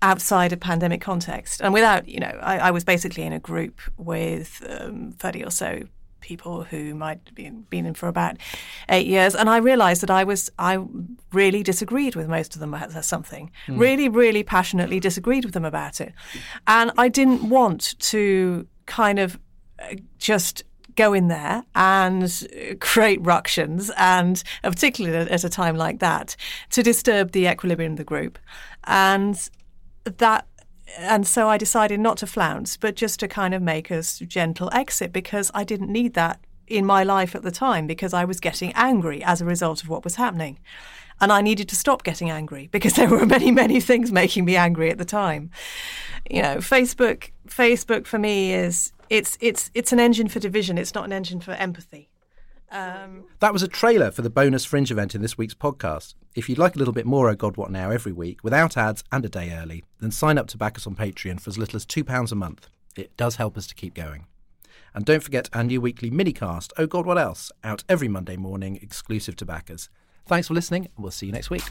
outside 0.00 0.52
a 0.52 0.56
pandemic 0.56 1.00
context. 1.00 1.60
And 1.60 1.74
without, 1.74 2.08
you 2.08 2.20
know, 2.20 2.38
I, 2.40 2.58
I 2.58 2.70
was 2.70 2.84
basically 2.84 3.24
in 3.24 3.32
a 3.32 3.40
group 3.40 3.80
with 3.96 4.64
um, 4.68 5.12
30 5.18 5.44
or 5.44 5.50
so 5.50 5.82
people 6.28 6.64
who 6.64 6.94
might 6.94 7.20
have 7.26 7.34
been, 7.34 7.86
in 7.86 7.94
for 7.94 8.08
about 8.08 8.36
eight 8.88 9.06
years. 9.06 9.34
And 9.34 9.48
I 9.48 9.56
realized 9.70 10.02
that 10.02 10.10
I 10.10 10.24
was, 10.24 10.50
I 10.58 10.78
really 11.32 11.62
disagreed 11.62 12.14
with 12.14 12.28
most 12.28 12.54
of 12.54 12.60
them 12.60 12.74
about 12.74 13.04
something, 13.04 13.50
really, 13.68 14.08
really 14.08 14.42
passionately 14.42 15.00
disagreed 15.00 15.44
with 15.44 15.54
them 15.54 15.64
about 15.64 16.00
it. 16.00 16.12
And 16.66 16.92
I 16.98 17.08
didn't 17.08 17.48
want 17.48 17.98
to 18.10 18.66
kind 18.86 19.18
of 19.18 19.38
uh, 19.78 19.94
just 20.18 20.64
go 20.96 21.14
in 21.14 21.28
there 21.28 21.62
and 21.74 22.24
uh, 22.24 22.74
create 22.80 23.20
ructions, 23.22 23.90
and 23.96 24.42
uh, 24.64 24.70
particularly 24.70 25.30
at 25.30 25.44
a 25.44 25.48
time 25.48 25.76
like 25.76 26.00
that, 26.00 26.36
to 26.70 26.82
disturb 26.82 27.30
the 27.32 27.46
equilibrium 27.46 27.92
of 27.92 27.98
the 27.98 28.04
group. 28.04 28.38
And 28.84 29.36
that 30.04 30.47
and 30.96 31.26
so 31.26 31.48
I 31.48 31.58
decided 31.58 32.00
not 32.00 32.16
to 32.18 32.26
flounce, 32.26 32.76
but 32.76 32.96
just 32.96 33.20
to 33.20 33.28
kind 33.28 33.54
of 33.54 33.62
make 33.62 33.90
a 33.90 34.02
gentle 34.02 34.70
exit 34.72 35.12
because 35.12 35.50
I 35.54 35.64
didn't 35.64 35.92
need 35.92 36.14
that 36.14 36.40
in 36.66 36.84
my 36.84 37.02
life 37.02 37.34
at 37.34 37.42
the 37.42 37.50
time 37.50 37.86
because 37.86 38.12
I 38.12 38.24
was 38.24 38.40
getting 38.40 38.72
angry 38.74 39.22
as 39.22 39.40
a 39.40 39.44
result 39.44 39.82
of 39.82 39.88
what 39.88 40.04
was 40.04 40.16
happening. 40.16 40.58
And 41.20 41.32
I 41.32 41.40
needed 41.40 41.68
to 41.70 41.76
stop 41.76 42.04
getting 42.04 42.30
angry 42.30 42.68
because 42.70 42.92
there 42.96 43.08
were 43.08 43.26
many, 43.26 43.50
many 43.50 43.80
things 43.80 44.12
making 44.12 44.44
me 44.44 44.56
angry 44.56 44.90
at 44.90 44.98
the 44.98 45.04
time. 45.04 45.50
You 46.30 46.42
know, 46.42 46.56
Facebook 46.56 47.30
Facebook 47.48 48.06
for 48.06 48.18
me 48.18 48.52
is 48.52 48.92
it's 49.10 49.38
it's 49.40 49.70
it's 49.74 49.92
an 49.92 50.00
engine 50.00 50.28
for 50.28 50.38
division, 50.38 50.78
it's 50.78 50.94
not 50.94 51.04
an 51.04 51.12
engine 51.12 51.40
for 51.40 51.52
empathy. 51.52 52.10
Um, 52.70 53.24
That 53.40 53.52
was 53.52 53.62
a 53.62 53.68
trailer 53.68 54.10
for 54.10 54.22
the 54.22 54.30
bonus 54.30 54.64
Fringe 54.64 54.90
event 54.90 55.14
in 55.14 55.22
this 55.22 55.38
week's 55.38 55.54
podcast. 55.54 56.14
If 56.34 56.48
you'd 56.48 56.58
like 56.58 56.74
a 56.76 56.78
little 56.78 56.92
bit 56.94 57.06
more 57.06 57.28
Oh 57.28 57.34
God 57.34 57.56
What 57.56 57.70
Now 57.70 57.90
every 57.90 58.12
week, 58.12 58.44
without 58.44 58.76
ads 58.76 59.02
and 59.10 59.24
a 59.24 59.28
day 59.28 59.52
early, 59.52 59.84
then 60.00 60.10
sign 60.10 60.38
up 60.38 60.46
to 60.48 60.58
back 60.58 60.76
us 60.76 60.86
on 60.86 60.94
Patreon 60.94 61.40
for 61.40 61.50
as 61.50 61.58
little 61.58 61.76
as 61.76 61.86
£2 61.86 62.32
a 62.32 62.34
month. 62.34 62.68
It 62.96 63.16
does 63.16 63.36
help 63.36 63.56
us 63.56 63.66
to 63.68 63.74
keep 63.74 63.94
going. 63.94 64.26
And 64.94 65.04
don't 65.04 65.22
forget 65.22 65.48
our 65.52 65.64
new 65.64 65.80
weekly 65.80 66.10
minicast, 66.10 66.72
Oh 66.76 66.86
God 66.86 67.06
What 67.06 67.18
Else, 67.18 67.52
out 67.64 67.84
every 67.88 68.08
Monday 68.08 68.36
morning, 68.36 68.78
exclusive 68.82 69.36
to 69.36 69.46
backers. 69.46 69.88
Thanks 70.26 70.48
for 70.48 70.54
listening, 70.54 70.84
and 70.96 71.02
we'll 71.02 71.10
see 71.10 71.26
you 71.26 71.32
next 71.32 71.50
week. 71.50 71.62